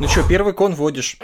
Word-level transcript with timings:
Ну 0.00 0.08
что, 0.08 0.26
первый 0.26 0.54
кон 0.54 0.74
вводишь? 0.74 1.18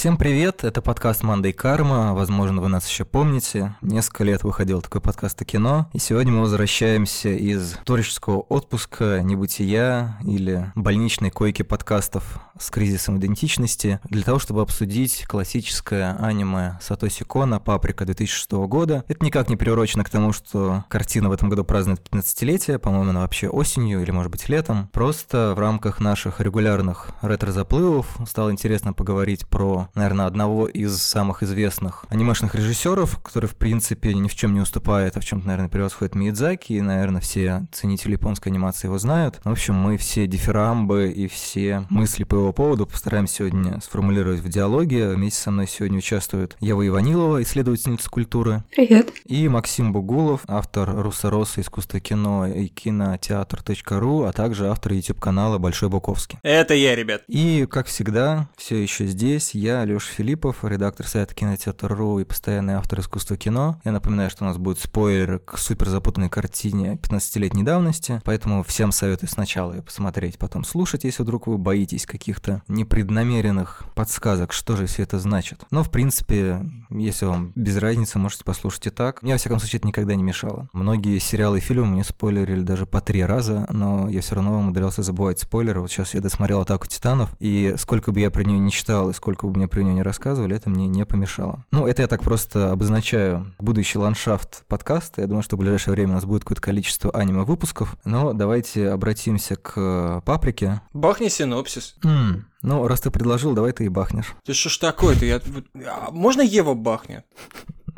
Всем 0.00 0.16
привет, 0.16 0.64
это 0.64 0.80
подкаст 0.80 1.22
«Мандай 1.22 1.52
Карма», 1.52 2.14
возможно, 2.14 2.62
вы 2.62 2.68
нас 2.68 2.88
еще 2.88 3.04
помните. 3.04 3.76
Несколько 3.82 4.24
лет 4.24 4.44
выходил 4.44 4.80
такой 4.80 5.02
подкаст 5.02 5.42
о 5.42 5.44
кино, 5.44 5.90
и 5.92 5.98
сегодня 5.98 6.32
мы 6.32 6.40
возвращаемся 6.40 7.28
из 7.28 7.74
творческого 7.84 8.40
отпуска, 8.40 9.20
небытия 9.22 10.16
или 10.24 10.72
больничной 10.74 11.28
койки 11.28 11.60
подкастов 11.60 12.40
с 12.58 12.70
кризисом 12.70 13.18
идентичности 13.18 14.00
для 14.04 14.22
того, 14.22 14.38
чтобы 14.38 14.62
обсудить 14.62 15.26
классическое 15.26 16.16
аниме 16.18 16.78
Сатоси 16.80 17.24
Кона 17.24 17.60
«Паприка» 17.60 18.06
2006 18.06 18.52
года. 18.52 19.04
Это 19.06 19.22
никак 19.22 19.50
не 19.50 19.56
приурочено 19.56 20.02
к 20.02 20.08
тому, 20.08 20.32
что 20.32 20.84
картина 20.88 21.28
в 21.28 21.32
этом 21.32 21.50
году 21.50 21.62
празднует 21.62 22.00
15-летие, 22.10 22.78
по-моему, 22.78 23.10
она 23.10 23.20
вообще 23.20 23.48
осенью 23.48 24.00
или, 24.00 24.10
может 24.10 24.32
быть, 24.32 24.48
летом. 24.48 24.88
Просто 24.94 25.52
в 25.54 25.58
рамках 25.58 26.00
наших 26.00 26.40
регулярных 26.40 27.10
ретро-заплывов 27.20 28.16
стало 28.26 28.50
интересно 28.50 28.94
поговорить 28.94 29.46
про 29.46 29.89
наверное, 29.94 30.26
одного 30.26 30.66
из 30.66 30.96
самых 31.00 31.42
известных 31.42 32.04
анимешных 32.08 32.54
режиссеров, 32.54 33.18
который, 33.22 33.46
в 33.46 33.56
принципе, 33.56 34.14
ни 34.14 34.28
в 34.28 34.34
чем 34.34 34.54
не 34.54 34.60
уступает, 34.60 35.16
а 35.16 35.20
в 35.20 35.24
чем-то, 35.24 35.46
наверное, 35.46 35.68
превосходит 35.68 36.14
Миядзаки, 36.14 36.72
и, 36.74 36.80
наверное, 36.80 37.20
все 37.20 37.66
ценители 37.72 38.12
японской 38.12 38.48
анимации 38.48 38.86
его 38.86 38.98
знают. 38.98 39.40
В 39.44 39.50
общем, 39.50 39.74
мы 39.74 39.96
все 39.96 40.26
дифирамбы 40.26 41.10
и 41.10 41.28
все 41.28 41.86
мысли 41.90 42.24
по 42.24 42.36
его 42.36 42.52
поводу 42.52 42.86
постараемся 42.86 43.36
сегодня 43.36 43.80
сформулировать 43.80 44.40
в 44.40 44.48
диалоге. 44.48 45.10
Вместе 45.10 45.40
со 45.40 45.50
мной 45.50 45.66
сегодня 45.66 45.98
участвуют 45.98 46.56
Ева 46.60 46.86
Иванилова, 46.86 47.42
исследовательница 47.42 48.10
культуры. 48.10 48.64
Привет. 48.70 49.12
И 49.24 49.48
Максим 49.48 49.92
Бугулов, 49.92 50.42
автор 50.46 50.94
Русороса 50.94 51.60
искусства 51.60 52.00
кино 52.00 52.46
и 52.46 52.66
кинотеатр.ру, 52.68 54.24
а 54.24 54.32
также 54.32 54.68
автор 54.68 54.92
YouTube-канала 54.92 55.58
Большой 55.58 55.88
Буковский. 55.88 56.38
Это 56.42 56.74
я, 56.74 56.94
ребят. 56.94 57.22
И, 57.28 57.66
как 57.70 57.86
всегда, 57.86 58.48
все 58.56 58.82
еще 58.82 59.06
здесь 59.06 59.54
я, 59.54 59.79
Алёша 59.80 60.12
Филиппов, 60.12 60.62
редактор 60.62 61.06
сайта 61.06 61.34
Кинотеатр.ру 61.34 62.18
и 62.18 62.24
постоянный 62.24 62.74
автор 62.74 63.00
искусства 63.00 63.38
кино. 63.38 63.80
Я 63.84 63.92
напоминаю, 63.92 64.28
что 64.28 64.44
у 64.44 64.46
нас 64.46 64.58
будет 64.58 64.78
спойлер 64.78 65.38
к 65.38 65.56
супер 65.56 65.88
запутанной 65.88 66.28
картине 66.28 66.98
15-летней 67.02 67.62
давности, 67.62 68.20
поэтому 68.24 68.62
всем 68.62 68.92
советую 68.92 69.30
сначала 69.30 69.72
ее 69.72 69.82
посмотреть, 69.82 70.38
потом 70.38 70.64
слушать, 70.64 71.04
если 71.04 71.22
вдруг 71.22 71.46
вы 71.46 71.56
боитесь 71.56 72.04
каких-то 72.04 72.62
непреднамеренных 72.68 73.84
подсказок, 73.94 74.52
что 74.52 74.76
же 74.76 74.84
все 74.84 75.04
это 75.04 75.18
значит. 75.18 75.64
Но, 75.70 75.82
в 75.82 75.90
принципе, 75.90 76.60
если 76.90 77.24
вам 77.24 77.52
без 77.54 77.78
разницы, 77.78 78.18
можете 78.18 78.44
послушать 78.44 78.88
и 78.88 78.90
так. 78.90 79.22
Мне, 79.22 79.32
во 79.32 79.38
всяком 79.38 79.60
случае, 79.60 79.78
это 79.78 79.88
никогда 79.88 80.14
не 80.14 80.22
мешало. 80.22 80.68
Многие 80.74 81.18
сериалы 81.18 81.58
и 81.58 81.60
фильмы 81.62 81.86
мне 81.86 82.04
спойлерили 82.04 82.62
даже 82.62 82.84
по 82.84 83.00
три 83.00 83.24
раза, 83.24 83.66
но 83.70 84.10
я 84.10 84.20
все 84.20 84.34
равно 84.34 84.58
умудрялся 84.58 85.02
забывать 85.02 85.38
спойлеры. 85.38 85.80
Вот 85.80 85.90
сейчас 85.90 86.12
я 86.12 86.20
досмотрел 86.20 86.60
«Атаку 86.60 86.86
титанов», 86.86 87.34
и 87.38 87.74
сколько 87.78 88.12
бы 88.12 88.20
я 88.20 88.30
про 88.30 88.44
нее 88.44 88.58
не 88.58 88.70
читал, 88.70 89.08
и 89.08 89.14
сколько 89.14 89.46
бы 89.46 89.56
мне 89.56 89.69
про 89.70 89.80
нее 89.82 89.94
не 89.94 90.02
рассказывали, 90.02 90.54
это 90.56 90.68
мне 90.68 90.86
не 90.88 91.06
помешало. 91.06 91.64
Ну, 91.70 91.86
это 91.86 92.02
я 92.02 92.08
так 92.08 92.22
просто 92.22 92.70
обозначаю 92.72 93.54
будущий 93.58 93.98
ландшафт 93.98 94.64
подкаста. 94.66 95.22
Я 95.22 95.26
думаю, 95.26 95.42
что 95.42 95.56
в 95.56 95.58
ближайшее 95.60 95.92
время 95.94 96.10
у 96.12 96.14
нас 96.16 96.24
будет 96.24 96.42
какое-то 96.42 96.60
количество 96.62 97.10
аниме-выпусков. 97.12 97.96
Но 98.04 98.32
давайте 98.32 98.88
обратимся 98.90 99.56
к 99.56 100.20
паприке. 100.26 100.82
Бахни 100.92 101.28
синопсис. 101.28 101.94
М, 102.04 102.46
ну, 102.62 102.86
раз 102.86 103.00
ты 103.00 103.10
предложил, 103.10 103.52
давай 103.54 103.72
ты 103.72 103.84
и 103.84 103.88
бахнешь. 103.88 104.34
Ты 104.44 104.52
что 104.52 104.68
ж 104.68 104.78
такое-то? 104.78 105.24
Я... 105.24 105.40
А, 105.86 106.10
Можно 106.10 106.42
Ева 106.42 106.74
бахнет? 106.74 107.24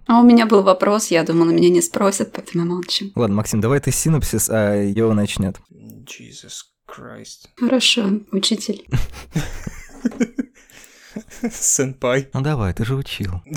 А 0.06 0.20
у 0.20 0.24
меня 0.24 0.46
был 0.46 0.62
вопрос, 0.62 1.08
я 1.10 1.22
думала, 1.22 1.50
меня 1.50 1.70
не 1.70 1.80
спросят, 1.80 2.32
поэтому 2.34 2.64
молчим. 2.64 3.12
Ладно, 3.14 3.36
Максим, 3.36 3.60
давай 3.60 3.80
ты 3.80 3.90
синопсис, 3.92 4.50
а 4.50 4.74
его 4.74 5.14
начнет. 5.14 5.58
Jesus 5.70 6.64
Christ. 6.88 7.48
Хорошо, 7.56 8.10
учитель. 8.32 8.84
Сенпай. 11.52 12.28
Ну 12.32 12.40
давай, 12.40 12.72
ты 12.74 12.84
же 12.84 12.94
учил. 12.94 13.42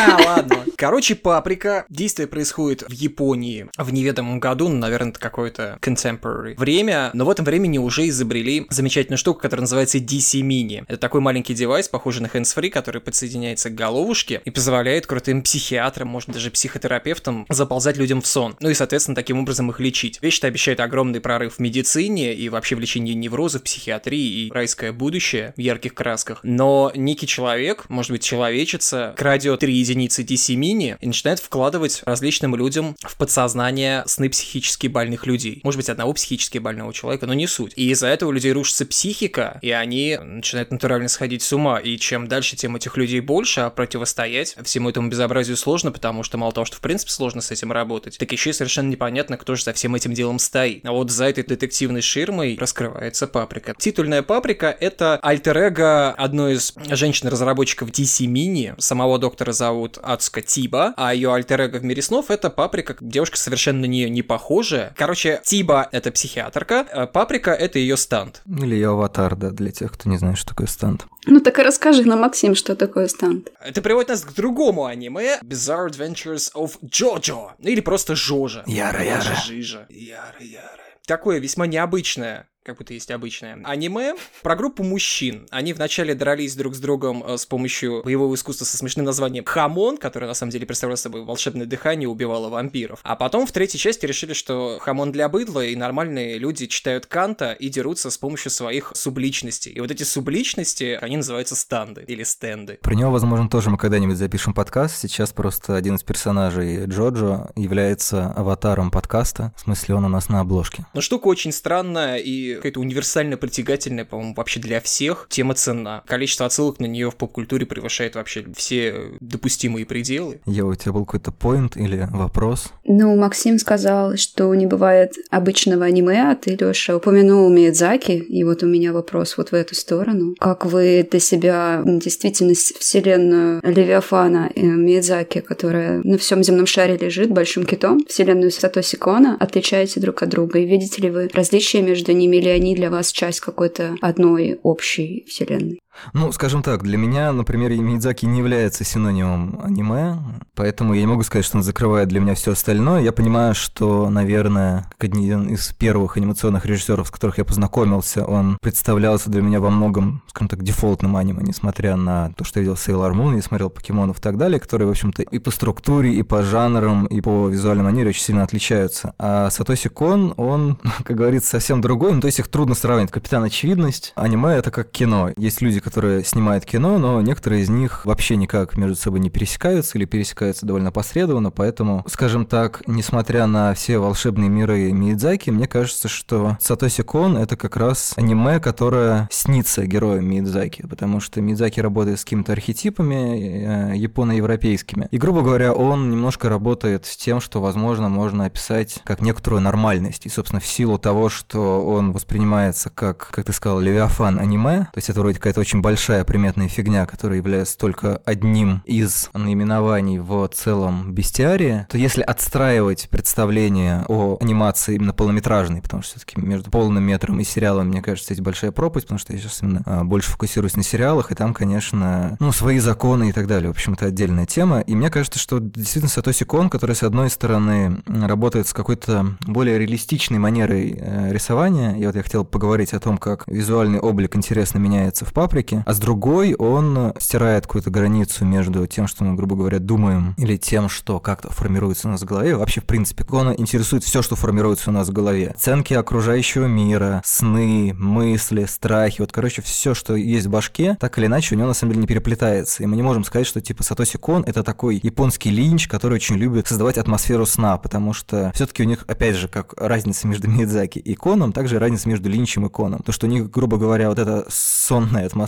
А, 0.00 0.16
ладно. 0.24 0.64
Короче, 0.76 1.14
паприка. 1.14 1.84
Действие 1.88 2.28
происходит 2.28 2.82
в 2.82 2.92
Японии 2.92 3.68
в 3.76 3.92
неведомом 3.92 4.38
году, 4.38 4.68
ну, 4.68 4.76
наверное, 4.76 5.10
это 5.10 5.18
какое-то 5.18 5.78
contemporary 5.80 6.54
время, 6.56 7.10
но 7.14 7.24
в 7.24 7.30
этом 7.30 7.44
времени 7.44 7.78
уже 7.78 8.08
изобрели 8.08 8.66
замечательную 8.70 9.18
штуку, 9.18 9.40
которая 9.40 9.62
называется 9.62 9.98
DC 9.98 10.40
Mini. 10.42 10.84
Это 10.86 10.98
такой 10.98 11.20
маленький 11.20 11.54
девайс, 11.54 11.88
похожий 11.88 12.22
на 12.22 12.26
hands-free, 12.26 12.70
который 12.70 13.00
подсоединяется 13.00 13.70
к 13.70 13.74
головушке 13.74 14.40
и 14.44 14.50
позволяет 14.50 15.06
крутым 15.06 15.42
психиатрам, 15.42 16.08
может 16.08 16.30
даже 16.30 16.50
психотерапевтам 16.50 17.46
заползать 17.48 17.96
людям 17.96 18.20
в 18.22 18.26
сон. 18.26 18.56
Ну 18.60 18.70
и, 18.70 18.74
соответственно, 18.74 19.14
таким 19.14 19.40
образом 19.40 19.70
их 19.70 19.80
лечить. 19.80 20.20
Вещь 20.22 20.42
обещает 20.42 20.80
огромный 20.80 21.20
прорыв 21.20 21.54
в 21.54 21.58
медицине 21.58 22.34
и 22.34 22.48
вообще 22.48 22.76
в 22.76 22.80
лечении 22.80 23.14
неврозов, 23.14 23.62
психиатрии 23.62 24.46
и 24.46 24.50
райское 24.52 24.92
будущее 24.92 25.54
в 25.56 25.60
ярких 25.60 25.94
красках. 25.94 26.40
Но 26.42 26.92
некий 26.94 27.26
человек, 27.28 27.84
может 27.88 28.10
быть, 28.10 28.22
человечица, 28.22 29.14
крадет 29.16 29.60
3 29.60 29.72
единицы 29.72 30.22
DC 30.22 30.56
Mini 30.56 30.96
и 31.00 31.06
начинает 31.06 31.38
вкладывать 31.38 32.02
различным 32.04 32.56
людям 32.56 32.96
в 33.00 33.16
подсознание 33.16 34.02
сны 34.06 34.28
психически 34.28 34.86
больных 34.86 35.26
людей. 35.26 35.60
Может 35.62 35.78
быть, 35.78 35.88
одного 35.88 36.12
психически 36.12 36.58
больного 36.58 36.92
человека, 36.92 37.26
но 37.26 37.34
не 37.34 37.46
суть. 37.46 37.72
И 37.76 37.90
из-за 37.90 38.08
этого 38.08 38.30
у 38.30 38.32
людей 38.32 38.52
рушится 38.52 38.86
психика, 38.86 39.58
и 39.62 39.70
они 39.70 40.18
начинают 40.20 40.70
натурально 40.70 41.08
сходить 41.08 41.42
с 41.42 41.52
ума. 41.52 41.78
И 41.78 41.96
чем 41.98 42.26
дальше, 42.28 42.56
тем 42.56 42.76
этих 42.76 42.96
людей 42.96 43.20
больше, 43.20 43.60
а 43.60 43.70
противостоять 43.70 44.56
всему 44.64 44.90
этому 44.90 45.08
безобразию 45.08 45.56
сложно, 45.56 45.92
потому 45.92 46.22
что 46.22 46.38
мало 46.38 46.52
того, 46.52 46.64
что 46.64 46.76
в 46.76 46.80
принципе 46.80 47.12
сложно 47.12 47.40
с 47.40 47.50
этим 47.50 47.70
работать, 47.72 48.18
так 48.18 48.32
еще 48.32 48.50
и 48.50 48.52
совершенно 48.52 48.88
непонятно, 48.88 49.36
кто 49.36 49.54
же 49.54 49.62
за 49.62 49.72
всем 49.72 49.94
этим 49.94 50.14
делом 50.14 50.38
стоит. 50.38 50.84
А 50.84 50.92
вот 50.92 51.10
за 51.10 51.26
этой 51.26 51.44
детективной 51.44 52.02
ширмой 52.02 52.56
раскрывается 52.58 53.26
паприка. 53.26 53.74
Титульная 53.78 54.22
паприка— 54.22 54.74
это 54.80 55.18
альтер-эго 55.22 56.12
одной 56.12 56.54
из 56.54 56.74
женщин-разработчиков 57.18 57.90
DC 57.90 58.26
Mini. 58.26 58.74
Самого 58.78 59.18
доктора 59.18 59.52
зовут 59.52 59.98
Ацука 60.02 60.40
Тиба, 60.40 60.94
а 60.96 61.12
ее 61.14 61.34
альтер-эго 61.34 61.78
в 61.78 61.84
мире 61.84 62.02
снов— 62.02 62.26
это 62.30 62.50
паприка, 62.50 62.96
девушка 63.00 63.36
совершенно 63.36 63.80
на 63.80 63.86
нее 63.86 64.08
не 64.08 64.22
похожая. 64.22 64.94
Короче, 64.96 65.40
Тиба— 65.44 65.88
это 65.92 66.12
психиатрка, 66.12 66.86
а 66.92 67.06
паприка— 67.06 67.50
это 67.52 67.78
ее 67.78 67.96
станд. 67.96 68.42
Или 68.46 68.74
ее 68.74 68.90
аватар, 68.90 69.34
да, 69.36 69.50
для 69.50 69.72
тех, 69.72 69.92
кто 69.92 70.08
не 70.08 70.16
знает, 70.18 70.38
что 70.38 70.50
такое 70.50 70.66
станд. 70.68 71.06
Ну 71.26 71.40
так 71.40 71.58
и 71.58 71.62
расскажи 71.62 72.04
нам, 72.04 72.20
Максим, 72.20 72.54
что 72.54 72.76
такое 72.76 73.08
станд. 73.08 73.50
Это 73.60 73.82
приводит 73.82 74.10
нас 74.10 74.22
к 74.22 74.32
другому 74.32 74.84
аниме 74.84 75.38
Bizarre 75.42 75.90
Adventures 75.90 76.52
of 76.54 76.78
Jojo. 76.84 77.50
Или 77.58 77.80
просто 77.80 78.14
Жожа. 78.14 78.62
Яра-яра. 78.66 79.36
Жижа. 79.44 79.86
Яра-яра. 79.88 80.84
Такое 81.06 81.38
весьма 81.38 81.66
необычное 81.66 82.48
как 82.68 82.76
будто 82.76 82.92
есть 82.92 83.10
обычное. 83.10 83.58
Аниме 83.64 84.14
про 84.42 84.54
группу 84.54 84.82
мужчин. 84.82 85.46
Они 85.50 85.72
вначале 85.72 86.14
дрались 86.14 86.54
друг 86.54 86.74
с 86.74 86.78
другом 86.78 87.24
э, 87.26 87.38
с 87.38 87.46
помощью 87.46 88.02
боевого 88.04 88.34
искусства 88.34 88.66
со 88.66 88.76
смешным 88.76 89.06
названием 89.06 89.46
Хамон, 89.46 89.96
которое 89.96 90.26
на 90.26 90.34
самом 90.34 90.52
деле 90.52 90.66
представляло 90.66 90.96
собой 90.96 91.24
волшебное 91.24 91.64
дыхание 91.64 92.04
и 92.04 92.06
убивало 92.06 92.50
вампиров. 92.50 93.00
А 93.04 93.16
потом 93.16 93.46
в 93.46 93.52
третьей 93.52 93.80
части 93.80 94.04
решили, 94.04 94.34
что 94.34 94.76
Хамон 94.82 95.12
для 95.12 95.30
быдла, 95.30 95.64
и 95.64 95.74
нормальные 95.76 96.36
люди 96.36 96.66
читают 96.66 97.06
Канта 97.06 97.52
и 97.52 97.70
дерутся 97.70 98.10
с 98.10 98.18
помощью 98.18 98.50
своих 98.50 98.92
субличностей. 98.94 99.72
И 99.72 99.80
вот 99.80 99.90
эти 99.90 100.02
субличности, 100.02 100.98
они 101.00 101.16
называются 101.16 101.56
станды 101.56 102.04
или 102.06 102.22
стенды. 102.22 102.78
Про 102.82 102.94
него, 102.94 103.10
возможно, 103.10 103.48
тоже 103.48 103.70
мы 103.70 103.78
когда-нибудь 103.78 104.18
запишем 104.18 104.52
подкаст. 104.52 104.98
Сейчас 104.98 105.32
просто 105.32 105.74
один 105.74 105.94
из 105.94 106.02
персонажей 106.02 106.84
Джоджо 106.84 107.50
является 107.56 108.26
аватаром 108.32 108.90
подкаста. 108.90 109.54
В 109.56 109.62
смысле, 109.62 109.94
он 109.94 110.04
у 110.04 110.08
нас 110.08 110.28
на 110.28 110.40
обложке. 110.40 110.84
Но 110.92 111.00
штука 111.00 111.28
очень 111.28 111.52
странная 111.52 112.18
и 112.18 112.57
какая-то 112.58 112.80
универсально 112.80 113.36
притягательная, 113.36 114.04
по-моему, 114.04 114.34
вообще 114.34 114.60
для 114.60 114.80
всех. 114.80 115.26
Тема 115.30 115.54
ценна. 115.54 116.02
Количество 116.06 116.46
отсылок 116.46 116.80
на 116.80 116.86
нее 116.86 117.10
в 117.10 117.16
поп-культуре 117.16 117.66
превышает 117.66 118.14
вообще 118.14 118.44
все 118.56 119.12
допустимые 119.20 119.86
пределы. 119.86 120.40
Я 120.46 120.66
у 120.66 120.74
тебя 120.74 120.92
был 120.92 121.04
какой-то 121.04 121.32
поинт 121.32 121.76
или 121.76 122.06
вопрос? 122.10 122.72
Ну, 122.84 123.16
Максим 123.16 123.58
сказал, 123.58 124.16
что 124.16 124.54
не 124.54 124.66
бывает 124.66 125.12
обычного 125.30 125.84
аниме, 125.84 126.30
а 126.30 126.34
ты, 126.34 126.56
Лёша, 126.58 126.96
упомянул 126.96 127.48
Миядзаки, 127.50 128.12
и 128.12 128.44
вот 128.44 128.62
у 128.62 128.66
меня 128.66 128.92
вопрос 128.92 129.36
вот 129.36 129.50
в 129.50 129.54
эту 129.54 129.74
сторону. 129.74 130.34
Как 130.38 130.66
вы 130.66 131.06
для 131.08 131.20
себя 131.20 131.82
действительно 131.84 132.54
вселенную 132.54 133.60
Левиафана 133.62 134.50
и 134.54 134.62
Миядзаки, 134.62 135.40
которая 135.40 136.00
на 136.02 136.18
всем 136.18 136.42
земном 136.42 136.66
шаре 136.66 136.96
лежит 136.96 137.30
большим 137.30 137.64
китом, 137.64 138.04
вселенную 138.08 138.50
Сатоси 138.50 138.96
Кона, 138.96 139.36
отличаете 139.38 140.00
друг 140.00 140.22
от 140.22 140.30
друга? 140.30 140.58
И 140.58 140.66
видите 140.66 141.02
ли 141.02 141.10
вы 141.10 141.30
различия 141.32 141.82
между 141.82 142.12
ними, 142.12 142.37
или 142.38 142.48
они 142.48 142.74
для 142.74 142.90
вас 142.90 143.12
часть 143.12 143.40
какой-то 143.40 143.96
одной 144.00 144.58
общей 144.62 145.24
вселенной? 145.28 145.80
Ну, 146.12 146.32
скажем 146.32 146.62
так, 146.62 146.82
для 146.82 146.96
меня, 146.96 147.32
например, 147.32 147.72
Мидзаки 147.72 148.26
не 148.26 148.38
является 148.38 148.84
синонимом 148.84 149.60
аниме, 149.62 150.18
поэтому 150.54 150.94
я 150.94 151.00
не 151.00 151.06
могу 151.06 151.22
сказать, 151.22 151.44
что 151.44 151.58
он 151.58 151.62
закрывает 151.62 152.08
для 152.08 152.20
меня 152.20 152.34
все 152.34 152.52
остальное. 152.52 153.02
Я 153.02 153.12
понимаю, 153.12 153.54
что, 153.54 154.08
наверное, 154.10 154.88
как 154.96 155.04
один 155.10 155.48
из 155.48 155.68
первых 155.72 156.16
анимационных 156.16 156.66
режиссеров, 156.66 157.08
с 157.08 157.10
которых 157.10 157.38
я 157.38 157.44
познакомился, 157.44 158.24
он 158.24 158.58
представлялся 158.60 159.30
для 159.30 159.42
меня 159.42 159.60
во 159.60 159.70
многом, 159.70 160.22
скажем 160.28 160.48
так, 160.48 160.62
дефолтным 160.62 161.16
аниме, 161.16 161.42
несмотря 161.42 161.96
на 161.96 162.32
то, 162.36 162.44
что 162.44 162.60
я 162.60 162.62
видел 162.62 162.74
Sailor 162.74 163.12
Moon, 163.12 163.36
я 163.36 163.42
смотрел 163.42 163.70
покемонов 163.70 164.18
и 164.18 164.20
так 164.20 164.36
далее, 164.36 164.60
которые, 164.60 164.88
в 164.88 164.90
общем-то, 164.90 165.22
и 165.22 165.38
по 165.38 165.50
структуре, 165.50 166.12
и 166.14 166.22
по 166.22 166.42
жанрам, 166.42 167.06
и 167.06 167.20
по 167.20 167.48
визуальной 167.48 167.84
манере 167.84 168.10
очень 168.10 168.22
сильно 168.22 168.42
отличаются. 168.42 169.14
А 169.18 169.50
Сатоси 169.50 169.88
Кон, 169.88 170.34
он, 170.36 170.78
как 171.04 171.16
говорится, 171.16 171.50
совсем 171.50 171.80
другой, 171.80 172.12
ну, 172.12 172.20
то 172.20 172.26
есть 172.26 172.38
их 172.38 172.48
трудно 172.48 172.74
сравнить. 172.74 173.10
Капитан 173.10 173.44
Очевидность, 173.44 174.12
аниме— 174.16 174.54
это 174.56 174.70
как 174.70 174.90
кино. 174.90 175.30
Есть 175.36 175.60
люди, 175.60 175.80
которые 175.88 176.22
снимают 176.22 176.66
кино, 176.66 176.98
но 176.98 177.22
некоторые 177.22 177.62
из 177.62 177.70
них 177.70 178.04
вообще 178.04 178.36
никак 178.36 178.76
между 178.76 178.94
собой 178.94 179.20
не 179.20 179.30
пересекаются 179.30 179.96
или 179.96 180.04
пересекаются 180.04 180.66
довольно 180.66 180.92
посредованно, 180.92 181.50
поэтому, 181.50 182.04
скажем 182.06 182.44
так, 182.44 182.82
несмотря 182.86 183.46
на 183.46 183.72
все 183.72 183.96
волшебные 183.96 184.50
миры 184.50 184.92
Миядзаки, 184.92 185.48
мне 185.48 185.66
кажется, 185.66 186.06
что 186.06 186.58
Сатоси 186.60 187.02
Кон— 187.02 187.36
это 187.38 187.56
как 187.56 187.78
раз 187.78 188.12
аниме, 188.16 188.60
которое 188.60 189.28
снится 189.32 189.86
героям 189.86 190.26
Миядзаки, 190.26 190.86
потому 190.86 191.20
что 191.20 191.40
Миядзаки 191.40 191.80
работает 191.80 192.20
с 192.20 192.24
какими-то 192.24 192.52
архетипами 192.52 193.92
э, 193.94 193.96
японо-европейскими. 193.96 195.08
И, 195.10 195.16
грубо 195.16 195.40
говоря, 195.40 195.72
он 195.72 196.10
немножко 196.10 196.50
работает 196.50 197.06
с 197.06 197.16
тем, 197.16 197.40
что, 197.40 197.62
возможно, 197.62 198.10
можно 198.10 198.44
описать 198.44 199.00
как 199.04 199.22
некоторую 199.22 199.62
нормальность. 199.62 200.26
И, 200.26 200.28
собственно, 200.28 200.60
в 200.60 200.66
силу 200.66 200.98
того, 200.98 201.30
что 201.30 201.82
он 201.82 202.12
воспринимается 202.12 202.90
как, 202.90 203.28
как 203.30 203.46
ты 203.46 203.54
сказал, 203.54 203.80
левиафан 203.80 204.38
аниме, 204.38 204.88
то 204.92 204.98
есть 204.98 205.08
это 205.08 205.20
вроде 205.20 205.38
какая-то 205.38 205.60
очень 205.60 205.77
большая 205.82 206.24
приметная 206.24 206.68
фигня, 206.68 207.06
которая 207.06 207.38
является 207.38 207.78
только 207.78 208.20
одним 208.24 208.82
из 208.84 209.30
наименований 209.34 210.18
в 210.18 210.48
целом 210.48 211.12
бестиария, 211.12 211.86
то 211.90 211.98
если 211.98 212.22
отстраивать 212.22 213.08
представление 213.10 214.04
о 214.08 214.36
анимации 214.40 214.94
именно 214.96 215.12
полнометражной, 215.12 215.82
потому 215.82 216.02
что 216.02 216.16
все-таки 216.18 216.40
между 216.40 216.70
полным 216.70 217.04
метром 217.04 217.40
и 217.40 217.44
сериалом, 217.44 217.88
мне 217.88 218.02
кажется, 218.02 218.32
есть 218.32 218.42
большая 218.42 218.72
пропасть, 218.72 219.06
потому 219.06 219.18
что 219.18 219.32
я 219.32 219.38
сейчас 219.38 219.62
именно 219.62 219.82
а, 219.86 220.04
больше 220.04 220.30
фокусируюсь 220.30 220.76
на 220.76 220.82
сериалах, 220.82 221.32
и 221.32 221.34
там, 221.34 221.54
конечно, 221.54 222.36
ну, 222.40 222.52
свои 222.52 222.78
законы 222.78 223.30
и 223.30 223.32
так 223.32 223.46
далее. 223.46 223.68
В 223.68 223.72
общем, 223.72 223.94
это 223.94 224.06
отдельная 224.06 224.46
тема. 224.46 224.80
И 224.80 224.94
мне 224.94 225.10
кажется, 225.10 225.38
что 225.38 225.58
действительно 225.58 226.08
Сатоси 226.08 226.44
Кон, 226.44 226.70
который, 226.70 226.94
с 226.94 227.02
одной 227.02 227.30
стороны, 227.30 227.98
работает 228.06 228.66
с 228.66 228.72
какой-то 228.72 229.36
более 229.46 229.78
реалистичной 229.78 230.38
манерой 230.38 230.96
э, 230.98 231.32
рисования, 231.32 231.96
и 231.96 232.06
вот 232.06 232.16
я 232.16 232.22
хотел 232.22 232.44
поговорить 232.44 232.92
о 232.92 233.00
том, 233.00 233.18
как 233.18 233.44
визуальный 233.46 234.00
облик 234.00 234.36
интересно 234.36 234.78
меняется 234.78 235.24
в 235.24 235.32
паприке, 235.32 235.67
а 235.72 235.92
с 235.92 235.98
другой 235.98 236.54
он 236.54 237.12
стирает 237.18 237.66
какую-то 237.66 237.90
границу 237.90 238.44
между 238.44 238.86
тем, 238.86 239.06
что 239.06 239.24
мы, 239.24 239.34
грубо 239.34 239.56
говоря, 239.56 239.78
думаем, 239.78 240.34
или 240.38 240.56
тем, 240.56 240.88
что 240.88 241.20
как-то 241.20 241.50
формируется 241.50 242.08
у 242.08 242.10
нас 242.10 242.22
в 242.22 242.24
голове. 242.24 242.56
Вообще, 242.56 242.80
в 242.80 242.84
принципе, 242.84 243.24
Кона 243.24 243.54
интересует 243.56 244.04
все, 244.04 244.22
что 244.22 244.36
формируется 244.36 244.90
у 244.90 244.92
нас 244.92 245.08
в 245.08 245.12
голове. 245.12 245.48
Оценки 245.48 245.94
окружающего 245.94 246.66
мира, 246.66 247.22
сны, 247.24 247.94
мысли, 247.94 248.64
страхи, 248.64 249.20
вот, 249.20 249.32
короче, 249.32 249.62
все, 249.62 249.94
что 249.94 250.14
есть 250.16 250.46
в 250.46 250.50
башке, 250.50 250.96
так 251.00 251.18
или 251.18 251.26
иначе 251.26 251.54
у 251.54 251.58
него 251.58 251.68
на 251.68 251.74
самом 251.74 251.92
деле 251.92 252.02
не 252.02 252.06
переплетается. 252.06 252.82
И 252.82 252.86
мы 252.86 252.96
не 252.96 253.02
можем 253.02 253.24
сказать, 253.24 253.46
что 253.46 253.60
типа 253.60 253.82
Сатоси 253.82 254.18
Кон 254.18 254.44
это 254.44 254.62
такой 254.62 255.00
японский 255.02 255.50
линч, 255.50 255.88
который 255.88 256.14
очень 256.14 256.36
любит 256.36 256.66
создавать 256.66 256.98
атмосферу 256.98 257.46
сна, 257.46 257.76
потому 257.78 258.12
что 258.12 258.52
все-таки 258.54 258.82
у 258.82 258.86
них, 258.86 259.04
опять 259.08 259.36
же, 259.36 259.48
как 259.48 259.74
разница 259.76 260.26
между 260.26 260.48
Мидзаки 260.48 260.98
и 260.98 261.14
Коном, 261.14 261.52
также 261.52 261.78
разница 261.78 262.08
между 262.08 262.28
Линчем 262.28 262.66
и 262.66 262.68
Коном. 262.68 263.00
То, 263.02 263.12
что 263.12 263.26
у 263.26 263.30
них, 263.30 263.50
грубо 263.50 263.76
говоря, 263.76 264.08
вот 264.08 264.18
эта 264.18 264.46
сонная 264.48 265.26
атмосфера, 265.26 265.47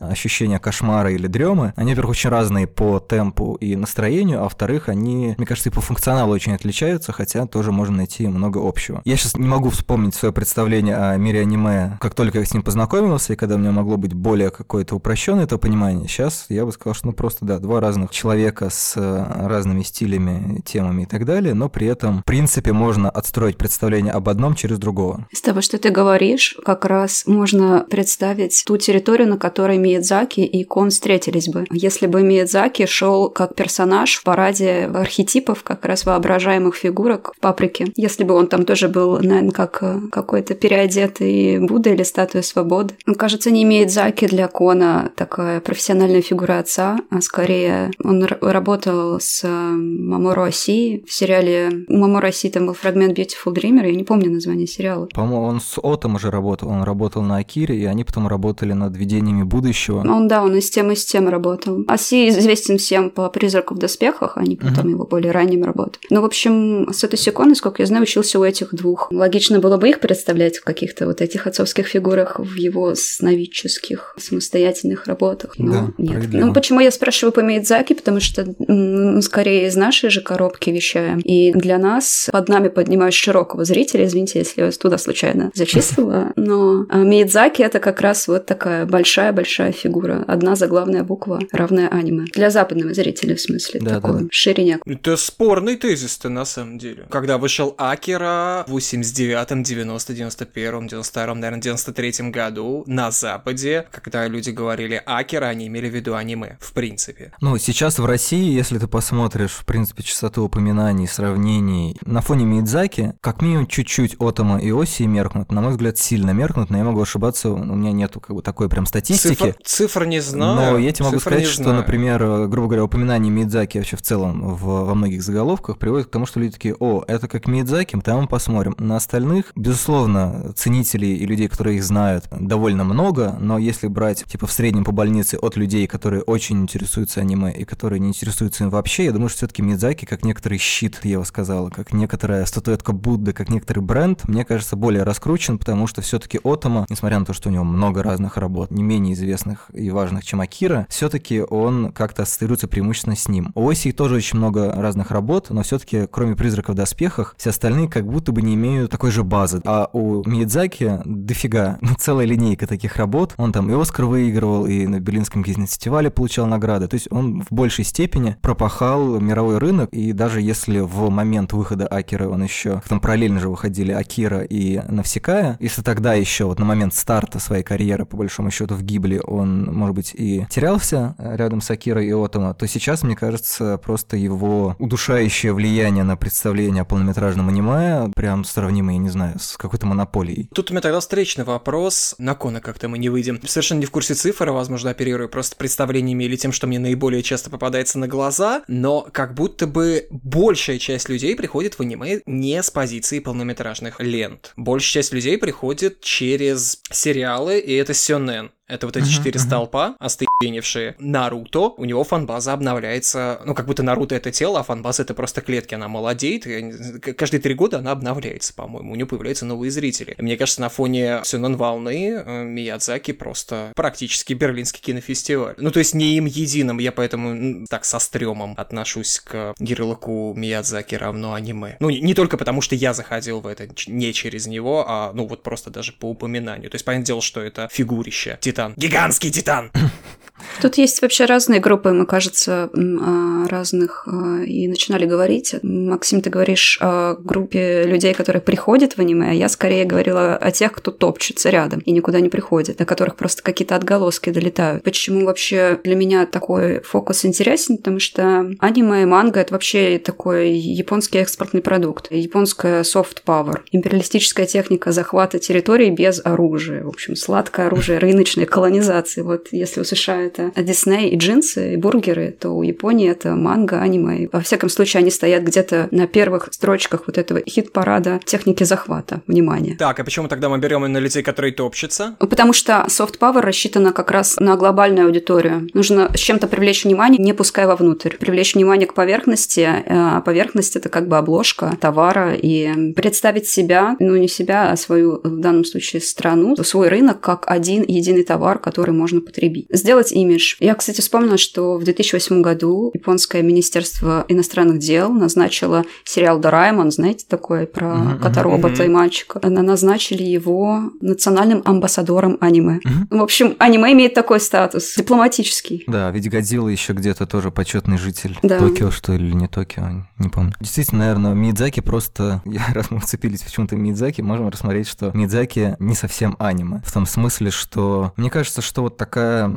ощущение 0.00 0.58
кошмара 0.58 1.12
или 1.12 1.26
дремы, 1.26 1.72
они, 1.76 1.92
во-первых, 1.92 2.12
очень 2.12 2.30
разные 2.30 2.66
по 2.66 3.00
темпу 3.00 3.54
и 3.54 3.76
настроению, 3.76 4.40
а 4.40 4.44
во-вторых, 4.44 4.88
они, 4.88 5.34
мне 5.36 5.46
кажется, 5.46 5.68
и 5.68 5.72
по 5.72 5.80
функционалу 5.80 6.32
очень 6.32 6.54
отличаются, 6.54 7.12
хотя 7.12 7.46
тоже 7.46 7.72
можно 7.72 7.98
найти 7.98 8.26
много 8.26 8.66
общего. 8.66 9.02
Я 9.04 9.16
сейчас 9.16 9.36
не 9.36 9.46
могу 9.46 9.70
вспомнить 9.70 10.14
свое 10.14 10.32
представление 10.32 10.96
о 10.96 11.16
мире 11.16 11.40
аниме, 11.40 11.98
как 12.00 12.14
только 12.14 12.38
я 12.38 12.44
с 12.44 12.52
ним 12.52 12.62
познакомился, 12.62 13.32
и 13.32 13.36
когда 13.36 13.56
у 13.56 13.58
меня 13.58 13.72
могло 13.72 13.96
быть 13.96 14.14
более 14.14 14.50
какое-то 14.50 14.96
упрощенное 14.96 15.44
это 15.44 15.58
понимание. 15.58 16.08
Сейчас 16.08 16.46
я 16.48 16.64
бы 16.64 16.72
сказал, 16.72 16.94
что 16.94 17.06
ну 17.06 17.12
просто, 17.12 17.44
да, 17.44 17.58
два 17.58 17.80
разных 17.80 18.10
человека 18.10 18.70
с 18.70 18.94
э, 18.96 19.46
разными 19.46 19.82
стилями, 19.82 20.60
темами 20.64 21.02
и 21.02 21.06
так 21.06 21.24
далее, 21.24 21.54
но 21.54 21.68
при 21.68 21.86
этом, 21.86 22.20
в 22.20 22.24
принципе, 22.24 22.72
можно 22.72 23.10
отстроить 23.10 23.56
представление 23.56 24.12
об 24.12 24.28
одном 24.28 24.54
через 24.54 24.78
другого. 24.78 25.26
Из 25.30 25.40
того, 25.40 25.60
что 25.60 25.78
ты 25.78 25.90
говоришь, 25.90 26.56
как 26.64 26.84
раз 26.84 27.24
можно 27.26 27.86
представить 27.90 28.62
ту 28.66 28.76
территорию, 28.76 29.28
на 29.34 29.38
которой 29.38 29.78
Миядзаки 29.78 30.40
и 30.40 30.62
Кон 30.62 30.90
встретились 30.90 31.48
бы. 31.48 31.66
Если 31.72 32.06
бы 32.06 32.22
Миядзаки 32.22 32.86
шел 32.86 33.28
как 33.28 33.56
персонаж 33.56 34.14
в 34.14 34.22
параде 34.22 34.88
архетипов, 34.94 35.64
как 35.64 35.84
раз 35.84 36.06
воображаемых 36.06 36.76
фигурок 36.76 37.32
в 37.36 37.40
паприке, 37.40 37.86
если 37.96 38.22
бы 38.22 38.34
он 38.34 38.46
там 38.46 38.64
тоже 38.64 38.88
был, 38.88 39.18
наверное, 39.18 39.50
как 39.50 39.78
э, 39.82 40.00
какой-то 40.12 40.54
переодетый 40.54 41.58
Будда 41.58 41.90
или 41.90 42.04
статуя 42.04 42.42
свободы. 42.42 42.94
Он, 43.08 43.14
кажется, 43.16 43.50
не 43.50 43.64
Миядзаки 43.64 44.28
для 44.28 44.46
Кона 44.46 45.10
такая 45.16 45.60
профессиональная 45.60 46.22
фигура 46.22 46.60
отца, 46.60 46.98
а 47.10 47.20
скорее 47.20 47.90
он 48.02 48.24
работал 48.24 49.18
с 49.18 49.42
э, 49.42 49.48
Маморо 49.48 50.44
Оси 50.44 51.04
в 51.08 51.12
сериале 51.12 51.84
Маморо 51.88 52.28
Оси 52.28 52.50
там 52.50 52.66
был 52.66 52.74
фрагмент 52.74 53.18
Beautiful 53.18 53.52
Dreamer, 53.52 53.86
я 53.86 53.94
не 53.94 54.04
помню 54.04 54.30
название 54.30 54.68
сериала. 54.68 55.08
По-моему, 55.12 55.42
он 55.42 55.60
с 55.60 55.78
Отом 55.82 56.14
уже 56.14 56.30
работал, 56.30 56.68
он 56.68 56.84
работал 56.84 57.22
на 57.22 57.38
Акире, 57.38 57.76
и 57.76 57.84
они 57.84 58.04
потом 58.04 58.28
работали 58.28 58.74
над 58.74 58.96
видениями 59.24 59.44
будущего. 59.44 60.00
Он, 60.00 60.28
да, 60.28 60.42
он 60.42 60.56
и 60.56 60.60
с 60.60 60.70
тем, 60.70 60.90
и 60.90 60.94
с 60.94 61.04
тем 61.04 61.28
работал. 61.28 61.84
Оси 61.88 62.28
известен 62.28 62.78
всем 62.78 63.10
по 63.10 63.28
«Призраку 63.28 63.74
в 63.74 63.78
доспехах», 63.78 64.36
а 64.36 64.42
не 64.42 64.56
потом 64.56 64.86
uh-huh. 64.86 64.90
его 64.90 65.06
более 65.06 65.32
ранним 65.32 65.64
работам. 65.64 66.00
Ну, 66.10 66.20
в 66.20 66.24
общем, 66.24 66.88
Сатосикон, 66.92 67.48
насколько 67.48 67.82
я 67.82 67.86
знаю, 67.86 68.02
учился 68.02 68.38
у 68.38 68.44
этих 68.44 68.74
двух. 68.74 69.10
Логично 69.10 69.60
было 69.60 69.76
бы 69.76 69.88
их 69.88 70.00
представлять 70.00 70.58
в 70.58 70.64
каких-то 70.64 71.06
вот 71.06 71.20
этих 71.20 71.46
отцовских 71.46 71.86
фигурах 71.86 72.38
в 72.38 72.54
его 72.54 72.94
сновидческих, 72.94 74.14
самостоятельных 74.18 75.06
работах. 75.06 75.54
Но 75.58 75.72
да, 75.72 75.92
нет. 75.98 76.28
Ну, 76.32 76.52
почему 76.52 76.80
я 76.80 76.90
спрашиваю 76.90 77.32
по 77.32 77.40
Мейдзаки? 77.40 77.94
Потому 77.94 78.20
что 78.20 78.46
мы 78.58 79.22
скорее 79.22 79.68
из 79.68 79.76
нашей 79.76 80.10
же 80.10 80.20
коробки 80.20 80.70
вещаем. 80.70 81.20
И 81.20 81.52
для 81.52 81.78
нас, 81.78 82.28
под 82.32 82.48
нами 82.48 82.68
поднимаюсь 82.68 83.14
широкого 83.14 83.64
зрителя, 83.64 84.04
извините, 84.06 84.40
если 84.40 84.62
я 84.62 84.70
туда 84.70 84.98
случайно 84.98 85.50
зачислила, 85.54 86.32
но 86.36 86.86
а, 86.88 86.98
Миядзаки— 86.98 87.62
это 87.64 87.78
как 87.78 88.00
раз 88.00 88.28
вот 88.28 88.46
такая 88.46 88.86
большая-большая 89.14 89.70
фигура. 89.70 90.24
Одна 90.26 90.56
заглавная 90.56 91.04
буква, 91.04 91.38
равная 91.52 91.88
аниме. 91.88 92.24
Для 92.32 92.50
западного 92.50 92.94
зрителя, 92.94 93.36
в 93.36 93.40
смысле, 93.40 93.80
да, 93.80 94.00
такой 94.00 94.22
да. 94.22 94.28
шириняк. 94.32 94.82
Это 94.86 95.16
спорный 95.16 95.76
тезис-то, 95.76 96.28
на 96.28 96.44
самом 96.44 96.78
деле. 96.78 97.06
Когда 97.10 97.38
вышел 97.38 97.74
Акера 97.78 98.64
в 98.66 98.76
89-м, 98.76 99.62
90 99.62 100.12
91-м, 100.12 100.86
92-м, 100.86 101.40
наверное, 101.40 101.60
93-м 101.60 102.32
году 102.32 102.82
на 102.86 103.12
Западе, 103.12 103.86
когда 103.92 104.26
люди 104.26 104.50
говорили 104.50 105.00
Акера, 105.06 105.46
они 105.46 105.68
имели 105.68 105.88
в 105.88 105.94
виду 105.94 106.16
аниме, 106.16 106.56
в 106.60 106.72
принципе. 106.72 107.32
Ну, 107.40 107.56
сейчас 107.58 108.00
в 108.00 108.06
России, 108.06 108.52
если 108.52 108.78
ты 108.78 108.88
посмотришь, 108.88 109.52
в 109.52 109.64
принципе, 109.64 110.02
частоту 110.02 110.42
упоминаний, 110.42 111.06
сравнений, 111.06 111.96
на 112.04 112.20
фоне 112.20 112.46
Мидзаки, 112.46 113.12
как 113.20 113.42
минимум 113.42 113.68
чуть-чуть 113.68 114.16
Отома 114.18 114.58
и 114.58 114.72
Оси 114.72 115.04
меркнут, 115.04 115.52
на 115.52 115.60
мой 115.60 115.70
взгляд, 115.70 115.98
сильно 115.98 116.32
меркнут, 116.32 116.70
но 116.70 116.78
я 116.78 116.84
могу 116.84 117.00
ошибаться, 117.00 117.50
у 117.50 117.76
меня 117.76 117.92
нету 117.92 118.18
как 118.18 118.34
бы 118.34 118.42
такой 118.42 118.68
прям 118.68 118.86
статистики. 118.86 119.03
Цифр, 119.04 119.56
цифр 119.64 120.04
не 120.04 120.20
знаю. 120.20 120.72
Но 120.72 120.78
я 120.78 120.92
тебе 120.92 121.06
могу 121.06 121.20
сказать, 121.20 121.46
что, 121.46 121.64
знаю. 121.64 121.78
например, 121.78 122.46
грубо 122.48 122.68
говоря, 122.68 122.84
упоминание 122.84 123.32
Мидзаки 123.32 123.78
вообще 123.78 123.96
в 123.96 124.02
целом 124.02 124.54
в, 124.54 124.64
во 124.64 124.94
многих 124.94 125.22
заголовках 125.22 125.78
приводит 125.78 126.08
к 126.08 126.10
тому, 126.10 126.26
что 126.26 126.40
люди 126.40 126.52
такие, 126.52 126.74
о, 126.78 127.04
это 127.06 127.28
как 127.28 127.46
Мидзаки, 127.46 127.98
там 128.00 128.22
мы 128.22 128.28
посмотрим. 128.28 128.74
На 128.78 128.96
остальных, 128.96 129.52
безусловно, 129.54 130.52
ценителей 130.54 131.16
и 131.16 131.26
людей, 131.26 131.48
которые 131.48 131.76
их 131.76 131.84
знают, 131.84 132.26
довольно 132.30 132.84
много, 132.84 133.36
но 133.40 133.58
если 133.58 133.88
брать, 133.88 134.24
типа, 134.24 134.46
в 134.46 134.52
среднем 134.52 134.84
по 134.84 134.92
больнице 134.92 135.36
от 135.36 135.56
людей, 135.56 135.86
которые 135.86 136.22
очень 136.22 136.62
интересуются 136.62 137.20
аниме 137.20 137.52
и 137.52 137.64
которые 137.64 138.00
не 138.00 138.08
интересуются 138.08 138.64
им 138.64 138.70
вообще, 138.70 139.04
я 139.04 139.12
думаю, 139.12 139.28
что 139.28 139.38
все-таки 139.38 139.62
Мидзаки, 139.62 140.06
как 140.06 140.24
некоторый 140.24 140.58
щит, 140.58 141.00
я 141.02 141.12
его 141.12 141.24
сказала, 141.24 141.70
как 141.70 141.92
некоторая 141.92 142.44
статуэтка 142.46 142.92
Будды, 142.92 143.32
как 143.32 143.48
некоторый 143.48 143.80
бренд, 143.80 144.26
мне 144.28 144.44
кажется, 144.44 144.76
более 144.76 145.02
раскручен, 145.02 145.58
потому 145.58 145.86
что 145.86 146.02
все-таки 146.02 146.40
Отома, 146.42 146.86
несмотря 146.88 147.18
на 147.18 147.24
то, 147.24 147.32
что 147.32 147.48
у 147.48 147.52
него 147.52 147.64
много 147.64 148.02
разных 148.02 148.36
работ, 148.36 148.70
не 148.70 148.82
менее 148.94 149.14
известных 149.14 149.70
и 149.72 149.90
важных, 149.90 150.24
чем 150.24 150.40
Акира, 150.40 150.86
все-таки 150.88 151.40
он 151.40 151.92
как-то 151.92 152.22
ассоциируется 152.22 152.68
преимущественно 152.68 153.16
с 153.16 153.28
ним. 153.28 153.50
У 153.54 153.68
Оси 153.68 153.92
тоже 153.92 154.16
очень 154.16 154.38
много 154.38 154.72
разных 154.72 155.10
работ, 155.10 155.50
но 155.50 155.62
все-таки, 155.62 156.06
кроме 156.10 156.36
призрака 156.36 156.72
в 156.72 156.74
доспехах, 156.74 157.34
все 157.36 157.50
остальные 157.50 157.88
как 157.88 158.06
будто 158.06 158.32
бы 158.32 158.42
не 158.42 158.54
имеют 158.54 158.90
такой 158.90 159.10
же 159.10 159.24
базы. 159.24 159.60
А 159.64 159.90
у 159.92 160.22
Миядзаки 160.28 161.00
дофига, 161.04 161.78
ну, 161.80 161.94
целая 161.98 162.26
линейка 162.26 162.66
таких 162.66 162.96
работ. 162.96 163.34
Он 163.36 163.52
там 163.52 163.70
и 163.70 163.80
Оскар 163.80 164.04
выигрывал, 164.04 164.66
и 164.66 164.86
на 164.86 165.00
Берлинском 165.00 165.42
кинофестивале 165.42 166.10
получал 166.10 166.46
награды. 166.46 166.86
То 166.86 166.94
есть 166.94 167.08
он 167.10 167.42
в 167.42 167.52
большей 167.52 167.84
степени 167.84 168.36
пропахал 168.40 169.20
мировой 169.20 169.58
рынок, 169.58 169.90
и 169.92 170.12
даже 170.12 170.40
если 170.40 170.78
в 170.80 171.10
момент 171.10 171.52
выхода 171.52 171.86
Акира 171.86 172.28
он 172.28 172.44
еще, 172.44 172.80
там 172.88 173.00
параллельно 173.00 173.40
же 173.40 173.48
выходили 173.48 173.92
Акира 173.92 174.42
и 174.42 174.80
Навсекая, 174.88 175.56
если 175.60 175.82
тогда 175.82 176.14
еще 176.14 176.44
вот 176.44 176.58
на 176.58 176.64
момент 176.64 176.94
старта 176.94 177.38
своей 177.40 177.64
карьеры 177.64 178.04
по 178.06 178.16
большому 178.16 178.50
счету, 178.50 178.74
в 178.74 178.83
Гибли, 178.84 179.20
он, 179.24 179.64
может 179.64 179.96
быть, 179.96 180.14
и 180.14 180.46
терялся 180.50 181.14
рядом 181.18 181.60
с 181.60 181.70
Акирой 181.70 182.06
и 182.06 182.12
Отома, 182.12 182.54
то 182.54 182.66
сейчас, 182.66 183.02
мне 183.02 183.16
кажется, 183.16 183.78
просто 183.78 184.16
его 184.16 184.76
удушающее 184.78 185.52
влияние 185.52 186.04
на 186.04 186.16
представление 186.16 186.82
о 186.82 186.84
полнометражном 186.84 187.48
аниме 187.48 188.10
прям 188.14 188.44
сравнимо, 188.44 188.92
я 188.92 188.98
не 188.98 189.10
знаю, 189.10 189.38
с 189.38 189.56
какой-то 189.56 189.86
монополией. 189.86 190.48
Тут 190.54 190.70
у 190.70 190.74
меня 190.74 190.80
тогда 190.80 191.00
встречный 191.00 191.44
вопрос. 191.44 192.14
На 192.18 192.34
Кона 192.34 192.60
как-то 192.60 192.88
мы 192.88 192.98
не 192.98 193.08
выйдем. 193.08 193.40
Совершенно 193.46 193.80
не 193.80 193.86
в 193.86 193.90
курсе 193.90 194.14
цифр, 194.14 194.50
возможно, 194.50 194.90
оперирую 194.90 195.28
просто 195.28 195.56
представлениями 195.56 196.24
или 196.24 196.36
тем, 196.36 196.52
что 196.52 196.66
мне 196.66 196.78
наиболее 196.78 197.22
часто 197.22 197.50
попадается 197.50 197.98
на 197.98 198.08
глаза, 198.08 198.62
но 198.68 199.06
как 199.12 199.34
будто 199.34 199.66
бы 199.66 200.06
большая 200.10 200.78
часть 200.78 201.08
людей 201.08 201.34
приходит 201.36 201.74
в 201.74 201.80
аниме 201.80 202.20
не 202.26 202.62
с 202.62 202.70
позиции 202.70 203.18
полнометражных 203.18 204.00
лент. 204.00 204.52
Большая 204.56 205.02
часть 205.02 205.12
людей 205.12 205.38
приходит 205.38 206.00
через 206.00 206.80
сериалы, 206.90 207.58
и 207.58 207.72
это 207.74 207.94
сёнэн. 207.94 208.50
Это 208.74 208.86
вот 208.86 208.96
эти 208.96 209.08
четыре 209.08 209.38
uh-huh, 209.38 209.46
столпа, 209.46 209.94
остыеневшие. 210.00 210.96
Наруто, 210.98 211.74
у 211.76 211.84
него 211.84 212.02
фанбаза 212.02 212.52
обновляется, 212.52 213.40
ну, 213.44 213.54
как 213.54 213.66
будто 213.66 213.84
Наруто 213.84 214.16
это 214.16 214.32
тело, 214.32 214.58
а 214.60 214.62
фанбаза 214.64 215.04
это 215.04 215.14
просто 215.14 215.42
клетки, 215.42 215.74
она 215.74 215.86
молодеет, 215.86 216.44
и 216.46 217.12
каждые 217.12 217.40
три 217.40 217.54
года 217.54 217.78
она 217.78 217.92
обновляется, 217.92 218.52
по-моему, 218.52 218.92
у 218.92 218.94
нее 218.96 219.06
появляются 219.06 219.46
новые 219.46 219.70
зрители. 219.70 220.16
И 220.18 220.22
мне 220.22 220.36
кажется, 220.36 220.60
на 220.60 220.68
фоне 220.70 221.20
Сюнон 221.22 221.56
волны 221.56 222.14
э, 222.14 222.44
Миядзаки 222.44 223.12
просто 223.12 223.72
практически 223.76 224.32
берлинский 224.32 224.80
кинофестиваль. 224.80 225.54
Ну, 225.58 225.70
то 225.70 225.78
есть 225.78 225.94
не 225.94 226.16
им 226.16 226.26
единым, 226.26 226.78
я 226.78 226.90
поэтому 226.90 227.66
так 227.68 227.84
со 227.84 228.00
стрёмом 228.00 228.54
отношусь 228.56 229.20
к 229.20 229.54
ярлыку 229.60 230.34
Миядзаки 230.36 230.96
равно 230.96 231.34
аниме. 231.34 231.76
Ну, 231.78 231.90
не, 231.90 232.00
не 232.00 232.14
только 232.14 232.36
потому, 232.36 232.60
что 232.60 232.74
я 232.74 232.92
заходил 232.92 233.38
в 233.40 233.46
это 233.46 233.68
не 233.86 234.12
через 234.12 234.48
него, 234.48 234.84
а, 234.88 235.12
ну, 235.14 235.28
вот 235.28 235.44
просто 235.44 235.70
даже 235.70 235.92
по 235.92 236.10
упоминанию. 236.10 236.70
То 236.70 236.74
есть, 236.74 236.84
понятное 236.84 237.06
дело, 237.06 237.22
что 237.22 237.40
это 237.40 237.68
фигурище 237.70 238.38
титан. 238.64 238.74
Гигантский 238.76 239.30
титан! 239.30 239.70
Тут 240.60 240.78
есть 240.78 241.02
вообще 241.02 241.24
разные 241.26 241.60
группы, 241.60 241.90
мы, 241.90 242.06
кажется, 242.06 242.70
о 242.72 243.46
разных 243.48 244.06
и 244.46 244.66
начинали 244.68 245.04
говорить. 245.04 245.56
Максим, 245.62 246.20
ты 246.22 246.30
говоришь 246.30 246.78
о 246.80 247.14
группе 247.14 247.84
людей, 247.84 248.14
которые 248.14 248.40
приходят 248.40 248.94
в 248.94 248.98
аниме, 248.98 249.30
а 249.30 249.32
я 249.32 249.48
скорее 249.48 249.84
говорила 249.84 250.36
о 250.36 250.50
тех, 250.50 250.72
кто 250.72 250.90
топчется 250.90 251.50
рядом 251.50 251.80
и 251.80 251.92
никуда 251.92 252.20
не 252.20 252.28
приходит, 252.28 252.78
до 252.78 252.84
которых 252.84 253.16
просто 253.16 253.42
какие-то 253.42 253.76
отголоски 253.76 254.30
долетают. 254.30 254.82
Почему 254.82 255.24
вообще 255.24 255.78
для 255.84 255.94
меня 255.94 256.26
такой 256.26 256.80
фокус 256.80 257.24
интересен? 257.24 257.76
Потому 257.76 258.00
что 258.00 258.50
аниме 258.58 259.02
и 259.02 259.06
манга— 259.06 259.40
это 259.40 259.54
вообще 259.54 259.98
такой 259.98 260.52
японский 260.52 261.18
экспортный 261.18 261.62
продукт. 261.62 262.10
Японская 262.10 262.82
soft 262.82 263.18
power. 263.26 263.60
Империалистическая 263.72 264.46
техника 264.46 264.92
захвата 264.92 265.38
территории 265.38 265.90
без 265.90 266.24
оружия. 266.24 266.84
В 266.84 266.88
общем, 266.88 267.16
сладкое 267.16 267.66
оружие 267.66 267.98
рыночной 267.98 268.46
колонизации. 268.46 269.22
Вот 269.22 269.48
если 269.50 269.80
у 269.80 269.84
США 269.84 270.23
это 270.26 270.52
Дисней 270.56 271.10
и 271.10 271.16
джинсы, 271.16 271.74
и 271.74 271.76
бургеры, 271.76 272.36
то 272.38 272.50
у 272.50 272.62
Японии 272.62 273.10
это 273.10 273.34
манга, 273.34 273.80
аниме. 273.80 274.28
Во 274.32 274.40
всяком 274.40 274.68
случае, 274.68 275.00
они 275.00 275.10
стоят 275.10 275.42
где-то 275.42 275.88
на 275.90 276.06
первых 276.06 276.48
строчках 276.52 277.04
вот 277.06 277.18
этого 277.18 277.40
хит-парада 277.46 278.20
техники 278.24 278.64
захвата 278.64 279.22
внимания. 279.26 279.76
Так, 279.76 279.98
а 280.00 280.04
почему 280.04 280.28
тогда 280.28 280.48
мы 280.48 280.58
берем 280.58 280.84
именно 280.84 280.98
людей, 280.98 281.22
которые 281.22 281.52
топчутся? 281.52 282.16
Потому 282.18 282.52
что 282.52 282.84
soft 282.88 283.18
power 283.18 283.40
рассчитана 283.40 283.92
как 283.92 284.10
раз 284.10 284.36
на 284.38 284.56
глобальную 284.56 285.06
аудиторию. 285.06 285.68
Нужно 285.74 286.10
с 286.14 286.18
чем-то 286.18 286.46
привлечь 286.46 286.84
внимание, 286.84 287.22
не 287.22 287.32
пуская 287.32 287.66
вовнутрь. 287.66 288.16
Привлечь 288.16 288.54
внимание 288.54 288.86
к 288.86 288.94
поверхности, 288.94 289.60
э, 289.60 289.82
а 289.88 290.20
поверхность 290.20 290.76
это 290.76 290.88
как 290.88 291.08
бы 291.08 291.18
обложка 291.18 291.76
товара 291.80 292.34
и 292.34 292.92
представить 292.92 293.48
себя, 293.48 293.96
ну 293.98 294.16
не 294.16 294.28
себя, 294.28 294.70
а 294.70 294.76
свою 294.76 295.20
в 295.22 295.40
данном 295.40 295.64
случае 295.64 296.02
страну, 296.02 296.56
свой 296.56 296.88
рынок 296.88 297.20
как 297.20 297.44
один 297.46 297.84
единый 297.86 298.24
товар, 298.24 298.58
который 298.58 298.92
можно 298.92 299.20
потребить. 299.20 299.66
Сделать 299.70 300.12
имидж. 300.14 300.56
Я, 300.60 300.74
кстати, 300.74 301.00
вспомнила, 301.00 301.36
что 301.36 301.76
в 301.76 301.84
2008 301.84 302.40
году 302.40 302.90
японское 302.94 303.42
министерство 303.42 304.24
иностранных 304.28 304.78
дел 304.78 305.12
назначило 305.12 305.84
сериал 306.04 306.38
«Дораймон», 306.38 306.90
знаете, 306.90 307.26
такой 307.28 307.66
про 307.66 307.86
mm-hmm, 307.86 308.18
кота-робота 308.20 308.82
mm-hmm. 308.82 308.86
и 308.86 308.88
мальчика. 308.88 309.40
Она 309.42 309.62
назначили 309.62 310.22
его 310.22 310.92
национальным 311.00 311.62
амбассадором 311.64 312.38
аниме. 312.40 312.80
Mm-hmm. 312.84 313.18
В 313.18 313.22
общем, 313.22 313.56
аниме 313.58 313.92
имеет 313.92 314.14
такой 314.14 314.40
статус, 314.40 314.94
дипломатический. 314.96 315.84
Да, 315.86 316.10
ведь 316.10 316.30
Годзилла 316.30 316.68
еще 316.68 316.92
где-то 316.92 317.26
тоже 317.26 317.50
почетный 317.50 317.98
житель 317.98 318.38
да. 318.42 318.58
Токио, 318.58 318.90
что 318.90 319.12
ли, 319.12 319.24
или 319.24 319.34
не 319.34 319.48
Токио, 319.48 320.06
не 320.18 320.28
помню. 320.28 320.52
Действительно, 320.60 321.00
наверное, 321.00 321.34
Мидзаки 321.34 321.80
просто, 321.80 322.42
раз 322.74 322.90
мы 322.90 322.98
уцепились 322.98 323.42
почему-то 323.42 323.76
Мидзаки, 323.76 324.20
можем 324.20 324.48
рассмотреть, 324.48 324.88
что 324.88 325.10
Мидзаки 325.14 325.76
не 325.78 325.94
совсем 325.94 326.36
аниме. 326.38 326.82
В 326.84 326.92
том 326.92 327.06
смысле, 327.06 327.50
что 327.50 328.12
мне 328.16 328.30
кажется, 328.30 328.62
что 328.62 328.82
вот 328.82 328.96
такая 328.96 329.48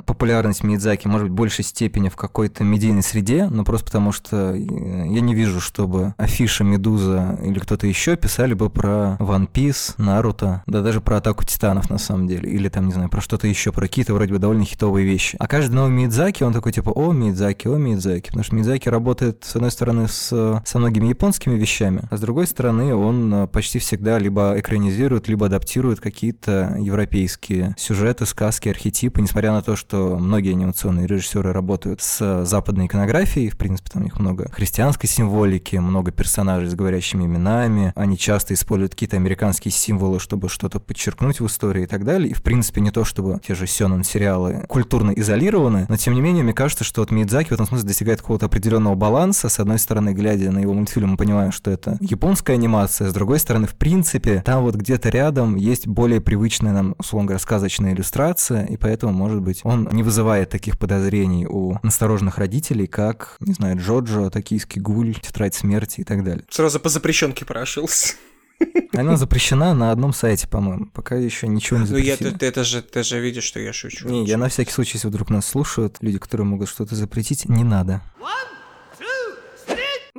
популярность 0.48 0.64
Мидзаки 0.64 1.08
может 1.08 1.28
быть 1.28 1.34
в 1.34 1.36
большей 1.36 1.64
степени 1.64 2.10
в 2.10 2.16
какой-то 2.16 2.64
медийной 2.64 3.04
среде, 3.04 3.48
но 3.50 3.64
просто 3.64 3.86
потому 3.88 4.12
что 4.12 4.54
я 4.54 5.22
не 5.22 5.36
вижу, 5.36 5.60
чтобы 5.60 6.14
Афиша, 6.18 6.64
Медуза 6.64 7.38
или 7.44 7.60
кто-то 7.60 7.88
еще 7.88 8.16
писали 8.16 8.54
бы 8.54 8.70
про 8.70 9.18
One 9.20 9.50
Piece, 9.52 9.94
Наруто, 9.98 10.64
да 10.66 10.82
даже 10.82 11.02
про 11.02 11.18
Атаку 11.18 11.44
Титанов 11.44 11.90
на 11.90 11.98
самом 11.98 12.28
деле, 12.28 12.50
или 12.50 12.70
там, 12.70 12.88
не 12.88 12.94
знаю, 12.94 13.10
про 13.10 13.22
что-то 13.22 13.48
еще, 13.48 13.72
про 13.72 13.82
какие-то 13.82 14.14
вроде 14.14 14.34
бы 14.34 14.40
довольно 14.40 14.64
хитовые 14.64 15.06
вещи. 15.06 15.36
А 15.40 15.48
каждый 15.48 15.76
новый 15.76 15.92
Мидзаки, 15.92 16.44
он 16.44 16.54
такой 16.54 16.72
типа, 16.72 16.92
о, 16.92 17.12
Мидзаки, 17.12 17.68
о, 17.68 17.78
Мидзаки, 17.78 18.28
потому 18.28 18.44
что 18.44 18.56
Мидзаки 18.56 18.90
работает, 18.90 19.44
с 19.44 19.56
одной 19.56 19.72
стороны, 19.72 20.08
с, 20.08 20.62
со 20.66 20.80
многими 20.80 21.08
японскими 21.08 21.56
вещами, 21.56 22.04
а 22.10 22.18
с 22.18 22.22
другой 22.22 22.48
стороны, 22.48 22.96
он 22.96 23.34
э, 23.34 23.48
почти 23.48 23.80
всегда 23.80 24.18
либо 24.18 24.54
экранизирует, 24.58 25.28
либо 25.28 25.48
адаптирует 25.48 26.00
какие-то 26.00 26.78
европейские 26.80 27.76
сюжеты, 27.78 28.26
сказки, 28.26 28.70
архетипы, 28.70 29.22
несмотря 29.22 29.52
на 29.52 29.62
то, 29.62 29.76
что 29.76 30.18
многие 30.20 30.37
анимационные 30.46 31.08
режиссеры 31.08 31.52
работают 31.52 32.02
с 32.02 32.46
западной 32.46 32.88
иконографией, 32.88 33.50
в 33.50 33.58
принципе, 33.58 33.90
там 33.92 34.02
у 34.02 34.06
них 34.06 34.20
много 34.20 34.50
христианской 34.52 35.10
символики, 35.10 35.76
много 35.78 36.12
персонажей 36.12 36.70
с 36.70 36.76
говорящими 36.76 37.26
именами, 37.26 37.94
они 37.96 38.18
часто 38.18 38.54
используют 38.54 38.94
какие-то 38.94 39.18
американские 39.18 39.72
символы, 39.72 40.20
чтобы 40.20 40.50
что-то 40.50 40.80
подчеркнуть 40.80 41.40
в 41.40 41.48
истории 41.48 41.84
и 41.84 41.88
так 41.88 42.04
далее. 42.06 42.30
И, 42.30 42.34
в 42.34 42.44
принципе, 42.44 42.82
не 42.82 42.92
то, 42.92 43.04
чтобы 43.04 43.40
те 43.46 43.56
же 43.56 43.68
сёнэн 43.68 44.04
сериалы 44.04 44.66
культурно 44.68 45.12
изолированы, 45.12 45.86
но, 45.90 45.98
тем 45.98 46.14
не 46.14 46.22
менее, 46.22 46.44
мне 46.44 46.54
кажется, 46.54 46.84
что 46.84 47.02
вот 47.02 47.12
Мидзаки 47.12 47.50
в 47.50 47.52
этом 47.54 47.66
смысле 47.66 47.88
достигает 47.88 48.22
какого-то 48.22 48.46
определенного 48.46 48.96
баланса. 48.96 49.50
С 49.50 49.60
одной 49.60 49.80
стороны, 49.80 50.14
глядя 50.14 50.52
на 50.52 50.60
его 50.60 50.74
мультфильм, 50.74 51.12
мы 51.12 51.18
понимаем, 51.18 51.52
что 51.52 51.72
это 51.72 51.98
японская 52.02 52.56
анимация, 52.56 53.10
с 53.10 53.14
другой 53.14 53.40
стороны, 53.40 53.68
в 53.68 53.76
принципе, 53.76 54.42
там 54.46 54.64
вот 54.64 54.76
где-то 54.76 55.10
рядом 55.10 55.56
есть 55.56 55.88
более 55.88 56.22
привычная 56.22 56.74
нам, 56.74 56.96
условно 56.98 57.28
говоря, 57.28 57.40
сказочная 57.40 57.94
иллюстрация, 57.94 58.66
и 58.66 58.78
поэтому, 58.78 59.14
может 59.14 59.42
быть, 59.42 59.62
он 59.64 59.88
не 59.92 60.04
вызывает 60.04 60.27
таких 60.50 60.78
подозрений 60.78 61.46
у 61.48 61.78
настороженных 61.84 62.38
родителей, 62.38 62.88
как, 62.88 63.38
не 63.40 63.54
знаю, 63.54 63.78
Джоджо, 63.78 64.30
Токийский 64.30 64.82
гуль, 64.82 65.16
Тетрадь 65.16 65.56
смерти 65.56 66.02
и 66.02 66.04
так 66.04 66.24
далее. 66.24 66.46
Сразу 66.50 66.80
по 66.80 66.90
запрещенке 66.90 67.46
прошился. 67.46 68.16
Она 68.94 69.18
запрещена 69.18 69.74
на 69.74 69.92
одном 69.92 70.14
сайте, 70.14 70.48
по-моему. 70.48 70.88
Пока 70.88 71.16
еще 71.16 71.48
ничего 71.48 71.80
не 71.80 71.86
запретили. 71.86 72.18
Ну, 72.20 72.30
я, 72.30 72.38
ты, 72.38 72.46
это 72.48 72.64
же, 72.64 72.82
ты 72.82 73.04
же 73.04 73.20
видишь, 73.20 73.44
что 73.44 73.60
я 73.60 73.72
шучу. 73.72 74.08
Не, 74.08 74.26
я 74.26 74.38
на 74.38 74.50
всякий 74.50 74.72
случай, 74.72 74.94
если 74.96 75.08
вдруг 75.08 75.30
нас 75.30 75.46
слушают, 75.46 75.98
люди, 76.02 76.18
которые 76.18 76.48
могут 76.48 76.68
что-то 76.68 76.96
запретить, 76.96 77.48
не 77.48 77.64
надо. 77.64 78.02
One? 78.20 78.57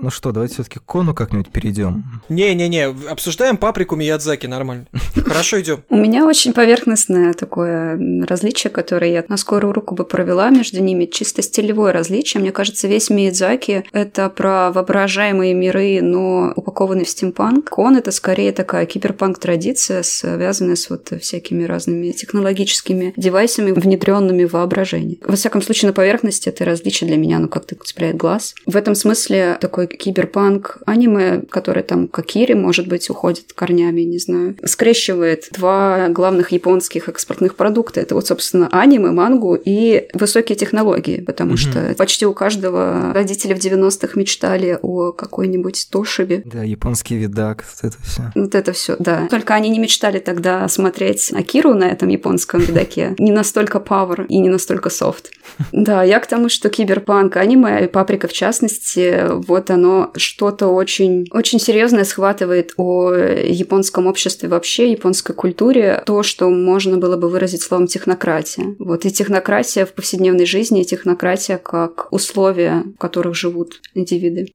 Ну 0.00 0.10
что, 0.10 0.30
давайте 0.30 0.54
все-таки 0.54 0.78
к 0.78 0.84
Кону 0.84 1.12
как-нибудь 1.12 1.48
перейдем. 1.48 2.04
Не-не-не, 2.28 2.94
обсуждаем 3.10 3.56
паприку 3.56 3.96
Миядзаки, 3.96 4.46
нормально. 4.46 4.86
Хорошо, 5.14 5.60
идем. 5.60 5.82
У 5.88 5.96
меня 5.96 6.24
очень 6.24 6.52
поверхностное 6.52 7.32
такое 7.34 7.98
различие, 8.26 8.70
которое 8.70 9.12
я 9.12 9.24
на 9.28 9.36
скорую 9.36 9.72
руку 9.72 9.94
бы 9.94 10.04
провела 10.04 10.50
между 10.50 10.80
ними. 10.80 11.06
Чисто 11.06 11.42
стилевое 11.42 11.92
различие. 11.92 12.40
Мне 12.40 12.52
кажется, 12.52 12.86
весь 12.86 13.10
Миядзаки— 13.10 13.84
это 13.92 14.28
про 14.30 14.70
воображаемые 14.70 15.52
миры, 15.54 16.00
но 16.00 16.52
упакованный 16.54 17.04
в 17.04 17.08
стимпанк. 17.08 17.70
Кон— 17.70 17.96
это 17.98 18.12
скорее 18.12 18.52
такая 18.52 18.86
киберпанк-традиция, 18.86 20.02
связанная 20.04 20.76
с 20.76 20.90
вот 20.90 21.12
всякими 21.20 21.64
разными 21.64 22.12
технологическими 22.12 23.14
девайсами, 23.16 23.72
внедренными 23.72 24.44
в 24.44 24.52
воображение. 24.52 25.18
Во 25.22 25.34
всяком 25.34 25.60
случае, 25.62 25.88
на 25.88 25.92
поверхности 25.92 26.48
это 26.48 26.64
различие 26.64 27.08
для 27.08 27.16
меня, 27.16 27.38
ну, 27.40 27.48
как-то 27.48 27.74
цепляет 27.74 28.16
глаз. 28.16 28.54
В 28.64 28.76
этом 28.76 28.94
смысле 28.94 29.58
такой 29.60 29.87
киберпанк 29.88 30.78
аниме, 30.86 31.42
которое 31.50 31.82
там 31.82 32.08
как 32.08 32.26
Кири, 32.26 32.54
может 32.54 32.88
быть, 32.88 33.08
уходит 33.10 33.52
корнями, 33.54 34.02
не 34.02 34.18
знаю, 34.18 34.56
скрещивает 34.64 35.48
два 35.52 36.08
главных 36.08 36.52
японских 36.52 37.08
экспортных 37.08 37.56
продукта. 37.56 38.00
Это 38.00 38.14
вот, 38.14 38.26
собственно, 38.26 38.68
аниме, 38.70 39.10
мангу 39.10 39.54
и 39.54 40.08
высокие 40.12 40.56
технологии, 40.56 41.20
потому 41.20 41.54
mm-hmm. 41.54 41.56
что 41.56 41.94
почти 41.96 42.26
у 42.26 42.34
каждого 42.34 43.12
родители 43.14 43.54
в 43.54 43.58
90-х 43.58 44.18
мечтали 44.18 44.78
о 44.80 45.12
какой-нибудь 45.12 45.88
Тошибе. 45.90 46.42
Да, 46.44 46.62
японский 46.62 47.16
видак, 47.16 47.64
вот 47.64 47.92
это 47.92 48.02
все. 48.02 48.22
Вот 48.34 48.54
это 48.54 48.72
все, 48.72 48.96
да. 48.98 49.26
Только 49.28 49.54
они 49.54 49.70
не 49.70 49.78
мечтали 49.78 50.18
тогда 50.18 50.68
смотреть 50.68 51.32
Акиру 51.32 51.74
на 51.74 51.84
этом 51.84 52.08
японском 52.08 52.60
видаке. 52.60 53.14
Не 53.18 53.32
настолько 53.32 53.78
power 53.78 54.26
и 54.26 54.38
не 54.38 54.48
настолько 54.48 54.88
soft. 54.88 55.26
Да, 55.72 56.02
я 56.02 56.20
к 56.20 56.26
тому, 56.26 56.48
что 56.48 56.68
киберпанк, 56.68 57.36
аниме, 57.36 57.84
и 57.84 57.88
Паприка 57.88 58.28
в 58.28 58.32
частности, 58.32 59.24
вот 59.46 59.70
оно 59.78 60.10
что-то 60.16 60.68
очень, 60.68 61.26
очень 61.30 61.60
серьезное 61.60 62.04
схватывает 62.04 62.74
о 62.76 63.12
японском 63.12 64.06
обществе 64.06 64.48
вообще, 64.48 64.90
японской 64.90 65.32
культуре, 65.32 66.02
то, 66.04 66.22
что 66.22 66.50
можно 66.50 66.98
было 66.98 67.16
бы 67.16 67.28
выразить 67.28 67.62
словом 67.62 67.86
технократия. 67.86 68.74
Вот 68.78 69.06
и 69.06 69.10
технократия 69.10 69.86
в 69.86 69.92
повседневной 69.92 70.46
жизни, 70.46 70.82
и 70.82 70.84
технократия 70.84 71.58
как 71.58 72.12
условия, 72.12 72.84
в 72.96 72.98
которых 72.98 73.34
живут 73.34 73.80
индивиды. 73.94 74.48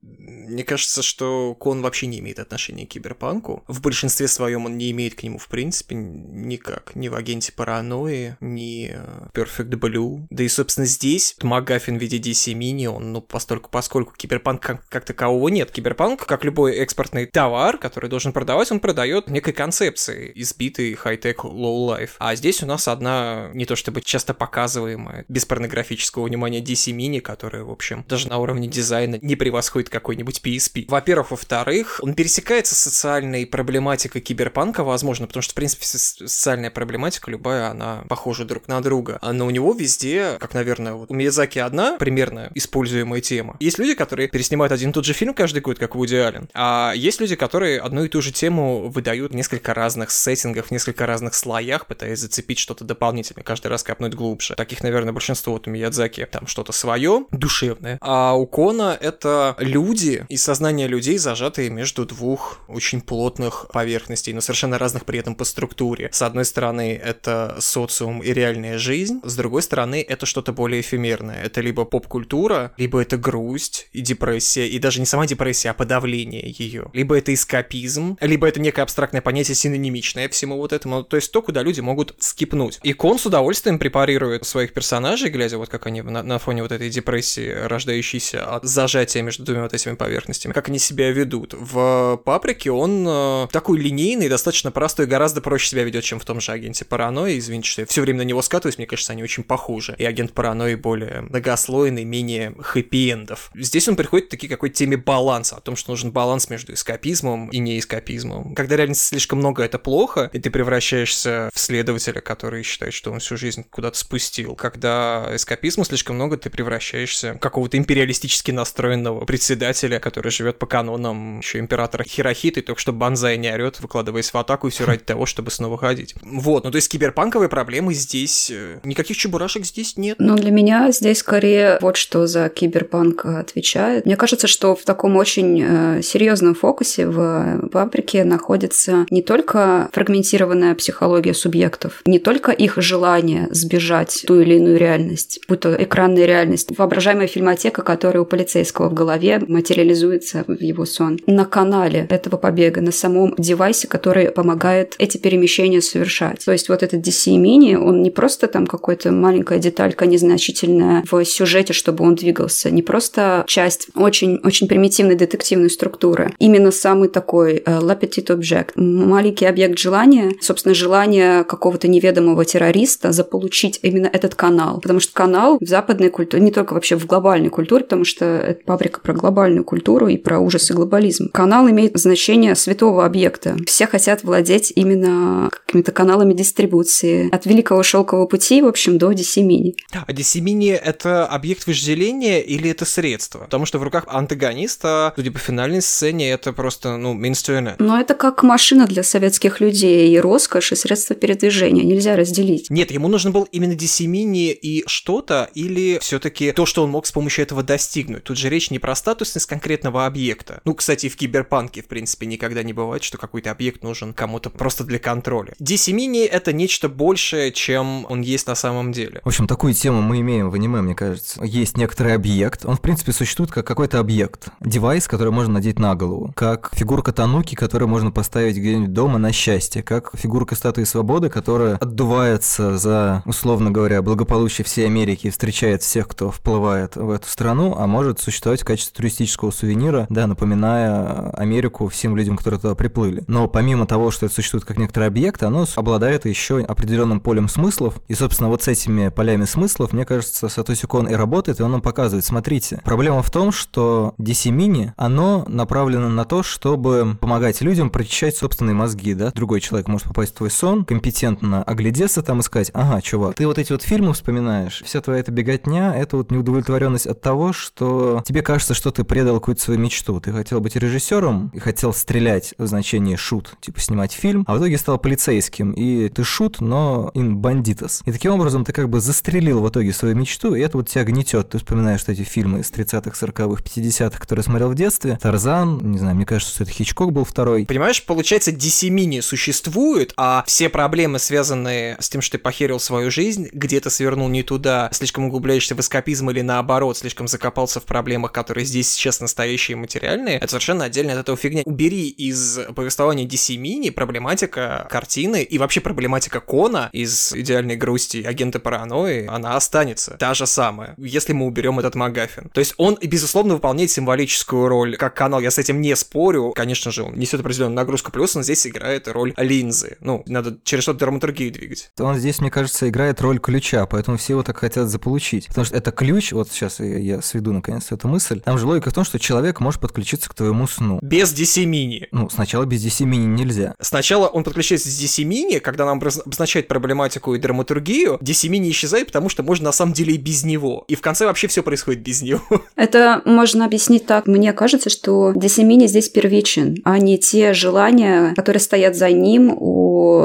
Мне 0.48 0.64
кажется, 0.64 1.02
что 1.02 1.56
Кон 1.56 1.82
вообще 1.82 2.08
не 2.08 2.20
имеет 2.20 2.40
отношения 2.40 2.86
к 2.86 2.90
киберпанку. 2.90 3.64
В 3.68 3.82
большинстве 3.82 4.28
своем 4.28 4.66
он 4.66 4.78
не 4.78 4.92
имеет 4.92 5.16
к 5.16 5.24
нему, 5.24 5.38
в 5.38 5.48
принципе, 5.48 5.96
никак. 5.96 6.96
Ни 6.96 7.08
в 7.08 7.16
агенте 7.16 7.52
паранойи, 7.52 8.38
ни 8.40 8.92
э, 8.94 9.28
Perfect 9.34 9.70
Blue. 9.70 10.26
Да 10.30 10.44
и, 10.44 10.48
собственно, 10.48 10.86
здесь 10.86 11.36
Макгаффин 11.42 11.98
в 11.98 12.02
виде 12.02 12.18
DC 12.18 12.54
Mini, 12.54 12.88
он, 12.88 13.14
ну, 13.14 13.22
постольку, 13.22 13.70
поскольку 13.70 14.14
киберпанк 14.16 14.62
как, 14.62 14.88
как 14.88 15.06
такового 15.06 15.50
нет. 15.50 15.72
Киберпанк, 15.72 16.26
как 16.26 16.44
любой 16.44 16.76
экспортный 16.78 17.26
товар, 17.26 17.78
который 17.78 18.10
должен 18.10 18.34
продавать, 18.34 18.72
он 18.72 18.80
продает 18.80 19.30
некой 19.30 19.54
концепции, 19.54 20.32
избитый 20.36 20.94
хай-тек 20.96 21.44
low-life. 21.44 22.12
А 22.20 22.36
здесь 22.36 22.64
у 22.64 22.66
нас 22.66 22.88
одна, 22.88 23.50
не 23.54 23.66
то 23.66 23.76
чтобы 23.76 24.02
часто 24.02 24.34
показываемая, 24.34 25.26
без 25.28 25.46
порнографического 25.46 26.26
внимания 26.26 26.62
DC 26.62 26.94
Mini, 26.96 27.22
которая, 27.22 27.64
в 27.64 27.72
общем, 27.72 28.06
даже 28.08 28.28
на 28.28 28.38
уровне 28.38 28.68
дизайна 28.68 29.20
не 29.22 29.36
превосходит 29.36 29.90
какой-нибудь 29.90 30.33
PSP. 30.42 30.86
Во-первых, 30.88 31.32
во-вторых, 31.32 32.00
он 32.02 32.14
пересекается 32.14 32.76
с 32.76 32.80
социальной 32.80 33.46
проблематикой 33.46 34.22
киберпанка, 34.22 34.84
возможно, 34.84 35.28
потому 35.28 35.42
что, 35.42 35.52
в 35.52 35.56
принципе, 35.56 35.86
социальная 35.86 36.72
проблематика 36.72 37.30
любая, 37.30 37.70
она 37.70 38.04
похожа 38.08 38.46
друг 38.46 38.68
на 38.68 38.82
друга. 38.82 39.20
Но 39.22 39.46
у 39.46 39.50
него 39.50 39.74
везде, 39.74 40.38
как, 40.40 40.54
наверное, 40.54 40.94
вот 40.94 41.12
у 41.12 41.14
Миязаки 41.14 41.60
одна 41.60 41.98
примерно 41.98 42.52
используемая 42.54 43.22
тема. 43.22 43.58
Есть 43.60 43.80
люди, 43.80 43.94
которые 43.94 44.28
переснимают 44.28 44.72
один 44.72 44.92
и 44.92 44.94
тот 44.94 45.06
же 45.06 45.14
фильм 45.14 45.34
каждый 45.34 45.62
год, 45.62 45.80
как 45.80 45.96
Вуди 45.96 46.16
Аллен, 46.16 46.50
а 46.54 46.94
есть 46.96 47.20
люди, 47.20 47.36
которые 47.36 47.80
одну 47.80 48.04
и 48.04 48.08
ту 48.08 48.22
же 48.22 48.32
тему 48.32 48.90
выдают 48.90 49.32
в 49.32 49.36
несколько 49.36 49.74
разных 49.74 50.12
сеттингах, 50.12 50.68
в 50.68 50.72
несколько 50.72 51.06
разных 51.06 51.34
слоях, 51.34 51.86
пытаясь 51.88 52.20
зацепить 52.20 52.60
что-то 52.60 52.84
дополнительное, 52.84 53.44
каждый 53.44 53.68
раз 53.68 53.84
копнуть 53.84 54.14
глубже. 54.14 54.56
Таких, 54.56 54.84
наверное, 54.84 55.14
большинство 55.14 55.54
вот 55.54 55.68
у 55.68 55.72
Миядзаки 55.72 56.26
там 56.26 56.48
что-то 56.48 56.72
свое, 56.72 57.26
душевное. 57.32 57.98
А 58.02 58.34
у 58.34 58.46
Кона 58.46 58.98
это 59.00 59.56
люди, 59.60 60.23
и 60.30 60.38
сознание 60.38 60.88
людей, 60.88 61.18
зажатые 61.18 61.70
между 61.70 62.06
двух 62.06 62.62
очень 62.68 63.02
плотных 63.02 63.68
поверхностей, 63.72 64.34
но 64.34 64.42
совершенно 64.42 64.78
разных 64.78 65.06
при 65.06 65.20
этом 65.20 65.36
по 65.36 65.44
структуре. 65.44 66.10
С 66.12 66.22
одной 66.22 66.46
стороны, 66.46 67.00
это 67.04 67.58
социум 67.60 68.22
и 68.22 68.34
реальная 68.34 68.78
жизнь, 68.78 69.20
с 69.24 69.36
другой 69.36 69.62
стороны, 69.62 70.06
это 70.08 70.26
что-то 70.26 70.54
более 70.54 70.82
эфемерное. 70.82 71.42
Это 71.44 71.62
либо 71.62 71.86
поп-культура, 71.86 72.74
либо 72.78 73.02
это 73.02 73.18
грусть 73.18 73.88
и 73.92 74.02
депрессия, 74.02 74.68
и 74.68 74.80
даже 74.80 75.00
не 75.00 75.06
сама 75.06 75.26
депрессия, 75.26 75.70
а 75.72 75.74
подавление 75.74 76.54
ее. 76.58 76.90
Либо 76.94 77.18
это 77.18 77.34
эскапизм, 77.34 78.18
либо 78.22 78.48
это 78.48 78.60
некое 78.60 78.82
абстрактное 78.82 79.22
понятие 79.22 79.56
синонимичное 79.56 80.30
всему 80.30 80.58
вот 80.58 80.74
этому, 80.74 81.04
то 81.04 81.16
есть 81.16 81.32
то, 81.32 81.42
куда 81.42 81.64
люди 81.64 81.82
могут 81.82 82.16
скипнуть. 82.20 82.80
И 82.84 82.94
Кон 82.94 83.20
с 83.20 83.26
удовольствием 83.26 83.80
препарирует 83.80 84.46
своих 84.46 84.74
персонажей, 84.74 85.30
глядя 85.30 85.58
вот 85.58 85.70
как 85.70 85.88
они 85.88 86.02
на, 86.02 86.24
на 86.24 86.40
фоне 86.40 86.62
вот 86.64 86.72
этой 86.72 86.90
депрессии, 86.90 87.50
рождающейся 87.50 88.46
от 88.56 88.66
зажатия 88.66 89.22
между 89.22 89.44
двумя 89.44 89.64
вот 89.64 89.74
этими 89.74 89.96
поверхностями, 89.96 90.13
поверхностями, 90.14 90.54
как 90.54 90.70
они 90.70 90.80
себя 90.80 91.12
ведут. 91.12 91.54
В 91.54 92.22
Паприке 92.24 92.72
он 92.72 93.06
э, 93.08 93.48
такой 93.52 93.80
линейный, 93.80 94.30
достаточно 94.30 94.72
простой, 94.72 95.08
гораздо 95.08 95.42
проще 95.42 95.70
себя 95.70 95.84
ведет, 95.84 96.04
чем 96.04 96.20
в 96.20 96.26
том 96.26 96.40
же 96.40 96.52
агенте 96.52 96.86
паранойи. 96.86 97.40
Извините, 97.40 97.70
что 97.70 97.82
я 97.82 97.88
все 97.88 98.02
время 98.02 98.20
на 98.20 98.24
него 98.24 98.42
скатываюсь, 98.42 98.78
мне 98.78 98.86
кажется, 98.86 99.14
они 99.14 99.24
очень 99.24 99.44
похожи. 99.44 99.96
И 99.98 100.06
агент 100.06 100.34
паранойи 100.34 100.76
более 100.76 101.22
многослойный, 101.22 102.04
менее 102.04 102.54
хэппи-эндов. 102.60 103.50
Здесь 103.56 103.88
он 103.88 103.96
приходит 103.96 104.28
к 104.28 104.32
такой 104.32 104.50
какой-то 104.50 104.76
теме 104.76 104.98
баланса, 104.98 105.56
о 105.56 105.62
том, 105.62 105.76
что 105.76 105.92
нужен 105.92 106.12
баланс 106.12 106.50
между 106.50 106.74
эскапизмом 106.74 107.50
и 107.50 107.58
неэскапизмом. 107.58 108.54
Когда 108.54 108.76
реальности 108.76 109.10
слишком 109.10 109.40
много, 109.40 109.64
это 109.64 109.80
плохо, 109.80 110.30
и 110.32 110.40
ты 110.40 110.52
превращаешься 110.52 111.50
в 111.54 111.60
следователя, 111.60 112.22
который 112.22 112.64
считает, 112.64 112.94
что 112.94 113.12
он 113.12 113.20
всю 113.20 113.36
жизнь 113.36 113.66
куда-то 113.70 113.98
спустил. 113.98 114.56
Когда 114.56 115.30
эскапизма 115.34 115.86
слишком 115.86 116.16
много, 116.16 116.38
ты 116.38 116.50
превращаешься 116.50 117.34
в 117.34 117.40
какого-то 117.40 117.78
империалистически 117.78 118.52
настроенного 118.52 119.26
председателя, 119.26 120.00
который 120.04 120.32
живет 120.32 120.60
по 120.60 120.66
канонам 120.66 121.40
еще 121.40 121.60
императора 121.60 122.04
Хирохиты, 122.04 122.62
только 122.62 122.80
что 122.80 122.92
Банзай 122.92 123.38
не 123.38 123.52
орет, 123.52 123.80
выкладываясь 123.80 124.34
в 124.34 124.38
атаку, 124.38 124.68
и 124.68 124.70
все 124.70 124.86
ради 124.86 125.04
того, 125.04 125.26
чтобы 125.26 125.50
снова 125.50 125.78
ходить. 125.78 126.14
Вот, 126.22 126.66
ну 126.66 126.72
то 126.72 126.76
есть 126.76 126.90
киберпанковые 126.90 127.48
проблемы 127.48 127.94
здесь, 127.94 128.52
э, 128.52 128.80
никаких 128.84 129.16
чебурашек 129.16 129.66
здесь 129.66 129.96
нет. 129.96 130.18
Ну 130.20 130.36
для 130.36 130.52
меня 130.52 130.92
здесь 130.92 131.20
скорее 131.20 131.78
вот 131.82 131.96
что 131.96 132.28
за 132.28 132.50
киберпанк 132.50 133.26
отвечает. 133.26 134.06
Мне 134.06 134.18
кажется, 134.18 134.48
что 134.48 134.76
в 134.76 134.84
таком 134.84 135.16
очень 135.16 135.64
э, 135.64 136.02
серьезном 136.04 136.54
фокусе 136.54 137.08
в 137.08 137.70
паприке 137.72 138.26
находится 138.26 139.06
не 139.10 139.22
только 139.22 139.90
фрагментированная 139.94 140.76
психология 140.76 141.34
субъектов, 141.34 142.02
не 142.06 142.20
только 142.20 142.52
их 142.52 142.76
желание 142.78 143.48
сбежать 143.52 144.26
ту 144.28 144.42
или 144.42 144.56
иную 144.56 144.78
реальность, 144.78 145.40
будь 145.48 145.62
то 145.62 145.74
экранная 145.82 146.26
реальность, 146.26 146.78
воображаемая 146.78 147.28
фильмотека, 147.28 147.84
которая 147.84 148.24
у 148.24 148.26
полицейского 148.26 148.90
в 148.90 148.94
голове 148.94 149.40
материализуется 149.48 149.93
реализуется 149.94 150.44
в 150.48 150.62
его 150.62 150.86
сон. 150.86 151.20
На 151.28 151.46
канале 151.46 152.08
этого 152.10 152.38
побега, 152.38 152.82
на 152.82 152.92
самом 152.92 153.36
девайсе, 153.38 153.88
который 153.88 154.32
помогает 154.32 154.96
эти 154.98 155.18
перемещения 155.18 155.82
совершать. 155.82 156.44
То 156.44 156.52
есть 156.52 156.70
вот 156.70 156.84
этот 156.84 157.06
DC 157.08 157.36
Mini, 157.38 157.76
он 157.76 158.02
не 158.02 158.12
просто 158.12 158.48
там 158.48 158.66
какая-то 158.66 159.12
маленькая 159.12 159.60
деталька 159.60 160.06
незначительная 160.06 161.04
в 161.10 161.24
сюжете, 161.26 161.74
чтобы 161.74 162.04
он 162.04 162.16
двигался, 162.16 162.72
не 162.72 162.82
просто 162.82 163.44
часть 163.48 163.88
очень-очень 163.96 164.68
примитивной 164.68 165.16
детективной 165.16 165.70
структуры. 165.70 166.34
Именно 166.40 166.72
самый 166.72 167.10
такой 167.10 167.58
Petite 167.58 168.38
Object, 168.38 168.72
маленький 168.76 169.46
объект 169.46 169.78
желания, 169.78 170.32
собственно, 170.42 170.74
желание 170.74 171.44
какого-то 171.44 171.88
неведомого 171.88 172.46
террориста 172.46 173.12
заполучить 173.12 173.80
именно 173.84 174.08
этот 174.08 174.36
канал. 174.36 174.80
Потому 174.82 175.00
что 175.00 175.14
канал 175.14 175.58
в 175.60 175.68
западной 175.68 176.10
культуре, 176.10 176.44
не 176.44 176.52
только 176.52 176.74
вообще 176.74 176.96
в 176.96 177.06
глобальной 177.06 177.50
культуре, 177.50 177.84
потому 177.84 178.06
что 178.06 178.26
это 178.26 178.64
пабрика 178.66 179.00
про 179.00 179.14
глобальную 179.14 179.64
культуру, 179.64 179.83
культуру 179.84 180.08
и 180.08 180.16
про 180.18 180.40
ужас 180.40 180.72
и 180.72 180.74
глобализм. 180.74 181.30
Канал 181.32 181.70
имеет 181.70 181.98
значение 181.98 182.56
святого 182.56 183.06
объекта. 183.06 183.58
Все 183.68 183.86
хотят 183.86 184.24
владеть 184.24 184.72
именно 184.76 185.50
какими-то 185.52 185.92
каналами 185.92 186.34
дистрибуции. 186.34 187.30
От 187.36 187.46
Великого 187.46 187.84
Шелкового 187.84 188.26
пути, 188.26 188.62
в 188.62 188.68
общем, 188.68 188.98
до 188.98 189.12
Mini. 189.12 189.74
А 189.92 190.10
Mini— 190.10 190.74
это 190.86 191.26
объект 191.26 191.68
вожделения 191.68 192.40
или 192.40 192.70
это 192.70 192.86
средство? 192.86 193.40
Потому 193.40 193.66
что 193.66 193.78
в 193.80 193.84
руках 193.84 194.06
антагониста, 194.08 195.12
судя 195.16 195.32
по 195.32 195.40
финальной 195.40 195.82
сцене, 195.82 196.32
это 196.32 196.54
просто, 196.54 196.96
ну, 196.98 197.14
мейнстрюмент. 197.14 197.80
Но 197.80 198.00
это 198.00 198.14
как 198.14 198.44
машина 198.44 198.88
для 198.88 199.04
советских 199.04 199.60
людей, 199.60 200.16
и 200.16 200.20
роскошь, 200.20 200.72
и 200.72 200.76
средства 200.76 201.16
передвижения. 201.16 201.84
Нельзя 201.84 202.16
разделить. 202.16 202.70
Нет, 202.70 202.92
ему 202.92 203.10
нужен 203.10 203.34
был 203.34 203.48
именно 203.52 203.74
Mini 203.74 204.52
и 204.52 204.84
что-то, 204.88 205.50
или 205.54 206.00
все 206.00 206.20
таки 206.20 206.52
то, 206.54 206.66
что 206.66 206.84
он 206.84 206.90
мог 206.90 207.06
с 207.06 207.12
помощью 207.12 207.44
этого 207.44 207.64
достигнуть. 207.64 208.24
Тут 208.24 208.38
же 208.38 208.50
речь 208.50 208.72
не 208.72 208.80
про 208.80 208.96
статусность 208.96 209.46
конкретно 209.46 209.73
конкретного 209.74 210.06
объекта. 210.06 210.62
Ну, 210.66 210.76
кстати, 210.76 211.10
в 211.10 211.16
киберпанке, 211.16 211.82
в 211.82 211.88
принципе, 211.88 212.28
никогда 212.28 212.62
не 212.62 212.74
бывает, 212.74 213.04
что 213.04 213.18
какой-то 213.18 213.50
объект 213.50 213.84
нужен 213.84 214.14
кому-то 214.14 214.52
просто 214.52 214.84
для 214.84 215.00
контроля. 215.00 215.54
DC 215.60 215.94
Mini— 215.94 216.28
это 216.32 216.54
нечто 216.54 216.90
большее, 216.90 217.52
чем 217.52 218.06
он 218.08 218.22
есть 218.22 218.46
на 218.46 218.54
самом 218.54 218.92
деле. 218.92 219.22
В 219.24 219.28
общем, 219.28 219.48
такую 219.48 219.74
тему 219.74 220.02
мы 220.02 220.20
имеем 220.20 220.52
в 220.52 220.54
аниме, 220.54 220.82
мне 220.82 220.94
кажется. 220.94 221.44
Есть 221.44 221.76
некоторый 221.76 222.14
объект, 222.14 222.66
он, 222.66 222.76
в 222.76 222.82
принципе, 222.82 223.14
существует 223.14 223.52
как 223.52 223.66
какой-то 223.66 224.00
объект. 224.00 224.50
Девайс, 224.60 225.08
который 225.08 225.32
можно 225.32 225.54
надеть 225.54 225.80
на 225.80 225.96
голову. 225.96 226.32
Как 226.36 226.70
фигурка 226.74 227.12
Тануки, 227.12 227.56
которую 227.56 227.90
можно 227.90 228.12
поставить 228.12 228.58
где-нибудь 228.58 228.94
дома 228.94 229.18
на 229.18 229.32
счастье. 229.32 229.82
Как 229.82 230.12
фигурка 230.14 230.56
статуи 230.56 230.84
свободы, 230.84 231.30
которая 231.30 231.78
отдувается 231.78 232.78
за, 232.78 233.24
условно 233.26 233.72
говоря, 233.72 234.04
благополучие 234.04 234.66
всей 234.66 234.86
Америки 234.86 235.28
и 235.28 235.30
встречает 235.32 235.82
всех, 235.82 236.08
кто 236.08 236.30
вплывает 236.30 236.96
в 236.96 237.10
эту 237.10 237.28
страну, 237.28 237.76
а 237.76 237.88
может 237.88 238.20
существовать 238.20 238.62
в 238.62 238.66
качестве 238.66 238.94
туристического 238.96 239.50
сувенира 239.64 240.08
да, 240.10 240.28
напоминая 240.28 241.30
Америку 241.32 241.88
всем 241.88 242.18
людям, 242.18 242.36
которые 242.36 242.60
туда 242.60 242.76
приплыли. 242.76 243.24
Но 243.28 243.48
помимо 243.48 243.86
того, 243.86 244.12
что 244.12 244.26
это 244.26 244.36
существует 244.36 244.66
как 244.66 244.78
некоторый 244.78 245.08
объект, 245.08 245.42
оно 245.42 245.66
обладает 245.76 246.26
еще 246.26 246.60
определенным 246.60 247.22
полем 247.22 247.48
смыслов. 247.48 248.02
И, 248.10 248.14
собственно, 248.14 248.50
вот 248.50 248.62
с 248.62 248.68
этими 248.68 249.08
полями 249.08 249.46
смыслов, 249.46 249.94
мне 249.94 250.06
кажется, 250.06 250.50
Сатоси 250.50 250.86
Кон 250.86 251.08
и 251.08 251.14
работает, 251.14 251.62
и 251.62 251.64
он 251.64 251.72
нам 251.72 251.82
показывает. 251.82 252.26
Смотрите, 252.26 252.82
проблема 252.84 253.24
в 253.24 253.32
том, 253.32 253.54
что 253.54 254.14
DC 254.20 254.52
Mini, 254.52 254.92
оно 254.98 255.46
направлено 255.48 256.10
на 256.10 256.26
то, 256.26 256.44
чтобы 256.44 257.18
помогать 257.22 257.62
людям 257.62 257.90
прочищать 257.90 258.36
собственные 258.36 258.76
мозги, 258.76 259.14
да. 259.14 259.32
Другой 259.32 259.62
человек 259.62 259.88
может 259.88 260.08
попасть 260.08 260.34
в 260.34 260.38
твой 260.38 260.52
сон, 260.52 260.84
компетентно 260.84 261.64
оглядеться 261.64 262.22
там 262.22 262.42
и 262.42 262.44
сказать, 262.44 262.70
ага, 262.74 263.02
чувак, 263.02 263.36
ты 263.36 263.48
вот 263.48 263.58
эти 263.58 263.72
вот 263.72 263.82
фильмы 263.82 264.14
вспоминаешь, 264.14 264.84
вся 264.86 265.00
твоя 265.00 265.22
эта 265.22 265.32
беготня, 265.32 265.96
это 265.96 266.18
вот 266.18 266.32
неудовлетворенность 266.32 267.08
от 267.08 267.22
того, 267.22 267.54
что 267.54 268.22
тебе 268.26 268.42
кажется, 268.42 268.74
что 268.74 268.92
ты 268.92 269.06
предал 269.06 269.40
какую 269.40 269.53
какую-то 269.54 269.64
свою 269.64 269.80
мечту. 269.80 270.20
Ты 270.20 270.32
хотел 270.32 270.60
быть 270.60 270.76
режиссером 270.76 271.52
и 271.54 271.60
хотел 271.60 271.94
стрелять 271.94 272.54
в 272.58 272.66
значении 272.66 273.16
шут, 273.16 273.56
типа 273.62 273.80
снимать 273.80 274.14
фильм, 274.14 274.44
а 274.48 274.56
в 274.56 274.60
итоге 274.60 274.78
стал 274.78 274.98
полицейским. 274.98 275.72
И 275.74 276.10
ты 276.10 276.24
шут, 276.24 276.62
но 276.62 277.12
ин 277.14 277.38
бандитас. 277.38 278.02
И 278.06 278.12
таким 278.12 278.32
образом 278.32 278.66
ты 278.66 278.74
как 278.74 278.90
бы 278.90 279.00
застрелил 279.00 279.62
в 279.62 279.70
итоге 279.70 279.94
свою 279.94 280.16
мечту, 280.16 280.56
и 280.56 280.62
это 280.62 280.78
вот 280.78 280.90
тебя 280.90 281.04
гнетет. 281.04 281.50
Ты 281.50 281.58
вспоминаешь 281.60 282.02
что 282.02 282.12
эти 282.12 282.24
фильмы 282.24 282.60
из 282.60 282.72
30-х, 282.72 283.12
40-х, 283.12 283.64
50-х, 283.64 284.20
которые 284.20 284.44
смотрел 284.44 284.70
в 284.70 284.76
детстве. 284.76 285.18
Тарзан, 285.22 285.92
не 285.92 285.98
знаю, 285.98 286.16
мне 286.16 286.26
кажется, 286.26 286.54
что 286.54 286.64
это 286.64 286.74
Хичкок 286.74 287.14
был 287.14 287.24
второй. 287.24 287.66
Понимаешь, 287.66 288.04
получается, 288.04 288.52
DC 288.52 288.90
Mini 288.90 289.22
существует, 289.22 290.14
а 290.18 290.44
все 290.48 290.68
проблемы, 290.70 291.20
связанные 291.20 291.96
с 292.00 292.10
тем, 292.10 292.22
что 292.22 292.38
ты 292.38 292.44
похерил 292.44 292.80
свою 292.80 293.12
жизнь, 293.12 293.48
где-то 293.54 293.90
свернул 293.90 294.28
не 294.28 294.44
туда, 294.44 294.90
слишком 294.92 295.26
углубляешься 295.26 295.76
в 295.76 295.80
эскапизм 295.80 296.30
или 296.32 296.42
наоборот, 296.42 296.98
слишком 296.98 297.28
закопался 297.28 297.80
в 297.80 297.86
проблемах, 297.86 298.32
которые 298.32 298.66
здесь 298.66 298.92
сейчас 298.92 299.22
настоящие 299.34 299.74
и 299.74 299.80
материальные, 299.80 300.38
это 300.38 300.48
совершенно 300.48 300.86
отдельно 300.86 301.14
от 301.14 301.20
этого 301.20 301.36
фигня. 301.36 301.64
Убери 301.66 302.08
из 302.08 302.60
повествования 302.76 303.26
DC 303.26 303.58
Mini 303.58 303.92
проблематика 303.92 304.88
картины 304.90 305.42
и 305.42 305.58
вообще 305.58 305.82
проблематика 305.82 306.40
Кона 306.40 306.90
из 306.92 307.34
«Идеальной 307.34 307.76
грусти» 307.76 308.22
агента 308.22 308.60
паранойи, 308.60 309.26
она 309.28 309.56
останется. 309.56 310.18
Та 310.20 310.36
же 310.36 310.46
самая, 310.46 310.94
если 310.98 311.34
мы 311.34 311.48
уберем 311.48 311.80
этот 311.80 311.96
Магафин. 311.96 312.50
То 312.50 312.60
есть 312.60 312.76
он, 312.78 312.98
безусловно, 313.02 313.56
выполняет 313.56 313.90
символическую 313.90 314.68
роль 314.68 314.98
как 314.98 315.16
канал, 315.16 315.40
я 315.40 315.50
с 315.50 315.58
этим 315.58 315.82
не 315.82 315.96
спорю. 315.96 316.54
Конечно 316.56 316.92
же, 316.92 317.04
он 317.04 317.16
несет 317.16 317.40
определенную 317.40 317.76
нагрузку, 317.76 318.12
плюс 318.12 318.36
он 318.36 318.44
здесь 318.44 318.68
играет 318.68 319.08
роль 319.08 319.34
линзы. 319.38 319.98
Ну, 320.00 320.24
надо 320.28 320.60
через 320.64 320.84
что-то 320.84 321.00
драматургию 321.00 321.52
двигать. 321.52 321.90
Он 322.00 322.16
здесь, 322.18 322.40
мне 322.40 322.52
кажется, 322.52 322.88
играет 322.88 323.20
роль 323.22 323.40
ключа, 323.40 323.88
поэтому 323.88 324.18
все 324.18 324.34
его 324.34 324.44
так 324.44 324.58
хотят 324.58 324.90
заполучить. 324.90 325.48
Потому 325.48 325.66
что 325.66 325.76
это 325.76 325.92
ключ, 325.92 326.34
вот 326.34 326.52
сейчас 326.52 326.80
я 326.80 327.22
сведу 327.22 327.52
наконец 327.52 327.92
эту 327.92 328.08
мысль, 328.08 328.40
там 328.42 328.60
же 328.60 328.68
логика 328.68 328.92
в 328.92 328.94
том, 328.94 329.04
что 329.04 329.18
человек 329.24 329.60
может 329.60 329.82
подключиться 329.82 330.30
к 330.30 330.34
твоему 330.34 330.68
сну. 330.68 331.00
Без 331.02 331.34
DC 331.34 331.64
Mini. 331.66 332.08
Ну, 332.12 332.30
сначала 332.30 332.66
без 332.66 332.86
DC 332.86 333.06
Mini 333.06 333.26
нельзя. 333.26 333.74
Сначала 333.80 334.28
он 334.28 334.44
подключается 334.44 334.90
с 334.90 335.02
DC 335.02 335.24
Mini, 335.24 335.60
когда 335.60 335.86
нам 335.86 336.00
обозначает 336.00 336.68
проблематику 336.68 337.34
и 337.34 337.40
драматургию, 337.40 338.18
DC 338.22 338.50
Mini 338.50 338.70
исчезает, 338.70 339.08
потому 339.08 339.30
что 339.30 339.42
можно 339.42 339.66
на 339.66 339.72
самом 339.72 339.94
деле 339.94 340.14
и 340.14 340.18
без 340.18 340.44
него. 340.44 340.84
И 340.88 340.96
в 340.96 341.02
конце 341.02 341.26
вообще 341.26 341.48
все 341.48 341.64
происходит 341.64 342.02
без 342.04 342.22
него. 342.22 342.42
Это 342.76 343.22
можно 343.26 343.66
объяснить 343.66 344.06
так. 344.06 344.28
Мне 344.28 344.54
кажется, 344.54 344.90
что 344.90 345.32
DC 345.32 345.64
Mini 345.66 345.88
здесь 345.88 346.10
первичен, 346.10 346.78
а 346.84 347.00
не 347.00 347.18
те 347.18 347.54
желания, 347.54 348.34
которые 348.36 348.60
стоят 348.60 348.96
за 348.96 349.10
ним 349.10 349.56
у 349.58 349.73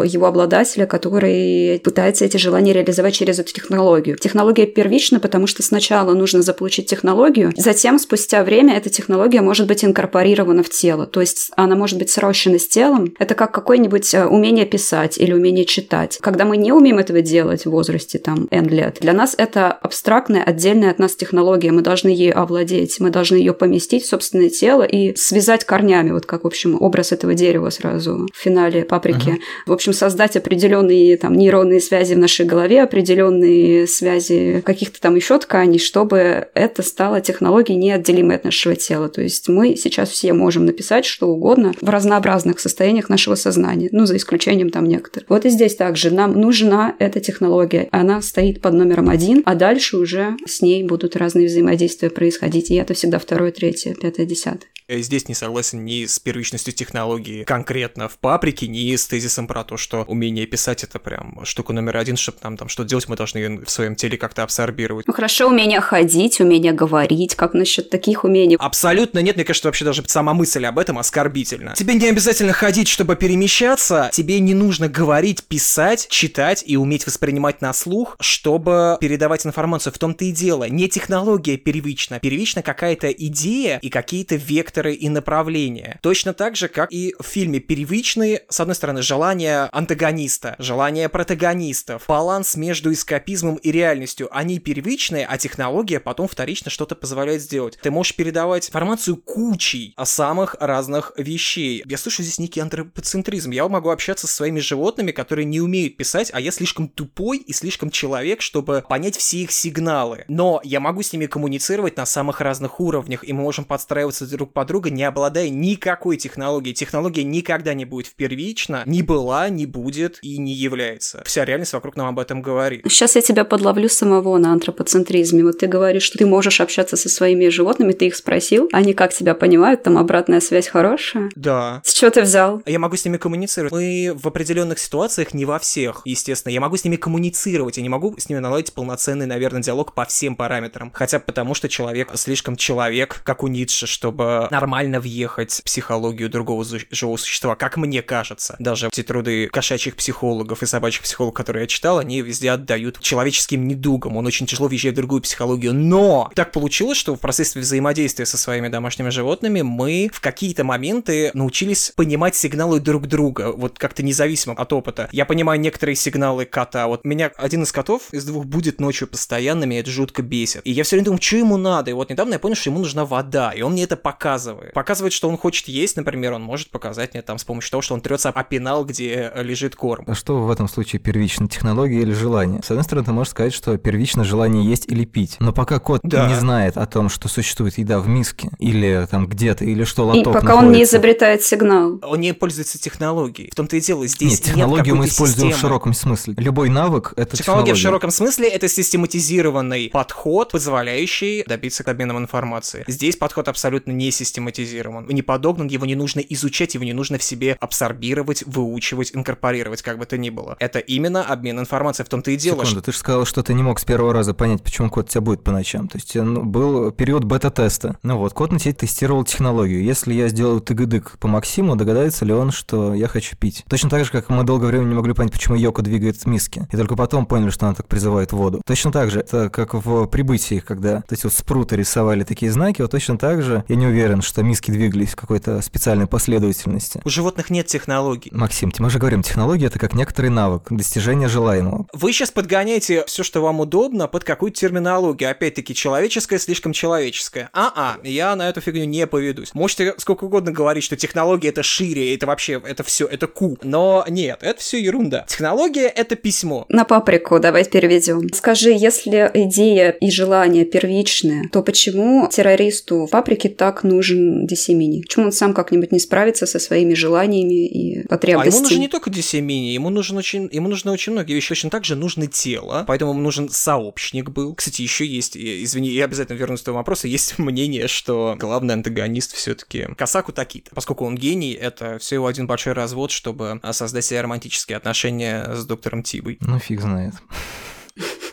его 0.05 0.27
обладателя, 0.27 0.87
который 0.87 1.81
пытается 1.83 2.25
эти 2.25 2.37
желания 2.37 2.73
реализовать 2.73 3.15
через 3.15 3.39
эту 3.39 3.53
технологию. 3.53 4.17
Технология 4.17 4.67
первична, 4.67 5.21
потому 5.21 5.47
что 5.47 5.63
сначала 5.63 6.15
нужно 6.15 6.43
заполучить 6.43 6.87
технологию, 6.87 7.53
затем, 7.57 7.99
спустя 7.99 8.45
время, 8.45 8.77
эта 8.77 8.91
технология 8.91 9.41
может 9.41 9.67
быть 9.67 9.85
инкорпорирована 9.85 10.63
в 10.63 10.71
тело. 10.71 11.07
То 11.07 11.21
есть 11.21 11.51
она 11.57 11.77
может 11.77 11.99
быть 11.99 12.11
срощена 12.11 12.59
с 12.59 12.69
телом. 12.69 13.15
Это 13.19 13.35
как 13.35 13.53
какое-нибудь 13.53 14.15
э, 14.15 14.27
умение 14.27 14.67
писать 14.67 15.19
или 15.19 15.33
умение 15.33 15.65
читать. 15.65 16.19
Когда 16.21 16.45
мы 16.45 16.57
не 16.57 16.73
умеем 16.73 16.99
этого 16.99 17.23
делать 17.23 17.65
в 17.65 17.71
возрасте 17.71 18.19
там 18.19 18.49
N 18.51 18.69
лет, 18.69 18.99
для 19.01 19.13
нас 19.13 19.35
это 19.37 19.71
абстрактная, 19.71 20.43
отдельная 20.43 20.91
от 20.91 20.99
нас 20.99 21.15
технология. 21.15 21.73
Мы 21.73 21.83
должны 21.83 22.09
ею 22.09 22.39
овладеть, 22.39 23.01
мы 23.01 23.11
должны 23.11 23.37
ее 23.37 23.55
поместить 23.55 24.05
в 24.05 24.09
собственное 24.09 24.51
тело 24.51 24.83
и 24.83 25.15
связать 25.17 25.65
корнями, 25.65 26.11
вот 26.11 26.27
как, 26.27 26.45
в 26.45 26.47
общем, 26.47 26.81
образ 26.81 27.13
этого 27.13 27.35
дерева 27.35 27.71
сразу 27.71 28.29
в 28.33 28.39
финале 28.39 28.85
паприки. 28.85 29.29
Uh-huh. 29.29 29.39
В 29.67 29.73
общем, 29.73 29.93
создать 29.93 30.37
определенные 30.37 31.17
там 31.17 31.35
нейронные 31.35 31.81
связи 31.81 32.15
в 32.15 32.19
нашей 32.19 32.47
голове, 32.47 32.83
определенные 32.83 33.87
связи 33.87 34.63
каких-то 34.65 35.01
там 35.01 35.15
еще 35.15 35.39
тканей, 35.39 35.79
чтобы 35.79 36.49
это 36.55 36.83
стало 36.83 37.21
технологией 37.21 37.79
неотделимой 37.79 38.37
от 38.37 38.45
нашего 38.45 38.75
тела. 38.77 39.09
То 39.09 39.23
есть 39.23 39.49
мы 39.49 39.77
сейчас 39.77 40.11
все 40.11 40.33
можем 40.33 40.67
написать 40.67 41.05
что 41.05 41.29
угодно 41.29 41.73
в 41.81 41.89
разнообразных 41.89 42.61
состояниях 42.61 43.09
нашего 43.09 43.35
сознания, 43.35 43.89
ну, 43.93 44.07
за 44.07 44.17
исключением 44.17 44.71
там 44.71 44.87
некоторых. 44.87 45.29
Вот 45.29 45.45
и 45.45 45.51
здесь 45.51 45.77
также 45.77 46.11
нам 46.11 46.41
нужна 46.41 46.95
эта 46.99 47.21
технология. 47.21 47.89
Она 47.91 48.23
стоит 48.23 48.61
под 48.61 48.75
номером 48.75 49.09
один, 49.09 49.43
а 49.45 49.55
дальше 49.55 49.97
уже 49.97 50.37
с 50.47 50.63
ней 50.63 50.85
будут 50.85 51.17
разные 51.17 51.47
взаимодействия 51.47 52.11
происходить. 52.11 52.71
И 52.71 52.75
это 52.75 52.95
всегда 52.95 53.19
второе, 53.19 53.53
третье, 53.53 53.95
пятое, 53.95 54.27
десятое. 54.27 54.69
Я 54.91 55.03
здесь 55.03 55.29
не 55.29 55.35
согласен 55.35 55.85
ни 55.85 56.07
с 56.07 56.19
первичностью 56.19 56.73
технологии 56.73 57.45
конкретно 57.45 58.09
в 58.09 58.17
паприке, 58.17 58.69
ни 58.69 58.97
с 58.97 59.07
тезисом 59.07 59.47
про 59.47 59.63
то, 59.63 59.77
что 59.77 60.05
умение 60.05 60.47
писать 60.47 60.83
это 60.83 60.99
прям 60.99 61.45
штука 61.45 61.75
номер 61.75 61.99
один, 61.99 62.17
чтобы 62.17 62.39
нам 62.43 62.57
там 62.57 62.71
что 62.71 62.85
делать, 62.85 63.07
мы 63.07 63.15
должны 63.15 63.37
ее 63.37 63.61
в 63.67 63.69
своем 63.69 63.97
теле 63.97 64.17
как-то 64.17 64.45
абсорбировать. 64.45 65.07
Ну 65.07 65.13
хорошо, 65.13 65.49
умение 65.49 65.83
ходить, 65.83 66.41
умение 66.41 66.73
говорить, 66.73 67.35
как 67.35 67.53
насчет 67.53 67.91
таких 67.91 68.25
умений? 68.25 68.57
Абсолютно 68.59 69.19
нет, 69.19 69.37
мне 69.37 69.45
кажется, 69.45 69.69
вообще 69.69 69.85
даже 69.85 70.03
сама 70.07 70.33
мысль 70.33 70.65
об 70.65 70.79
этом 70.79 70.99
оскорбительна. 70.99 71.75
Тебе 71.77 71.93
не 71.93 72.09
обязательно 72.09 72.55
ходить, 72.55 72.89
чтобы 72.89 73.15
перемещаться, 73.17 74.09
тебе 74.15 74.41
не 74.41 74.55
нужно 74.55 74.89
говорить, 74.89 75.45
писать, 75.45 76.09
читать 76.09 76.65
и 76.67 76.79
уметь 76.79 77.07
воспринимать 77.07 77.61
на 77.61 77.75
слух, 77.75 78.17
чтобы 78.21 78.97
передавать 79.03 79.45
информацию. 79.45 79.93
В 79.93 79.99
том-то 79.99 80.25
и 80.25 80.33
дело. 80.33 80.67
Не 80.67 80.89
технология 80.89 81.59
первична, 81.59 82.21
первична 82.21 82.63
какая-то 82.63 83.11
идея 83.11 83.81
и 83.83 83.91
какие-то 83.91 84.37
векторы 84.37 84.78
векторы 84.79 84.95
и 84.95 85.09
направления. 85.09 85.99
Точно 86.03 86.33
так 86.33 86.57
же, 86.57 86.69
как 86.69 86.93
и 86.93 87.15
в 87.19 87.25
фильме 87.25 87.59
первичные, 87.59 88.43
с 88.49 88.61
одной 88.61 88.77
стороны, 88.77 89.03
желания 89.03 89.69
антагониста, 89.73 90.55
желания 90.59 91.09
протагонистов, 91.09 92.05
баланс 92.07 92.57
между 92.57 92.93
эскапизмом 92.93 93.57
и 93.57 93.73
реальностью. 93.73 94.29
Они 94.31 94.61
первичные, 94.61 95.27
а 95.27 95.37
технология 95.37 95.99
потом 95.99 96.29
вторично 96.29 96.71
что-то 96.71 96.95
позволяет 96.95 97.43
сделать. 97.43 97.79
Ты 97.83 97.91
можешь 97.91 98.15
передавать 98.15 98.69
информацию 98.69 99.17
кучей 99.17 99.95
о 99.97 100.07
самых 100.07 100.55
разных 100.61 101.13
вещей. 101.17 101.83
Я 101.85 101.99
слышу 101.99 102.23
здесь 102.23 102.39
некий 102.39 102.61
антропоцентризм. 102.61 103.51
Я 103.51 103.69
могу 103.69 103.91
общаться 103.91 104.29
со 104.29 104.35
своими 104.35 104.61
животными, 104.61 105.11
которые 105.11 105.45
не 105.45 105.61
умеют 105.61 105.97
писать, 105.97 106.31
а 106.33 106.41
я 106.41 106.53
слишком 106.53 106.89
тупой 106.89 107.39
и 107.39 107.53
слишком 107.53 107.91
человек, 107.91 108.43
чтобы 108.43 108.85
понять 108.89 109.17
все 109.17 109.39
их 109.39 109.51
сигналы. 109.51 110.25
Но 110.29 110.61
я 110.63 110.79
могу 110.79 111.03
с 111.03 111.13
ними 111.13 111.27
коммуницировать 111.27 111.97
на 111.97 112.07
самых 112.07 112.41
разных 112.41 112.79
уровнях, 112.79 113.27
и 113.27 113.33
мы 113.33 113.43
можем 113.43 113.65
подстраиваться 113.65 114.27
друг 114.29 114.53
под 114.53 114.68
друга, 114.69 114.91
не 114.91 115.03
обладая 115.03 115.49
никакой 115.49 116.17
технологией. 116.17 116.75
Технология 116.75 117.25
никогда 117.25 117.75
не 117.75 117.85
будет 117.85 118.07
впервично, 118.07 118.83
не 118.87 119.03
была, 119.03 119.49
не 119.49 119.67
будет 119.67 120.19
и 120.23 120.39
не 120.39 120.53
является. 120.53 121.23
Вся 121.25 121.45
реальность 121.45 121.73
вокруг 121.73 121.97
нам 121.97 122.09
об 122.09 122.21
этом 122.21 122.41
говорит. 122.41 122.85
Сейчас 122.89 123.17
я 123.17 123.23
тебя 123.23 123.45
подловлю 123.45 123.89
самого 123.89 124.39
на 124.39 124.53
антропоцентризме. 124.53 125.43
Вот 125.43 125.59
ты 125.59 125.67
говоришь, 125.67 126.05
что 126.05 126.19
ты 126.19 126.27
можешь 126.27 126.61
общаться 126.61 126.97
со 126.97 127.09
своими 127.09 127.49
животными, 127.49 127.93
ты 127.93 128.07
их 128.07 128.15
спросил, 128.15 128.69
они 128.73 128.93
как 128.93 129.13
тебя 129.13 129.35
понимают, 129.35 129.83
там 129.83 129.99
обратная 129.99 130.41
связь 130.41 130.69
хорошая? 130.69 131.31
Да. 131.35 131.83
С 131.85 131.95
чего 131.95 132.11
ты 132.11 132.23
взял? 132.23 132.63
Я 132.67 132.79
могу 132.79 132.97
с 132.97 133.05
ними 133.05 133.17
коммуницировать. 133.17 133.73
Мы 133.73 134.13
в 134.15 134.27
определенных 134.29 134.79
ситуациях, 134.79 135.35
не 135.35 135.45
во 135.45 135.59
всех, 135.59 136.03
естественно, 136.05 136.53
я 136.53 136.61
могу 136.61 136.77
с 136.77 136.85
ними 136.85 136.97
коммуницировать, 136.97 137.79
я 137.79 137.83
не 137.83 137.89
могу 137.89 138.15
с 138.19 138.29
ними 138.29 138.39
наладить 138.39 138.73
полноценный, 138.73 139.27
наверное, 139.27 139.63
диалог 139.63 139.95
по 139.95 140.05
всем 140.05 140.37
параметрам. 140.37 140.91
Хотя 140.93 141.19
потому, 141.19 141.55
что 141.55 141.69
человек 141.69 142.11
слишком 142.15 142.57
человек, 142.57 143.23
как 143.25 143.43
у 143.43 143.49
Ницше, 143.49 143.87
чтобы 143.87 144.49
нормально 144.59 144.99
въехать 144.99 145.53
в 145.53 145.63
психологию 145.63 146.29
другого 146.29 146.65
живого 146.91 147.17
существа, 147.17 147.55
как 147.55 147.77
мне 147.77 148.03
кажется. 148.03 148.57
Даже 148.59 148.89
те 148.91 149.05
труды 149.05 149.47
кошачьих 149.47 149.95
психологов 149.95 150.65
и 150.65 150.67
собачьих 150.67 151.05
психологов, 151.05 151.37
которые 151.37 151.63
я 151.63 151.67
читал, 151.69 151.99
они 151.99 152.23
везде 152.23 152.51
отдают 152.51 152.99
человеческим 153.01 153.69
недугам. 153.69 154.17
Он 154.17 154.27
очень 154.27 154.47
тяжело 154.47 154.67
въезжает 154.67 154.95
в 154.95 154.97
другую 154.97 155.23
психологию. 155.23 155.73
Но 155.75 156.29
так 156.35 156.51
получилось, 156.51 156.99
что 156.99 157.15
в 157.15 157.21
процессе 157.21 157.61
взаимодействия 157.61 158.27
со 158.27 158.37
своими 158.37 158.67
домашними 158.67 159.11
животными 159.11 159.63
мы 159.63 160.11
в 160.13 160.21
какие-то 160.21 160.65
моменты 160.65 161.31
научились 161.35 161.93
понимать 161.95 162.35
сигналы 162.35 162.81
друг 162.81 163.07
друга, 163.07 163.53
вот 163.53 163.79
как-то 163.79 164.03
независимо 164.03 164.55
от 164.55 164.73
опыта. 164.73 165.09
Я 165.13 165.25
понимаю 165.25 165.61
некоторые 165.61 165.95
сигналы 165.95 166.47
кота. 166.47 166.89
Вот 166.89 167.05
меня 167.05 167.31
один 167.37 167.63
из 167.63 167.71
котов 167.71 168.13
из 168.13 168.25
двух 168.25 168.45
будет 168.45 168.81
ночью 168.81 169.07
постоянно, 169.07 169.65
меня 169.65 169.81
это 169.81 169.91
жутко 169.91 170.23
бесит. 170.23 170.63
И 170.65 170.73
я 170.73 170.83
все 170.83 170.97
время 170.97 171.05
думаю, 171.07 171.23
что 171.23 171.37
ему 171.37 171.57
надо. 171.57 171.93
И 171.93 171.95
вот 171.95 172.11
недавно 172.11 172.33
я 172.33 172.39
понял, 172.41 172.57
что 172.57 172.71
ему 172.71 172.81
нужна 172.81 173.05
вода, 173.05 173.53
и 173.53 173.63
он 173.63 173.73
мне 173.73 173.85
это 173.85 173.97
показывает 173.97 174.48
показывает. 174.49 174.75
Показывает, 174.75 175.13
что 175.13 175.29
он 175.29 175.37
хочет 175.37 175.69
есть, 175.69 175.97
например, 175.97 176.33
он 176.33 176.43
может 176.43 176.71
показать 176.71 177.15
мне 177.15 177.23
там 177.23 177.39
с 177.39 177.45
помощью 177.45 177.71
того, 177.71 177.83
что 177.83 177.95
он 177.95 178.01
трется 178.01 178.31
о 178.31 178.45
пенал, 178.45 178.85
где 178.85 179.33
лежит 179.37 179.77
корм. 179.77 180.05
А 180.07 180.15
что 180.15 180.43
в 180.43 180.51
этом 180.51 180.69
случае 180.69 181.01
первично, 181.01 181.49
технология 181.49 182.01
или 182.01 182.13
желание? 182.13 182.63
С 182.63 182.71
одной 182.71 182.85
стороны, 182.85 183.07
ты 183.07 183.13
можешь 183.13 183.31
сказать, 183.31 183.53
что 183.53 183.77
первично 183.77 184.25
желание 184.25 184.65
есть 184.65 184.91
или 184.91 185.05
пить. 185.05 185.37
Но 185.41 185.53
пока 185.53 185.79
кот 185.79 186.01
да. 186.03 186.29
не 186.29 186.35
знает 186.35 186.77
о 186.77 186.87
том, 186.87 187.09
что 187.09 187.29
существует 187.29 187.79
еда 187.79 188.01
в 188.01 188.09
миске, 188.09 188.51
или 188.59 189.07
там 189.11 189.27
где-то, 189.27 189.65
или 189.65 189.85
что 189.85 190.07
лоток 190.07 190.21
И 190.21 190.25
пока 190.25 190.41
находится. 190.41 190.67
он 190.67 190.73
не 190.73 190.83
изобретает 190.85 191.43
сигнал. 191.43 191.99
Он 192.03 192.21
не 192.21 192.33
пользуется 192.33 192.79
технологией. 192.79 193.51
В 193.51 193.55
том-то 193.55 193.77
и 193.77 193.81
дело, 193.81 194.07
здесь 194.07 194.33
нет, 194.33 194.43
технологию 194.43 194.95
нет 194.95 195.05
мы 195.05 195.07
используем 195.07 195.51
системы. 195.51 195.55
в 195.55 195.59
широком 195.59 195.95
смысле. 195.95 196.35
Любой 196.37 196.69
навык— 196.69 197.13
это 197.17 197.37
технология. 197.37 197.39
Технология 197.39 197.75
в 197.75 197.77
широком 197.77 198.11
смысле— 198.11 198.49
это 198.51 198.69
систематизированный 198.69 199.91
подход, 199.91 200.53
позволяющий 200.53 201.45
добиться 201.45 201.85
обмена 201.89 202.13
информации. 202.19 202.85
Здесь 202.87 203.17
подход 203.17 203.49
абсолютно 203.49 203.93
не 203.93 204.11
систематизированный 204.11 204.28
систематизирован, 204.29 205.07
не 205.09 205.23
подогнан, 205.23 205.67
его 205.67 205.87
не 205.87 205.95
нужно 205.95 206.21
изучать, 206.21 206.75
его 206.75 206.85
не 206.85 206.93
нужно 206.93 207.19
в 207.19 207.23
себе 207.23 207.57
абсорбировать, 207.61 208.45
выучивать, 208.47 209.11
инкорпорировать, 209.15 209.83
как 209.83 209.99
бы 209.99 210.07
то 210.07 210.17
ни 210.17 210.31
было. 210.31 210.57
Это 210.61 210.79
именно 210.79 211.25
обмен 211.25 211.59
информацией, 211.59 212.07
в 212.07 212.09
том-то 212.09 212.31
и 212.31 212.37
дело. 212.37 212.65
Секунду, 212.65 212.83
ты 212.83 212.93
же 212.93 212.99
сказал, 212.99 213.25
что 213.25 213.43
ты 213.43 213.55
не 213.55 213.63
мог 213.63 213.79
с 213.79 213.85
первого 213.85 214.13
раза 214.13 214.35
понять, 214.35 214.63
почему 214.63 214.91
код 214.91 215.07
у 215.07 215.09
тебя 215.09 215.21
будет 215.21 215.43
по 215.43 215.51
ночам. 215.51 215.89
То 215.89 215.99
есть 215.99 216.15
ну, 216.15 216.45
был 216.45 216.91
период 216.93 217.25
бета-теста. 217.25 217.97
Ну 218.03 218.19
вот, 218.19 218.33
код 218.33 218.53
на 218.53 218.59
тебе 218.59 218.75
тестировал 218.75 219.25
технологию. 219.25 219.83
Если 219.83 220.15
я 220.15 220.29
сделаю 220.29 220.61
тыгыдык 220.61 221.19
по 221.19 221.29
Максиму, 221.29 221.77
догадается 221.77 222.25
ли 222.25 222.33
он, 222.33 222.51
что 222.51 222.95
я 222.95 223.09
хочу 223.09 223.37
пить? 223.37 223.65
Точно 223.69 223.91
так 223.91 224.05
же, 224.05 224.11
как 224.11 224.29
мы 224.29 224.45
долгое 224.45 224.67
время 224.69 224.85
не 224.85 224.95
могли 224.95 225.15
понять, 225.15 225.33
почему 225.33 225.57
Йоко 225.57 225.83
двигает 225.83 226.25
миски. 226.27 226.67
И 226.71 226.77
только 226.77 226.97
потом 226.97 227.27
поняли, 227.27 227.51
что 227.51 227.67
она 227.67 227.75
так 227.75 227.89
призывает 227.89 228.33
воду. 228.33 228.63
Точно 228.67 228.93
так 228.93 229.11
же, 229.11 229.21
это 229.21 229.51
как 229.51 229.75
в 229.75 230.07
прибытии, 230.07 230.61
когда 230.61 231.01
то 231.03 231.13
есть 231.13 231.25
вот 231.25 231.33
спруты 231.33 231.77
рисовали 231.77 232.25
такие 232.25 232.53
знаки, 232.53 232.83
вот 232.83 232.91
точно 232.91 233.19
так 233.19 233.43
же 233.43 233.65
я 233.69 233.77
не 233.77 233.87
уверен, 233.87 234.18
что 234.23 234.43
миски 234.43 234.71
двигались 234.71 235.11
в 235.11 235.17
какой-то 235.17 235.61
специальной 235.63 236.07
последовательности. 236.07 237.01
У 237.05 237.11
животных 237.11 237.51
нет 237.51 237.67
технологий. 237.67 238.31
Максим, 238.33 238.73
мы 238.79 238.91
же 238.91 238.99
говорим, 238.99 239.23
технология 239.23 239.67
это 239.67 239.79
как 239.79 239.95
некоторый 239.95 240.31
навык, 240.31 240.69
достижение 240.71 241.29
желаемого. 241.29 241.87
Вы 241.93 242.13
сейчас 242.13 242.31
подгоняете 242.31 243.05
все, 243.07 243.23
что 243.23 243.41
вам 243.41 243.61
удобно, 243.61 244.09
под 244.09 244.25
какую-то 244.25 244.59
терминологию. 244.59 245.31
Опять-таки, 245.31 245.75
человеческое 245.75 246.39
слишком 246.39 246.73
человеческое. 246.73 247.51
А-а, 247.53 247.97
я 248.05 248.37
на 248.37 248.49
эту 248.49 248.61
фигню 248.61 248.85
не 248.85 249.07
поведусь. 249.07 249.55
Можете 249.55 249.95
сколько 249.99 250.25
угодно 250.25 250.53
говорить, 250.53 250.85
что 250.85 250.97
технология 250.97 251.49
это 251.49 251.63
шире, 251.63 252.15
это 252.15 252.27
вообще, 252.27 252.61
это 252.65 252.83
все, 252.83 253.07
это 253.07 253.27
ку. 253.27 253.59
Но 253.63 254.05
нет, 254.09 254.39
это 254.43 254.61
все 254.61 254.81
ерунда. 254.81 255.25
Технология 255.29 255.87
это 255.87 256.17
письмо. 256.17 256.67
На 256.69 256.85
паприку 256.85 257.39
давай 257.39 257.65
переведем. 257.65 258.33
Скажи, 258.33 258.71
если 258.71 259.31
идея 259.35 259.91
и 259.91 260.11
желание 260.11 260.65
первичные, 260.65 261.49
то 261.49 261.63
почему 261.63 262.29
террористу 262.29 263.07
в 263.07 263.11
паприке 263.11 263.49
так 263.49 263.85
нужен 264.09 264.47
Десемини? 264.47 265.03
Почему 265.03 265.27
он 265.27 265.33
сам 265.33 265.55
как-нибудь 265.55 265.93
не 265.93 265.99
справится 265.99 266.47
со 266.47 266.59
своими 266.59 266.95
желаниями 266.95 267.67
и 267.67 268.07
потребностями? 268.07 268.55
А 268.55 268.57
ему 268.57 268.63
нужен 268.63 268.81
не 268.81 268.89
только 268.89 269.11
Десемини, 269.11 269.73
ему 269.73 269.91
нужен 269.91 270.17
очень, 270.17 270.49
ему 270.53 270.69
нужно 270.69 270.93
очень 270.93 271.13
многие 271.13 271.35
вещи. 271.35 271.49
Точно 271.49 271.71
так 271.71 271.85
же 271.85 271.97
нужно 271.97 272.27
тело, 272.27 272.85
поэтому 272.87 273.13
ему 273.13 273.21
нужен 273.21 273.49
сообщник 273.49 274.31
был. 274.31 274.55
Кстати, 274.55 274.83
еще 274.83 275.07
есть, 275.07 275.37
извини, 275.37 275.91
я 275.91 276.05
обязательно 276.05 276.37
вернусь 276.37 276.61
к 276.61 276.65
твоему 276.65 276.79
вопросу, 276.79 277.07
есть 277.07 277.39
мнение, 277.39 277.89
что 277.89 278.37
главный 278.39 278.75
антагонист 278.75 279.33
все-таки 279.35 279.89
Касаку 279.97 280.33
Такита. 280.33 280.71
Поскольку 280.75 281.05
он 281.05 281.17
гений, 281.17 281.53
это 281.53 281.99
всего 281.99 282.27
один 282.27 282.47
большой 282.47 282.73
развод, 282.73 283.11
чтобы 283.11 283.61
создать 283.73 284.05
себе 284.05 284.21
романтические 284.21 284.77
отношения 284.77 285.55
с 285.55 285.65
доктором 285.65 286.03
Тибой. 286.03 286.39
Ну, 286.41 286.59
фиг 286.59 286.81
знает. 286.81 287.15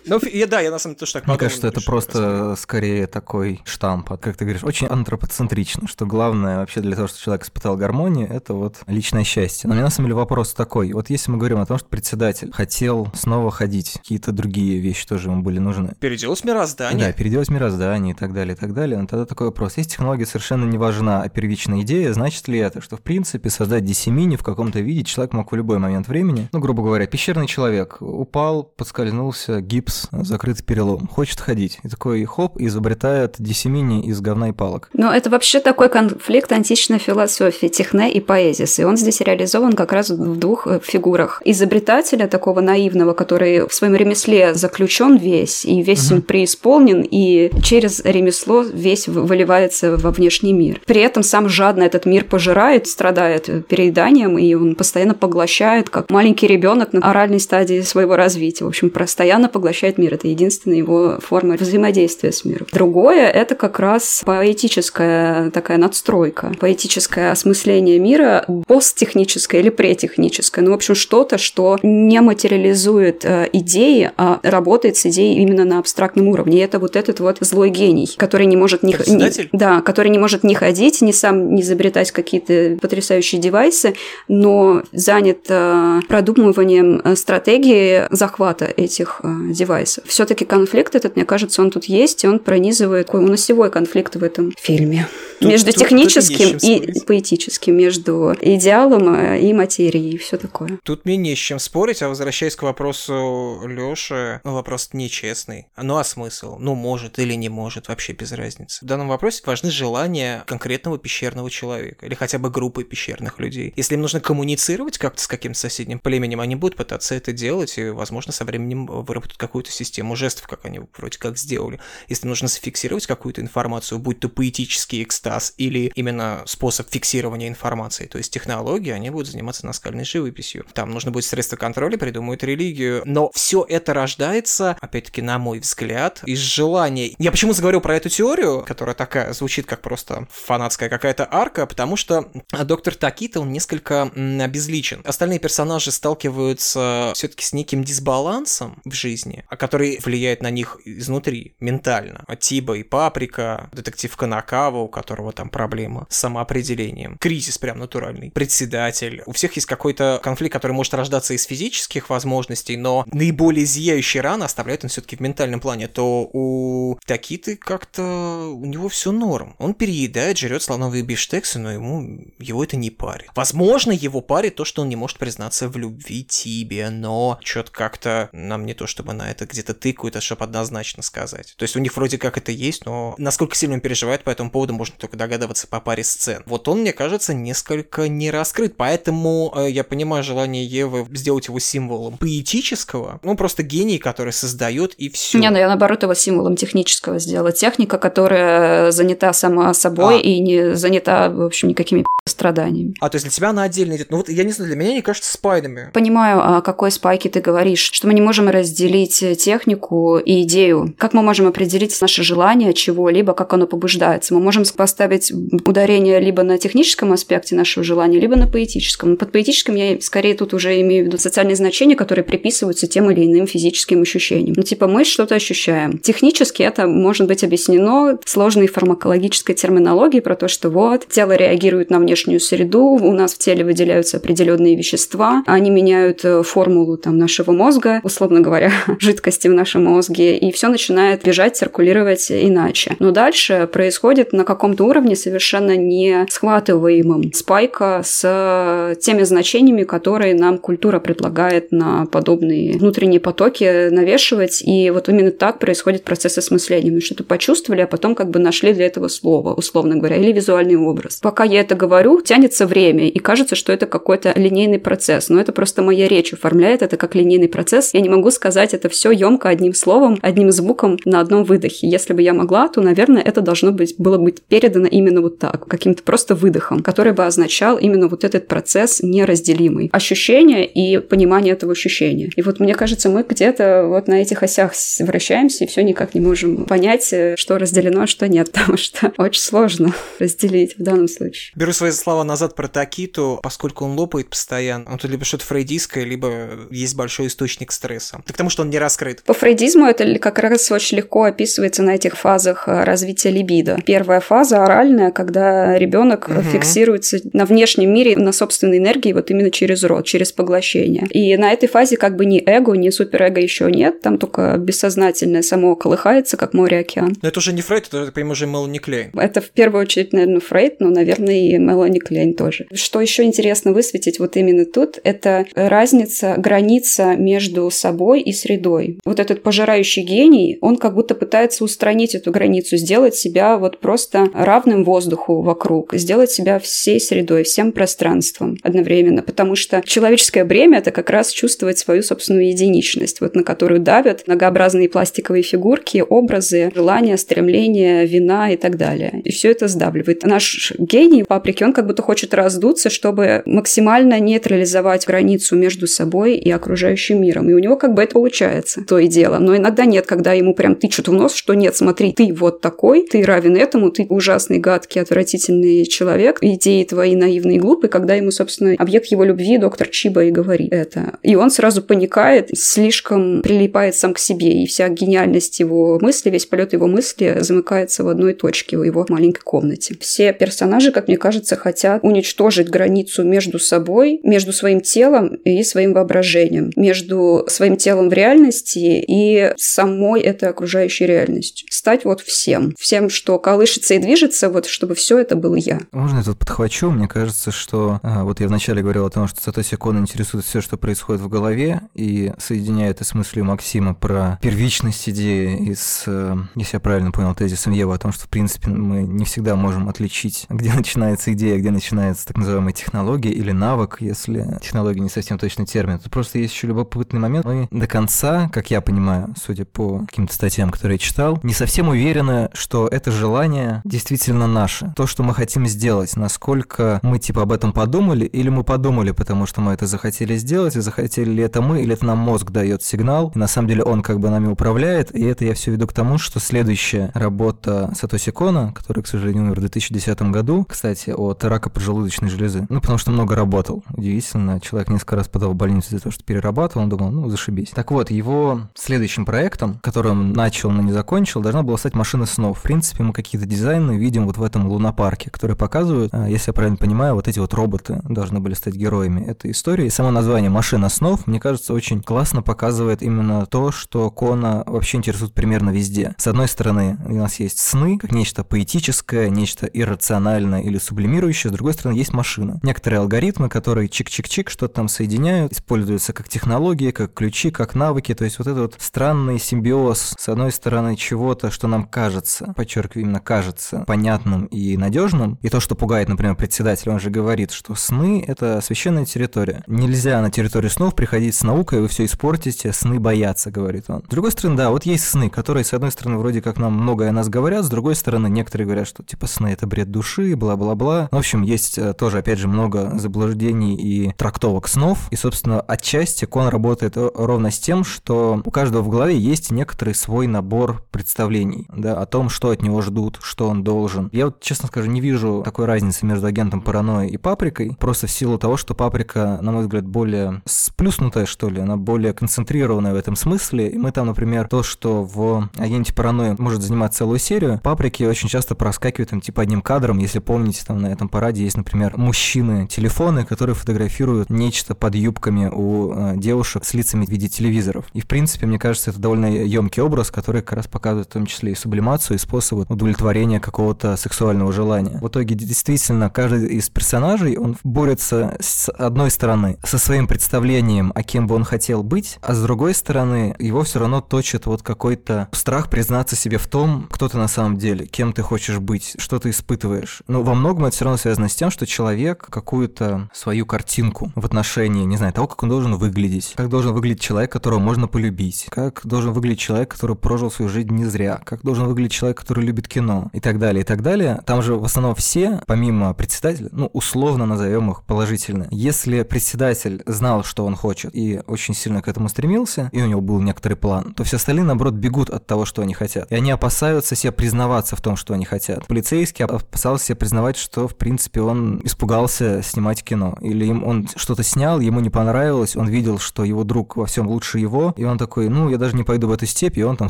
Ну, 0.08 0.20
я, 0.32 0.48
да, 0.48 0.60
я 0.62 0.72
на 0.72 0.80
самом 0.80 0.96
деле 0.96 1.00
тоже 1.00 1.14
так 1.14 1.28
Мне 1.28 1.38
кажется, 1.38 1.68
это 1.68 1.82
просто 1.82 2.56
скорее 2.58 3.08
такой 3.08 3.62
штамп, 3.66 4.10
как 4.10 4.38
ты 4.38 4.46
говоришь, 4.46 4.64
очень 4.64 4.88
антропоцентрично, 4.88 5.88
что 5.88 6.06
главное 6.06 6.60
вообще 6.60 6.82
для 6.82 6.96
того, 6.96 7.08
чтобы 7.08 7.22
человек 7.22 7.44
испытал 7.44 7.76
гармонию, 7.76 8.30
это 8.30 8.54
вот 8.54 8.78
личное 8.88 9.24
счастье. 9.24 9.68
Но 9.68 9.74
у 9.74 9.76
меня 9.76 9.86
на 9.86 9.92
самом 9.92 10.08
деле 10.08 10.16
вопрос 10.16 10.54
такой. 10.54 10.94
Вот 10.94 11.10
если 11.10 11.32
мы 11.32 11.38
говорим 11.38 11.60
о 11.60 11.66
том, 11.66 11.78
что 11.78 11.88
председатель 11.88 12.52
хотел 12.52 13.08
снова 13.16 13.52
ходить, 13.52 13.94
какие-то 13.94 14.32
другие 14.32 14.80
вещи 14.80 15.08
тоже 15.08 15.30
ему 15.30 15.42
были 15.42 15.60
нужны. 15.60 15.96
Переделать 16.00 16.44
мироздание. 16.44 17.08
Да, 17.08 17.12
переделать 17.12 17.50
мироздание 17.50 18.14
и 18.14 18.18
так 18.18 18.34
далее, 18.34 18.56
и 18.56 18.58
так 18.58 18.74
далее. 18.74 19.00
Но 19.00 19.08
тогда 19.08 19.26
такой 19.26 19.48
вопрос. 19.48 19.78
Если 19.78 19.92
технология 19.92 20.26
совершенно 20.26 20.66
не 20.66 20.78
важна, 20.78 21.24
а 21.24 21.30
первичная 21.30 21.82
идея, 21.82 22.14
значит 22.14 22.48
ли 22.48 22.60
это, 22.60 22.82
что 22.82 22.98
в 22.98 23.02
принципе 23.02 23.50
создать 23.50 23.84
дисемини 23.84 24.36
в 24.36 24.44
каком-то 24.44 24.80
виде 24.80 25.04
человек 25.04 25.34
мог 25.34 25.52
в 25.52 25.56
любой 25.56 25.80
момент 25.80 26.08
времени, 26.08 26.48
ну, 26.52 26.60
грубо 26.60 26.84
говоря, 26.84 27.08
пещерный 27.08 27.48
человек 27.48 27.98
упал, 28.02 28.64
подскользнулся, 28.64 29.62
гипс, 29.62 29.95
закрытый 30.12 30.64
перелом, 30.64 31.08
хочет 31.08 31.40
ходить. 31.40 31.80
И 31.84 31.90
такой 31.90 32.24
хоп, 32.26 32.60
изобретает 32.60 33.36
дисемини 33.40 34.06
из 34.06 34.22
говна 34.22 34.50
и 34.50 34.52
палок. 34.52 34.90
Но 34.94 35.14
это 35.14 35.30
вообще 35.30 35.60
такой 35.60 35.90
конфликт 35.90 36.52
античной 36.52 37.00
философии, 37.00 37.68
техне 37.68 38.12
и 38.12 38.20
поэзис. 38.20 38.80
И 38.80 38.84
он 38.84 38.98
здесь 38.98 39.22
реализован 39.22 39.74
как 39.74 39.92
раз 39.92 40.10
в 40.10 40.38
двух 40.38 40.68
э, 40.68 40.80
фигурах. 40.84 41.42
Изобретателя 41.46 42.28
такого 42.28 42.62
наивного, 42.62 43.14
который 43.14 43.68
в 43.68 43.74
своем 43.74 43.96
ремесле 43.96 44.54
заключен 44.54 45.18
весь, 45.18 45.66
и 45.66 45.82
весь 45.82 46.12
угу. 46.12 46.22
преисполнен, 46.22 47.06
и 47.10 47.52
через 47.64 48.02
ремесло 48.04 48.62
весь 48.62 49.08
выливается 49.08 49.98
во 49.98 50.12
внешний 50.12 50.54
мир. 50.54 50.82
При 50.86 51.02
этом 51.02 51.24
сам 51.24 51.50
жадно 51.50 51.84
этот 51.84 52.06
мир 52.06 52.26
пожирает, 52.26 52.88
страдает 52.88 53.68
перееданием, 53.68 54.38
и 54.38 54.54
он 54.54 54.76
постоянно 54.76 55.14
поглощает, 55.14 55.90
как 55.90 56.10
маленький 56.10 56.48
ребенок 56.48 56.94
на 56.94 57.10
оральной 57.10 57.40
стадии 57.40 57.82
своего 57.82 58.16
развития. 58.16 58.66
В 58.66 58.70
общем, 58.70 58.90
постоянно 58.90 59.50
поглощает 59.50 59.85
ощущает 59.86 59.98
мир. 59.98 60.14
Это 60.14 60.28
единственная 60.28 60.78
его 60.78 61.18
форма 61.22 61.56
взаимодействия 61.56 62.32
с 62.32 62.46
миром. 62.46 62.68
Другое— 62.72 63.30
это 63.34 63.56
как 63.56 63.80
раз 63.80 64.22
поэтическая 64.26 65.52
такая 65.52 65.78
надстройка, 65.78 66.52
поэтическое 66.60 67.32
осмысление 67.32 68.00
мира, 68.00 68.46
посттехническое 68.68 69.62
или 69.62 69.70
претехническое. 69.70 70.64
Ну, 70.64 70.72
в 70.72 70.74
общем, 70.74 70.96
что-то, 70.96 71.38
что 71.38 71.78
не 71.84 72.22
материализует 72.22 73.26
э, 73.26 73.50
идеи, 73.54 74.12
а 74.18 74.40
работает 74.44 74.98
с 74.98 75.06
идеей 75.06 75.42
именно 75.42 75.66
на 75.66 75.80
абстрактном 75.80 76.28
уровне. 76.28 76.58
И 76.58 76.62
это 76.62 76.80
вот 76.80 76.96
этот 76.96 77.20
вот 77.20 77.38
злой 77.42 77.70
гений, 77.70 78.10
который 78.18 78.46
не 78.46 78.58
может 78.58 78.84
не, 78.84 78.96
не 79.08 79.50
да, 79.52 79.82
который 79.82 80.10
не 80.10 80.18
может 80.18 80.44
не 80.44 80.56
ходить, 80.56 81.02
не 81.02 81.14
сам 81.14 81.56
не 81.56 81.62
изобретать 81.62 82.12
какие-то 82.12 82.78
потрясающие 82.82 83.42
девайсы, 83.42 83.96
но 84.28 84.84
занят 84.92 85.46
э, 85.50 86.00
продумыванием 86.08 87.02
э, 87.04 87.16
стратегии 87.16 88.04
захвата 88.10 88.66
этих 88.66 89.22
девайсов 89.24 89.75
девайсов. 89.76 90.06
Все-таки 90.08 90.46
конфликт 90.46 90.96
этот, 90.96 91.16
мне 91.16 91.26
кажется, 91.26 91.62
он 91.62 91.72
тут 91.72 91.86
есть, 91.86 92.24
и 92.24 92.28
он 92.28 92.40
пронизывает 92.40 93.08
такой 93.08 93.24
уносевой 93.24 93.70
конфликт 93.70 94.16
в 94.16 94.24
этом 94.24 94.54
фильме. 94.58 95.08
Тут, 95.40 95.50
между 95.50 95.72
тут, 95.74 95.82
техническим 95.82 96.54
тут 96.54 96.64
и 96.64 97.02
поэтическим, 97.06 97.76
между 97.76 98.36
идеалом 98.40 99.14
э, 99.14 99.42
и 99.42 99.54
материей, 99.54 100.12
и 100.12 100.18
все 100.18 100.38
такое. 100.38 100.80
Тут 100.84 101.06
мне 101.06 101.18
не 101.18 101.36
с 101.36 101.38
чем 101.38 101.60
спорить, 101.60 102.02
а 102.02 102.08
возвращаясь 102.08 102.56
к 102.56 102.64
вопросу 102.64 103.62
Лёши, 103.66 104.40
ну, 104.44 104.54
вопрос 104.54 104.90
нечестный. 104.94 105.68
Ну, 105.78 105.98
а 105.98 106.04
смысл? 106.04 106.58
Ну, 106.58 106.76
может 106.76 107.20
или 107.20 107.34
не 107.34 107.50
может, 107.50 107.90
вообще 107.90 108.14
без 108.14 108.32
разницы. 108.32 108.86
В 108.86 108.88
данном 108.88 109.10
вопросе 109.10 109.44
важны 109.46 109.72
желания 109.72 110.44
конкретного 110.48 110.98
пещерного 110.98 111.50
человека, 111.50 112.06
или 112.06 112.14
хотя 112.14 112.40
бы 112.40 112.50
группы 112.50 112.84
пещерных 112.84 113.40
людей. 113.40 113.74
Если 113.76 113.96
им 113.96 114.02
нужно 114.02 114.22
коммуницировать 114.22 114.98
как-то 114.98 115.22
с 115.22 115.28
каким-то 115.28 115.60
соседним 115.60 116.00
племенем, 116.00 116.40
они 116.40 116.56
будут 116.56 116.78
пытаться 116.78 117.14
это 117.16 117.34
делать, 117.34 117.78
и, 117.78 117.90
возможно, 117.90 118.32
со 118.32 118.46
временем 118.46 118.86
выработают 118.86 119.38
какую-то 119.38 119.65
какую-то 119.66 119.72
систему 119.72 120.16
жестов, 120.16 120.48
как 120.48 120.66
они 120.66 120.82
вроде 120.96 121.18
как 121.18 121.38
сделали. 121.38 121.80
Если 122.08 122.28
нужно 122.28 122.48
зафиксировать 122.48 123.08
какую-то 123.08 123.42
информацию, 123.42 124.00
будь 124.00 124.20
то 124.20 124.30
поэтический 124.30 125.04
экстаз 125.04 125.54
или 125.58 125.92
именно 125.96 126.44
способ 126.46 126.90
фиксирования 126.90 127.48
информации, 127.48 128.06
то 128.06 128.18
есть 128.18 128.32
технологии, 128.32 128.92
они 128.92 129.10
будут 129.10 129.30
заниматься 129.30 129.66
наскальной 129.66 130.06
живописью. 130.06 130.66
Там 130.74 130.92
нужно 130.92 131.12
будет 131.12 131.26
средства 131.26 131.56
контроля, 131.56 131.98
придумают 131.98 132.44
религию. 132.44 133.02
Но 133.06 133.32
все 133.34 133.66
это 133.68 133.94
рождается, 133.94 134.78
опять-таки, 134.82 135.22
на 135.22 135.40
мой 135.40 135.60
взгляд, 135.60 136.22
из 136.26 136.40
желания. 136.40 137.16
Я 137.18 137.32
почему 137.32 137.54
заговорил 137.54 137.82
про 137.82 137.96
эту 137.96 138.10
теорию, 138.10 138.64
которая 138.66 138.96
такая 138.96 139.34
звучит 139.34 139.66
как 139.66 139.82
просто 139.82 140.28
фанатская 140.32 140.90
какая-то 140.90 141.28
арка, 141.30 141.66
потому 141.66 141.96
что 141.96 142.32
доктор 142.52 142.96
Такита, 142.96 143.40
он 143.40 143.52
несколько 143.52 144.04
обезличен. 144.04 145.02
Остальные 145.06 145.40
персонажи 145.40 145.92
сталкиваются 145.92 147.12
все-таки 147.16 147.44
с 147.44 147.54
неким 147.54 147.84
дисбалансом 147.84 148.82
в 148.86 148.94
жизни, 148.94 149.45
а 149.48 149.58
который 149.58 150.00
влияет 150.04 150.42
на 150.42 150.50
них 150.50 150.80
изнутри, 150.86 151.56
ментально. 151.60 152.26
Тиба 152.40 152.78
и 152.78 152.84
Паприка, 152.84 153.70
детектив 153.72 154.16
Канакава, 154.16 154.80
у 154.80 154.88
которого 154.88 155.32
там 155.32 155.50
проблема 155.50 156.08
с 156.10 156.18
самоопределением. 156.18 157.18
Кризис 157.20 157.58
прям 157.58 157.80
натуральный. 157.80 158.32
Председатель. 158.32 159.22
У 159.26 159.32
всех 159.32 159.54
есть 159.54 159.68
какой-то 159.68 160.20
конфликт, 160.24 160.54
который 160.54 160.72
может 160.74 160.94
рождаться 160.94 161.34
из 161.34 161.44
физических 161.44 162.10
возможностей, 162.10 162.78
но 162.78 163.06
наиболее 163.12 163.66
зияющие 163.66 164.22
раны 164.22 164.44
оставляет 164.44 164.84
он 164.84 164.90
все-таки 164.90 165.16
в 165.16 165.20
ментальном 165.20 165.60
плане. 165.60 165.88
То 165.88 166.30
у 166.32 166.98
Такиты 167.06 167.58
как-то 167.58 168.50
у 168.54 168.66
него 168.66 168.90
все 168.90 169.12
норм. 169.12 169.56
Он 169.60 169.74
переедает, 169.74 170.38
жрет 170.38 170.64
слоновые 170.64 171.04
биштексы, 171.04 171.60
но 171.60 171.72
ему 171.72 172.26
его 172.40 172.64
это 172.64 172.78
не 172.78 172.90
парит. 172.90 173.30
Возможно, 173.36 173.92
его 173.92 174.22
парит 174.22 174.56
то, 174.56 174.66
что 174.66 174.82
он 174.82 174.90
не 174.90 174.96
может 174.96 175.18
признаться 175.18 175.68
в 175.68 175.78
любви 175.78 176.24
Тибе, 176.24 176.90
но 176.90 177.40
что-то 177.44 177.72
как-то 177.72 178.30
нам 178.32 178.66
не 178.66 178.74
то, 178.74 178.88
чтобы 178.88 179.14
на 179.14 179.30
это 179.30 179.35
где-то 179.44 179.74
тыкают, 179.74 180.16
а 180.16 180.22
чтобы 180.22 180.46
однозначно 180.46 181.04
сказать. 181.04 181.56
То 181.58 181.64
есть 181.64 181.76
у 181.76 181.80
них 181.80 181.96
вроде 181.98 182.18
как 182.18 182.38
это 182.38 182.54
есть, 182.54 182.86
но 182.86 183.16
насколько 183.18 183.56
сильно 183.56 183.76
он 183.76 183.82
переживает 183.82 184.24
по 184.24 184.30
этому 184.30 184.50
поводу, 184.50 184.74
можно 184.74 184.96
только 184.98 185.18
догадываться 185.18 185.68
по 185.68 185.82
паре 185.82 186.06
сцен. 186.06 186.44
Вот 186.46 186.70
он, 186.70 186.80
мне 186.80 186.94
кажется, 186.94 187.34
несколько 187.34 188.08
не 188.08 188.32
раскрыт, 188.32 188.76
поэтому 188.78 189.54
э, 189.58 189.70
я 189.70 189.84
понимаю 189.84 190.24
желание 190.24 190.66
Евы 190.66 191.06
сделать 191.12 191.48
его 191.48 191.60
символом 191.60 192.18
поэтического, 192.18 193.20
ну 193.24 193.36
просто 193.36 193.64
гений, 193.64 193.98
который 193.98 194.32
создает 194.32 194.94
и 194.94 195.10
все. 195.10 195.40
Не, 195.40 195.50
ну 195.50 195.58
я 195.58 195.68
наоборот 195.68 196.04
его 196.04 196.14
символом 196.14 196.56
технического 196.56 197.20
сделала. 197.20 197.52
Техника, 197.52 197.98
которая 197.98 198.92
занята 198.92 199.34
сама 199.34 199.74
собой 199.74 200.20
а. 200.20 200.22
и 200.22 200.40
не 200.40 200.76
занята, 200.76 201.30
в 201.30 201.42
общем, 201.42 201.70
никакими 201.70 202.06
страданиями. 202.28 202.94
А, 203.00 203.10
то 203.10 203.16
есть 203.16 203.26
для 203.26 203.32
тебя 203.32 203.50
она 203.50 203.64
отдельно 203.64 203.96
идет. 203.96 204.10
Ну 204.12 204.18
вот, 204.18 204.30
я 204.30 204.44
не 204.44 204.52
знаю, 204.52 204.70
для 204.70 204.78
меня 204.78 204.92
они 204.92 205.02
кажутся 205.02 205.34
спайнами. 205.34 205.90
Понимаю, 205.94 206.58
о 206.58 206.62
какой 206.62 206.92
спайке 206.92 207.30
ты 207.30 207.42
говоришь, 207.42 207.92
что 207.92 208.08
мы 208.08 208.14
не 208.14 208.22
можем 208.22 208.50
разделить 208.50 209.22
технику 209.34 210.20
и 210.20 210.44
идею. 210.44 210.94
Как 211.00 211.14
мы 211.14 211.24
можем 211.24 211.48
определить 211.48 212.00
наше 212.00 212.24
желание 212.24 212.74
чего-либо, 212.74 213.34
как 213.34 213.54
оно 213.54 213.66
побуждается? 213.66 214.34
Мы 214.34 214.40
можем 214.40 214.64
поставить 214.76 215.32
ударение 215.66 216.20
либо 216.20 216.44
на 216.44 216.58
техническом 216.58 217.14
аспекте 217.14 217.56
нашего 217.56 217.84
желания, 217.84 218.20
либо 218.20 218.36
на 218.36 218.48
поэтическом. 218.48 219.18
Под 219.18 219.32
поэтическим 219.32 219.76
я 219.76 220.00
скорее 220.02 220.36
тут 220.36 220.54
уже 220.54 220.80
имею 220.82 221.06
в 221.06 221.08
виду 221.08 221.18
социальные 221.18 221.56
значения, 221.56 221.96
которые 221.96 222.24
приписываются 222.24 222.88
тем 222.88 223.10
или 223.10 223.26
иным 223.26 223.48
физическим 223.48 224.02
ощущениям. 224.02 224.54
Ну, 224.58 224.64
типа 224.64 224.88
мы 224.88 225.06
что-то 225.06 225.36
ощущаем. 225.36 225.98
Технически 225.98 226.62
это 226.62 226.88
может 226.88 227.28
быть 227.28 227.44
объяснено 227.44 228.20
сложной 228.26 228.68
фармакологической 228.68 229.56
терминологией 229.56 230.22
про 230.22 230.36
то, 230.36 230.48
что 230.48 230.70
вот 230.70 231.08
тело 231.08 231.34
реагирует 231.34 231.90
на 231.90 232.00
внешнюю 232.00 232.40
среду, 232.40 232.82
у 232.82 233.12
нас 233.14 233.34
в 233.34 233.38
теле 233.38 233.64
выделяются 233.64 234.18
определенные 234.18 234.76
вещества, 234.76 235.44
они 235.46 235.70
меняют 235.70 236.26
э, 236.26 236.44
формулу 236.44 236.98
там 236.98 237.18
нашего 237.18 237.52
мозга, 237.52 238.02
условно 238.04 238.42
говоря, 238.42 238.72
жидкости 239.16 239.48
в 239.48 239.54
нашем 239.54 239.86
мозге, 239.86 240.38
и 240.38 240.52
все 240.52 240.68
начинает 240.68 241.24
бежать, 241.24 241.56
циркулировать 241.56 242.30
иначе. 242.30 242.98
Но 243.00 243.12
дальше 243.12 243.70
происходит 243.72 244.34
на 244.34 244.44
каком-то 244.44 244.84
уровне 244.84 245.16
совершенно 245.16 245.78
не 245.78 246.26
схватываемым 246.30 247.32
спайка 247.34 248.02
с 248.04 248.96
теми 249.00 249.24
значениями, 249.24 249.84
которые 249.84 250.36
нам 250.36 250.58
культура 250.58 251.00
предлагает 251.00 251.72
на 251.72 252.06
подобные 252.08 252.78
внутренние 252.78 253.22
потоки 253.22 253.90
навешивать. 253.90 254.62
И 254.66 254.90
вот 254.90 255.08
именно 255.08 255.32
так 255.32 255.60
происходит 255.60 256.04
процесс 256.04 256.38
осмысления. 256.38 256.92
Мы 256.92 257.00
что-то 257.00 257.24
почувствовали, 257.24 257.82
а 257.82 257.88
потом 257.88 258.16
как 258.16 258.30
бы 258.30 258.40
нашли 258.40 258.74
для 258.74 258.86
этого 258.86 259.08
слово, 259.08 259.54
условно 259.54 259.96
говоря, 259.96 260.18
или 260.18 260.34
визуальный 260.34 260.76
образ. 260.76 261.20
Пока 261.22 261.46
я 261.46 261.62
это 261.62 261.76
говорю, 261.76 262.22
тянется 262.22 262.68
время, 262.68 263.08
и 263.08 263.20
кажется, 263.20 263.56
что 263.56 263.72
это 263.72 263.86
какой-то 263.86 264.34
линейный 264.36 264.80
процесс. 264.80 265.30
Но 265.30 265.40
это 265.40 265.54
просто 265.54 265.82
моя 265.82 266.10
речь 266.10 266.34
оформляет 266.34 266.82
это 266.82 266.98
как 266.98 267.16
линейный 267.16 267.48
процесс. 267.48 267.94
Я 267.94 268.02
не 268.02 268.10
могу 268.10 268.32
сказать 268.32 268.74
это 268.74 268.90
все 268.90 269.05
емко 269.12 269.50
одним 269.50 269.74
словом, 269.74 270.20
одним 270.22 270.52
звуком 270.52 270.98
на 271.06 271.20
одном 271.20 271.44
выдохе. 271.44 271.88
Если 271.88 272.14
бы 272.14 272.22
я 272.22 272.34
могла, 272.34 272.68
то, 272.68 272.82
наверное, 272.82 273.22
это 273.22 273.42
должно 273.42 273.72
быть, 273.72 273.96
было 273.98 274.18
быть 274.18 274.42
передано 274.44 274.88
именно 274.88 275.22
вот 275.22 275.40
так, 275.40 275.68
каким-то 275.68 276.04
просто 276.04 276.36
выдохом, 276.36 276.82
который 276.82 277.14
бы 277.14 277.26
означал 277.26 277.78
именно 277.78 278.08
вот 278.08 278.24
этот 278.24 278.48
процесс 278.48 279.02
неразделимый. 279.02 279.90
Ощущение 279.92 280.66
и 280.66 281.00
понимание 281.00 281.54
этого 281.54 281.72
ощущения. 281.72 282.30
И 282.36 282.42
вот 282.42 282.60
мне 282.60 282.76
кажется, 282.76 283.10
мы 283.10 283.24
где-то 283.28 283.86
вот 283.88 284.08
на 284.08 284.22
этих 284.22 284.44
осях 284.44 284.74
вращаемся 285.00 285.64
и 285.64 285.68
все 285.68 285.84
никак 285.84 286.14
не 286.16 286.22
можем 286.22 286.66
понять, 286.66 287.14
что 287.36 287.58
разделено, 287.58 288.04
а 288.04 288.08
что 288.08 288.28
нет, 288.28 288.52
потому 288.54 288.78
что 288.78 289.12
очень 289.18 289.42
сложно 289.42 289.94
разделить 290.20 290.78
в 290.78 290.84
данном 290.84 291.08
случае. 291.08 291.54
Беру 291.56 291.74
свои 291.74 291.92
слова 291.92 292.24
назад 292.24 292.56
про 292.56 292.68
Такиту, 292.68 293.40
поскольку 293.42 293.86
он 293.86 293.98
лопает 293.98 294.30
постоянно. 294.30 294.92
Он 294.92 294.98
тут 294.98 295.12
либо 295.12 295.26
что-то 295.26 295.46
фрейдистское, 295.46 296.04
либо 296.04 296.68
есть 296.72 296.96
большой 296.96 297.28
источник 297.28 297.72
стресса. 297.72 298.22
Так 298.26 298.36
потому 298.36 298.50
что 298.50 298.64
он 298.64 298.70
не 298.70 298.80
раскрыт. 298.96 299.24
По 299.24 299.34
фрейдизму 299.34 299.86
это 299.86 300.18
как 300.20 300.40
раз 300.40 300.72
очень 300.72 300.98
легко 300.98 301.24
описывается 301.24 301.84
на 301.84 301.96
этих 301.96 302.18
фазах 302.18 302.68
э, 302.68 302.84
развития 302.84 303.30
либидо. 303.30 303.78
Первая 303.86 304.20
фаза 304.20 304.64
оральная, 304.64 305.12
когда 305.12 305.78
ребенок 305.78 306.30
угу. 306.30 306.42
фиксируется 306.42 307.20
на 307.34 307.46
внешнем 307.46 307.94
мире, 307.94 308.16
на 308.16 308.32
собственной 308.32 308.78
энергии, 308.78 309.14
вот 309.14 309.30
именно 309.32 309.52
через 309.52 309.84
рот, 309.84 310.06
через 310.06 310.32
поглощение. 310.32 311.08
И 311.10 311.36
на 311.38 311.52
этой 311.52 311.68
фазе 311.68 311.98
как 311.98 312.16
бы 312.16 312.26
ни 312.26 312.42
эго, 312.46 312.74
ни 312.74 312.90
суперэго 312.90 313.42
еще 313.42 313.70
нет, 313.70 314.02
там 314.02 314.18
только 314.18 314.56
бессознательное 314.58 315.42
само 315.42 315.76
колыхается, 315.76 316.38
как 316.38 316.54
море-океан. 316.54 317.16
Но 317.22 317.28
это 317.28 317.40
уже 317.40 317.54
не 317.54 317.62
Фрейд, 317.62 317.88
это, 317.88 318.06
так 318.06 318.14
понимаю, 318.14 318.34
уже 318.34 318.48
Мелани 318.48 318.80
Клейн. 318.80 319.12
Это 319.14 319.42
в 319.42 319.50
первую 319.50 319.82
очередь, 319.82 320.14
наверное, 320.14 320.40
Фрейд, 320.40 320.80
но, 320.80 320.90
наверное, 320.90 321.36
и 321.36 321.58
Мелани 321.58 322.00
Клейн 322.00 322.34
тоже. 322.34 322.66
Что 322.74 323.02
еще 323.02 323.24
интересно 323.24 323.74
высветить 323.74 324.20
вот 324.20 324.38
именно 324.38 324.66
тут, 324.66 325.00
это 325.04 325.46
разница, 325.56 326.36
граница 326.38 327.16
между 327.16 327.70
собой 327.70 328.22
и 328.22 328.32
средой. 328.32 328.85
Вот 329.06 329.20
этот 329.20 329.44
пожирающий 329.44 330.04
гений, 330.04 330.58
он 330.62 330.78
как 330.78 330.96
будто 330.96 331.16
пытается 331.16 331.64
устранить 331.64 332.16
эту 332.16 332.32
границу, 332.32 332.78
сделать 332.78 333.16
себя 333.16 333.58
вот 333.58 333.80
просто 333.80 334.30
равным 334.34 334.84
воздуху 334.84 335.42
вокруг, 335.42 335.94
сделать 335.94 336.32
себя 336.32 336.60
всей 336.60 337.00
средой, 337.00 337.44
всем 337.44 337.72
пространством 337.72 338.58
одновременно, 338.64 339.22
потому 339.22 339.56
что 339.56 339.82
человеческое 339.86 340.46
бремя— 340.46 340.78
это 340.80 340.92
как 340.92 341.10
раз 341.10 341.32
чувствовать 341.32 341.78
свою 341.78 342.04
собственную 342.04 342.50
единичность, 342.50 343.22
вот 343.22 343.36
на 343.36 343.44
которую 343.44 343.80
давят 343.80 344.28
многообразные 344.28 344.90
пластиковые 344.90 345.44
фигурки, 345.44 346.04
образы, 346.08 346.72
желания, 346.76 347.18
стремления, 347.18 348.06
вина 348.06 348.52
и 348.52 348.58
так 348.58 348.78
далее. 348.78 349.22
И 349.24 349.32
все 349.32 349.52
это 349.52 349.68
сдавливает. 349.68 350.24
Наш 350.24 350.74
гений 350.78 351.24
паприки, 351.24 351.64
он 351.64 351.74
как 351.74 351.88
будто 351.88 352.02
хочет 352.02 352.34
раздуться, 352.34 352.90
чтобы 352.90 353.44
максимально 353.46 354.20
нейтрализовать 354.20 355.06
границу 355.06 355.56
между 355.56 355.88
собой 355.88 356.36
и 356.36 356.52
окружающим 356.52 357.22
миром. 357.22 357.50
И 357.50 357.54
у 357.54 357.60
него 357.60 357.76
как 357.76 357.94
бы 357.94 358.04
это 358.04 358.14
получается, 358.14 358.75
то 358.88 359.00
и 359.00 359.08
дело. 359.08 359.38
Но 359.38 359.56
иногда 359.56 359.86
нет, 359.86 360.06
когда 360.06 360.34
ему 360.34 360.54
прям 360.54 360.76
тычут 360.76 361.08
в 361.08 361.14
нос, 361.14 361.34
что 361.36 361.54
нет, 361.54 361.76
смотри, 361.76 362.12
ты 362.14 362.34
вот 362.34 362.62
такой, 362.62 363.08
ты 363.08 363.24
равен 363.24 363.56
этому, 363.56 363.92
ты 363.92 364.06
ужасный, 364.10 364.60
гадкий, 364.60 365.02
отвратительный 365.02 365.86
человек, 365.86 366.40
идеи 366.42 366.84
твои 366.84 367.16
наивные 367.16 367.58
и 367.58 367.60
глупые, 367.60 367.90
когда 367.90 368.16
ему, 368.16 368.32
собственно, 368.32 368.76
объект 368.78 369.08
его 369.08 369.24
любви, 369.24 369.58
доктор 369.58 369.88
Чиба, 369.88 370.26
и 370.26 370.32
говорит 370.32 370.72
это. 370.72 371.18
И 371.22 371.36
он 371.36 371.52
сразу 371.52 371.82
паникает, 371.82 372.50
слишком 372.54 373.42
прилипает 373.42 373.96
сам 373.96 374.14
к 374.14 374.20
себе, 374.20 374.64
и 374.64 374.66
вся 374.66 374.90
гениальность 374.90 375.60
его 375.60 376.00
мысли, 376.02 376.30
весь 376.30 376.46
полет 376.46 376.74
его 376.74 376.88
мысли 376.88 377.38
замыкается 377.40 378.04
в 378.04 378.08
одной 378.08 378.34
точке 378.34 378.78
в 378.78 378.84
его 378.84 379.06
маленькой 379.10 379.42
комнате. 379.42 379.96
Все 380.00 380.34
персонажи, 380.34 380.92
как 380.92 381.08
мне 381.08 381.18
кажется, 381.18 381.56
хотят 381.56 382.04
уничтожить 382.04 382.70
границу 382.70 383.24
между 383.24 383.60
собой, 383.60 384.20
между 384.24 384.54
своим 384.54 384.82
телом 384.82 385.36
и 385.44 385.64
своим 385.64 385.94
воображением, 385.94 386.72
между 386.76 387.46
своим 387.48 387.78
телом 387.78 388.10
в 388.10 388.14
реальности 388.14 388.55
и 388.64 389.54
самой 389.58 390.22
этой 390.22 390.50
окружающей 390.50 391.06
реальностью. 391.06 391.68
Стать 391.72 392.06
вот 392.06 392.22
всем. 392.22 392.74
Всем, 392.80 393.10
что 393.10 393.40
колышется 393.40 393.94
и 393.94 394.00
движется, 394.00 394.50
вот 394.50 394.66
чтобы 394.66 394.96
все 394.96 395.20
это 395.20 395.36
был 395.36 395.56
я. 395.56 395.82
Можно 395.92 396.18
я 396.18 396.24
тут 396.24 396.40
подхвачу? 396.40 396.90
Мне 396.90 397.08
кажется, 397.08 397.52
что 397.52 398.00
а, 398.04 398.24
вот 398.24 398.40
я 398.40 398.48
вначале 398.48 398.82
говорил 398.82 399.06
о 399.06 399.10
том, 399.10 399.28
что 399.28 399.42
Сатоси 399.42 399.76
Кон 399.76 400.00
интересует 400.00 400.46
все, 400.46 400.62
что 400.62 400.78
происходит 400.78 401.22
в 401.22 401.30
голове, 401.30 401.82
и 401.94 402.34
соединяет 402.38 402.96
это 402.96 403.04
с 403.04 403.14
мыслью 403.14 403.44
Максима 403.46 403.94
про 403.94 404.40
первичность 404.42 405.10
идеи 405.10 405.58
и 405.58 405.76
с, 405.76 406.04
э, 406.08 406.36
если 406.56 406.78
я 406.78 406.80
правильно 406.80 407.12
понял, 407.12 407.36
тезисом 407.36 407.74
Евы 407.74 407.94
о 407.94 407.98
том, 407.98 408.14
что, 408.14 408.24
в 408.24 408.30
принципе, 408.30 408.70
мы 408.70 409.02
не 409.02 409.26
всегда 409.26 409.56
можем 409.56 409.90
отличить, 409.90 410.46
где 410.50 410.72
начинается 410.74 411.34
идея, 411.34 411.58
где 411.58 411.72
начинается 411.72 412.26
так 412.28 412.38
называемая 412.38 412.74
технология 412.74 413.32
или 413.32 413.52
навык, 413.52 413.98
если 414.00 414.60
технология 414.62 415.02
не 415.02 415.10
совсем 415.10 415.38
точный 415.38 415.66
термин. 415.66 416.00
Тут 416.00 416.12
просто 416.12 416.40
есть 416.40 416.54
еще 416.54 416.68
любопытный 416.68 417.20
момент. 417.20 417.46
Мы 417.46 417.68
до 417.70 417.88
конца, 417.88 418.45
как 418.52 418.72
я 418.72 418.82
понимаю, 418.82 419.34
судя 419.42 419.66
по 419.66 420.00
каким-то 420.00 420.34
статьям, 420.34 420.70
которые 420.70 420.96
я 420.96 421.00
читал, 421.00 421.40
не 421.44 421.54
совсем 421.54 421.90
уверены, 421.90 422.50
что 422.54 422.88
это 422.88 423.12
желание 423.12 423.82
действительно 423.84 424.48
наше. 424.48 424.94
То, 424.96 425.08
что 425.08 425.24
мы 425.24 425.34
хотим 425.34 425.68
сделать, 425.68 426.16
насколько 426.16 427.00
мы 427.04 427.20
типа 427.20 427.44
об 427.44 427.52
этом 427.52 427.72
подумали, 427.72 428.26
или 428.26 428.50
мы 428.50 428.64
подумали, 428.64 429.12
потому 429.12 429.46
что 429.46 429.62
мы 429.62 429.74
это 429.74 429.88
захотели 429.88 430.36
сделать, 430.36 430.76
и 430.76 430.82
захотели 430.82 431.30
ли 431.30 431.44
это 431.44 431.62
мы, 431.62 431.82
или 431.82 431.94
это 431.94 432.06
нам 432.06 432.18
мозг 432.18 432.52
дает 432.52 432.84
сигнал, 432.84 433.32
и 433.36 433.40
на 433.40 433.48
самом 433.48 433.68
деле 433.68 433.84
он 433.84 434.02
как 434.02 434.20
бы 434.20 434.30
нами 434.30 434.48
управляет, 434.48 435.16
и 435.16 435.24
это 435.24 435.46
я 435.46 435.54
все 435.54 435.72
веду 435.72 435.88
к 435.88 435.94
тому, 435.94 436.18
что 436.18 436.40
следующая 436.40 437.12
работа 437.14 437.92
Сатоси 437.96 438.32
Кона, 438.32 438.74
который, 438.74 439.04
к 439.04 439.08
сожалению, 439.08 439.44
умер 439.44 439.58
в 439.58 439.60
2010 439.62 440.22
году, 440.24 440.66
кстати, 440.68 441.10
от 441.10 441.44
рака 441.44 441.70
поджелудочной 441.70 442.30
железы, 442.30 442.66
ну, 442.70 442.82
потому 442.82 442.98
что 442.98 443.12
много 443.12 443.36
работал. 443.36 443.84
Удивительно, 443.90 444.60
человек 444.60 444.90
несколько 444.90 445.16
раз 445.16 445.28
подал 445.28 445.52
в 445.52 445.56
больницу 445.56 445.90
за 445.92 446.00
то, 446.00 446.12
что 446.12 446.24
перерабатывал, 446.24 446.84
он 446.84 446.90
думал, 446.90 447.12
ну, 447.12 447.30
зашибись. 447.30 447.70
Так 447.70 447.92
вот, 447.92 448.12
его 448.12 448.35
следующим 448.76 449.26
проектом, 449.26 449.80
который 449.82 450.12
он 450.12 450.34
начал, 450.34 450.72
но 450.72 450.82
не 450.82 450.92
закончил, 450.92 451.42
должна 451.42 451.64
была 451.64 451.78
стать 451.78 451.96
машина 451.96 452.26
снов. 452.26 452.60
В 452.60 452.62
принципе, 452.62 453.04
мы 453.04 453.14
какие-то 453.14 453.48
дизайны 453.48 453.98
видим 453.98 454.26
вот 454.26 454.38
в 454.38 454.44
этом 454.44 454.68
лунопарке, 454.68 455.30
которые 455.30 455.58
показывают, 455.58 456.14
а, 456.14 456.28
если 456.28 456.50
я 456.50 456.54
правильно 456.54 456.78
понимаю, 456.78 457.16
вот 457.16 457.28
эти 457.28 457.40
вот 457.40 457.54
роботы 457.54 458.02
должны 458.04 458.40
были 458.40 458.54
стать 458.54 458.76
героями 458.76 459.26
этой 459.26 459.52
истории. 459.52 459.88
И 459.88 459.90
само 459.90 460.12
название 460.12 460.50
«Машина 460.50 460.90
снов», 460.90 461.28
мне 461.28 461.40
кажется, 461.40 461.74
очень 461.74 462.02
классно 462.02 462.42
показывает 462.42 463.02
именно 463.02 463.46
то, 463.46 463.72
что 463.72 464.12
Кона 464.12 464.64
вообще 464.66 464.98
интересует 464.98 465.34
примерно 465.34 465.70
везде. 465.70 466.16
С 466.18 466.28
одной 466.28 466.48
стороны, 466.48 466.98
у 467.06 467.14
нас 467.14 467.40
есть 467.40 467.60
сны, 467.60 467.98
как 467.98 468.12
нечто 468.12 468.44
поэтическое, 468.44 469.30
нечто 469.30 469.66
иррациональное 469.66 470.62
или 470.62 470.78
сублимирующее, 470.78 471.52
с 471.52 471.54
другой 471.54 471.74
стороны, 471.74 471.98
есть 471.98 472.14
машина. 472.14 472.60
Некоторые 472.64 473.00
алгоритмы, 473.00 473.50
которые 473.50 473.88
чик-чик-чик 473.88 474.50
что-то 474.50 474.76
там 474.76 474.88
соединяют, 474.88 475.54
используются 475.54 476.14
как 476.14 476.30
технологии, 476.30 476.92
как 476.92 477.14
ключи, 477.14 477.52
как 477.52 477.76
навыки, 477.76 478.14
то 478.14 478.25
есть 478.26 478.40
вот 478.40 478.48
этот 478.48 478.62
вот 478.62 478.76
странный 478.80 479.40
симбиоз, 479.40 480.16
с 480.18 480.30
одной 480.30 480.52
стороны, 480.52 480.96
чего-то, 480.96 481.52
что 481.52 481.68
нам 481.68 481.86
кажется, 481.86 482.54
подчеркиваю, 482.56 483.06
именно 483.06 483.20
кажется 483.20 483.84
понятным 483.88 484.46
и 484.46 484.78
надежным, 484.78 485.38
и 485.42 485.50
то, 485.50 485.60
что 485.60 485.76
пугает, 485.76 486.10
например, 486.10 486.36
председатель, 486.36 486.92
он 486.92 487.00
же 487.00 487.10
говорит, 487.10 487.52
что 487.52 487.76
сны— 487.76 488.24
это 488.28 488.62
священная 488.62 489.06
территория. 489.06 489.64
Нельзя 489.68 490.22
на 490.22 490.32
территорию 490.32 490.70
снов 490.70 490.96
приходить 490.96 491.36
с 491.36 491.44
наукой, 491.44 491.82
вы 491.82 491.88
все 491.88 492.06
испортите, 492.06 492.74
сны 492.74 493.00
боятся, 493.00 493.52
говорит 493.52 493.86
он. 493.90 494.04
С 494.06 494.10
другой 494.10 494.32
стороны, 494.32 494.58
да, 494.58 494.70
вот 494.70 494.86
есть 494.86 495.08
сны, 495.08 495.30
которые, 495.30 495.64
с 495.64 495.74
одной 495.74 495.92
стороны, 495.92 496.18
вроде 496.18 496.42
как 496.42 496.58
нам 496.58 496.74
многое 496.74 497.10
о 497.10 497.12
нас 497.12 497.30
говорят, 497.30 497.66
с 497.66 497.70
другой 497.70 497.96
стороны, 497.96 498.28
некоторые 498.28 498.66
говорят, 498.66 498.88
что 498.88 499.04
типа 499.04 499.28
сны— 499.28 499.48
это 499.50 499.68
бред 499.68 499.92
души, 499.92 500.36
бла-бла-бла. 500.36 501.10
В 501.12 501.18
общем, 501.18 501.42
есть 501.42 501.78
э, 501.78 501.94
тоже, 501.94 502.20
опять 502.20 502.40
же, 502.40 502.48
много 502.48 502.98
заблуждений 502.98 503.76
и 503.76 504.12
трактовок 504.14 504.68
снов. 504.68 505.08
И, 505.12 505.16
собственно, 505.16 505.62
отчасти 505.62 506.26
Кон 506.26 506.48
работает 506.48 506.94
ровно 506.96 507.52
с 507.52 507.60
тем, 507.60 507.84
что 507.84 508.15
у 508.44 508.52
каждого 508.52 508.82
в 508.82 508.90
голове 508.90 509.18
есть 509.18 509.52
некоторый 509.52 509.94
свой 509.94 510.28
набор 510.28 510.84
представлений, 510.92 511.68
да, 511.76 512.02
о 512.02 512.06
том, 512.06 512.30
что 512.30 512.50
от 512.50 512.62
него 512.62 512.82
ждут, 512.82 513.20
что 513.22 513.48
он 513.48 513.64
должен. 513.64 514.10
Я 514.12 514.26
вот, 514.26 514.42
честно 514.42 514.68
скажу, 514.68 514.90
не 514.90 515.02
вижу 515.02 515.42
такой 515.44 515.66
разницы 515.66 516.06
между 516.06 516.28
агентом 516.28 516.62
паранойи 516.62 517.10
и 517.10 517.18
паприкой, 517.18 517.76
просто 517.80 518.08
в 518.08 518.12
силу 518.12 518.38
того, 518.38 518.58
что 518.58 518.74
паприка, 518.74 519.40
на 519.42 519.52
мой 519.52 519.64
взгляд, 519.64 519.86
более 519.86 520.42
сплюснутая, 520.46 521.26
что 521.26 521.50
ли, 521.50 521.62
она 521.62 521.78
более 521.78 522.14
концентрированная 522.14 522.94
в 522.94 522.98
этом 522.98 523.16
смысле. 523.16 523.70
И 523.70 523.78
мы 523.78 523.92
там, 523.92 524.08
например, 524.08 524.48
то, 524.48 524.64
что 524.64 525.04
в 525.04 525.50
агенте 525.58 525.94
паранойи 525.94 526.36
может 526.38 526.62
занимать 526.62 526.94
целую 526.94 527.20
серию, 527.20 527.60
паприки 527.64 528.04
очень 528.04 528.30
часто 528.30 528.56
проскакивают 528.56 529.10
там 529.10 529.22
типа 529.22 529.44
одним 529.44 529.62
кадром, 529.62 529.98
если 530.00 530.20
помните, 530.20 530.64
там 530.66 530.82
на 530.82 530.88
этом 530.88 531.10
параде 531.10 531.44
есть, 531.44 531.58
например, 531.58 531.98
мужчины, 531.98 532.68
телефоны, 532.68 533.26
которые 533.26 533.56
фотографируют 533.56 534.30
нечто 534.30 534.76
под 534.76 534.96
юбками 534.96 535.50
у 535.52 535.94
э, 535.94 536.14
девушек 536.18 536.66
с 536.66 536.74
лицами 536.74 537.06
в 537.06 537.10
виде 537.10 537.28
телевизоров. 537.28 537.86
И, 537.94 538.02
в 538.06 538.08
принципе, 538.08 538.46
мне 538.46 538.60
кажется, 538.60 538.92
это 538.92 539.00
довольно 539.00 539.26
емкий 539.26 539.82
образ, 539.82 540.12
который 540.12 540.44
как 540.44 540.58
раз 540.58 540.68
показывает 540.68 541.08
в 541.08 541.14
том 541.14 541.26
числе 541.26 541.54
и 541.54 541.56
сублимацию, 541.56 542.18
и 542.18 542.20
способы 542.20 542.68
удовлетворения 542.70 543.40
какого-то 543.40 543.98
сексуального 543.98 544.54
желания. 544.54 545.00
В 545.02 545.08
итоге, 545.08 545.34
действительно, 545.34 546.12
каждый 546.12 546.50
из 546.50 546.70
персонажей, 546.70 547.36
он 547.36 547.58
борется 547.64 548.38
с 548.40 548.70
одной 548.70 549.10
стороны 549.10 549.58
со 549.64 549.80
своим 549.80 550.06
представлением, 550.06 550.92
о 550.94 551.02
кем 551.02 551.26
бы 551.26 551.34
он 551.34 551.46
хотел 551.46 551.82
быть, 551.82 552.20
а 552.22 552.36
с 552.36 552.44
другой 552.44 552.76
стороны, 552.76 553.36
его 553.40 553.64
все 553.64 553.80
равно 553.80 554.02
точит 554.02 554.46
вот 554.46 554.62
какой-то 554.62 555.28
страх 555.32 555.72
признаться 555.72 556.16
себе 556.16 556.38
в 556.38 556.46
том, 556.46 556.88
кто 556.92 557.10
ты 557.10 557.18
на 557.18 557.28
самом 557.28 557.58
деле, 557.58 557.88
кем 557.88 558.14
ты 558.14 558.22
хочешь 558.22 558.60
быть, 558.60 558.94
что 559.00 559.18
ты 559.18 559.32
испытываешь. 559.32 560.04
Но 560.08 560.22
во 560.22 560.36
многом 560.36 560.66
это 560.66 560.76
все 560.76 560.86
равно 560.86 560.98
связано 560.98 561.28
с 561.28 561.34
тем, 561.34 561.50
что 561.50 561.66
человек 561.66 562.28
какую-то 562.30 563.10
свою 563.14 563.48
картинку 563.48 564.12
в 564.14 564.26
отношении, 564.28 564.86
не 564.86 564.98
знаю, 564.98 565.12
того, 565.12 565.26
как 565.26 565.42
он 565.42 565.50
должен 565.50 565.74
выглядеть, 565.74 566.34
как 566.36 566.50
должен 566.50 566.72
выглядеть 566.72 567.02
человек, 567.02 567.32
которого 567.32 567.58
можно 567.58 567.88
полюбить, 567.96 568.48
как 568.50 568.82
должен 568.84 569.14
выглядеть 569.14 569.40
человек, 569.40 569.70
который 569.72 569.96
прожил 569.96 570.30
свою 570.30 570.50
жизнь 570.50 570.70
не 570.74 570.84
зря, 570.84 571.22
как 571.24 571.44
должен 571.44 571.66
выглядеть 571.66 571.94
человек, 571.94 572.18
который 572.18 572.44
любит 572.44 572.68
кино 572.68 573.10
и 573.14 573.22
так 573.22 573.40
далее, 573.40 573.62
и 573.62 573.64
так 573.64 573.82
далее. 573.82 574.22
Там 574.26 574.42
же 574.42 574.56
в 574.56 574.66
основном 574.66 574.96
все, 574.96 575.42
помимо 575.48 575.94
председателя, 575.94 576.50
ну, 576.52 576.70
условно 576.74 577.26
назовем 577.26 577.72
их 577.72 577.84
положительно. 577.84 578.48
Если 578.52 579.04
председатель 579.04 579.82
знал, 579.86 580.26
что 580.26 580.46
он 580.46 580.58
хочет, 580.58 580.94
и 580.94 581.22
очень 581.26 581.54
сильно 581.54 581.82
к 581.82 581.88
этому 581.88 582.10
стремился, 582.10 582.70
и 582.74 582.82
у 582.82 582.86
него 582.86 583.00
был 583.00 583.22
некоторый 583.22 583.54
план, 583.54 583.94
то 583.94 584.04
все 584.04 584.18
остальные, 584.18 584.44
наоборот, 584.44 584.74
бегут 584.74 585.10
от 585.10 585.26
того, 585.26 585.46
что 585.46 585.62
они 585.62 585.74
хотят. 585.74 586.12
И 586.12 586.16
они 586.16 586.32
опасаются 586.32 586.96
себе 586.96 587.14
признаваться 587.14 587.78
в 587.78 587.82
том, 587.82 587.96
что 587.96 588.14
они 588.14 588.26
хотят. 588.26 588.68
Полицейский 588.68 589.24
опасался 589.24 589.86
себе 589.86 589.96
признавать, 589.96 590.36
что, 590.36 590.68
в 590.68 590.76
принципе, 590.76 591.22
он 591.22 591.62
испугался 591.64 592.42
снимать 592.44 592.84
кино. 592.84 593.18
Или 593.22 593.46
им 593.46 593.64
он 593.64 593.88
что-то 593.96 594.24
снял, 594.24 594.60
ему 594.60 594.82
не 594.82 594.90
понравилось, 594.90 595.56
он 595.56 595.70
видел, 595.70 595.98
что 595.98 596.26
его 596.26 596.44
друг 596.44 596.76
во 596.76 596.88
всем 596.88 597.08
лучше 597.08 597.40
его, 597.40 597.74
и 597.78 597.85
он 597.86 597.98
такой, 597.98 598.30
ну, 598.30 598.50
я 598.50 598.58
даже 598.58 598.76
не 598.76 598.84
пойду 598.84 599.08
в 599.08 599.12
эту 599.12 599.26
степь, 599.26 599.58
и 599.58 599.64
он 599.64 599.78
там 599.78 599.90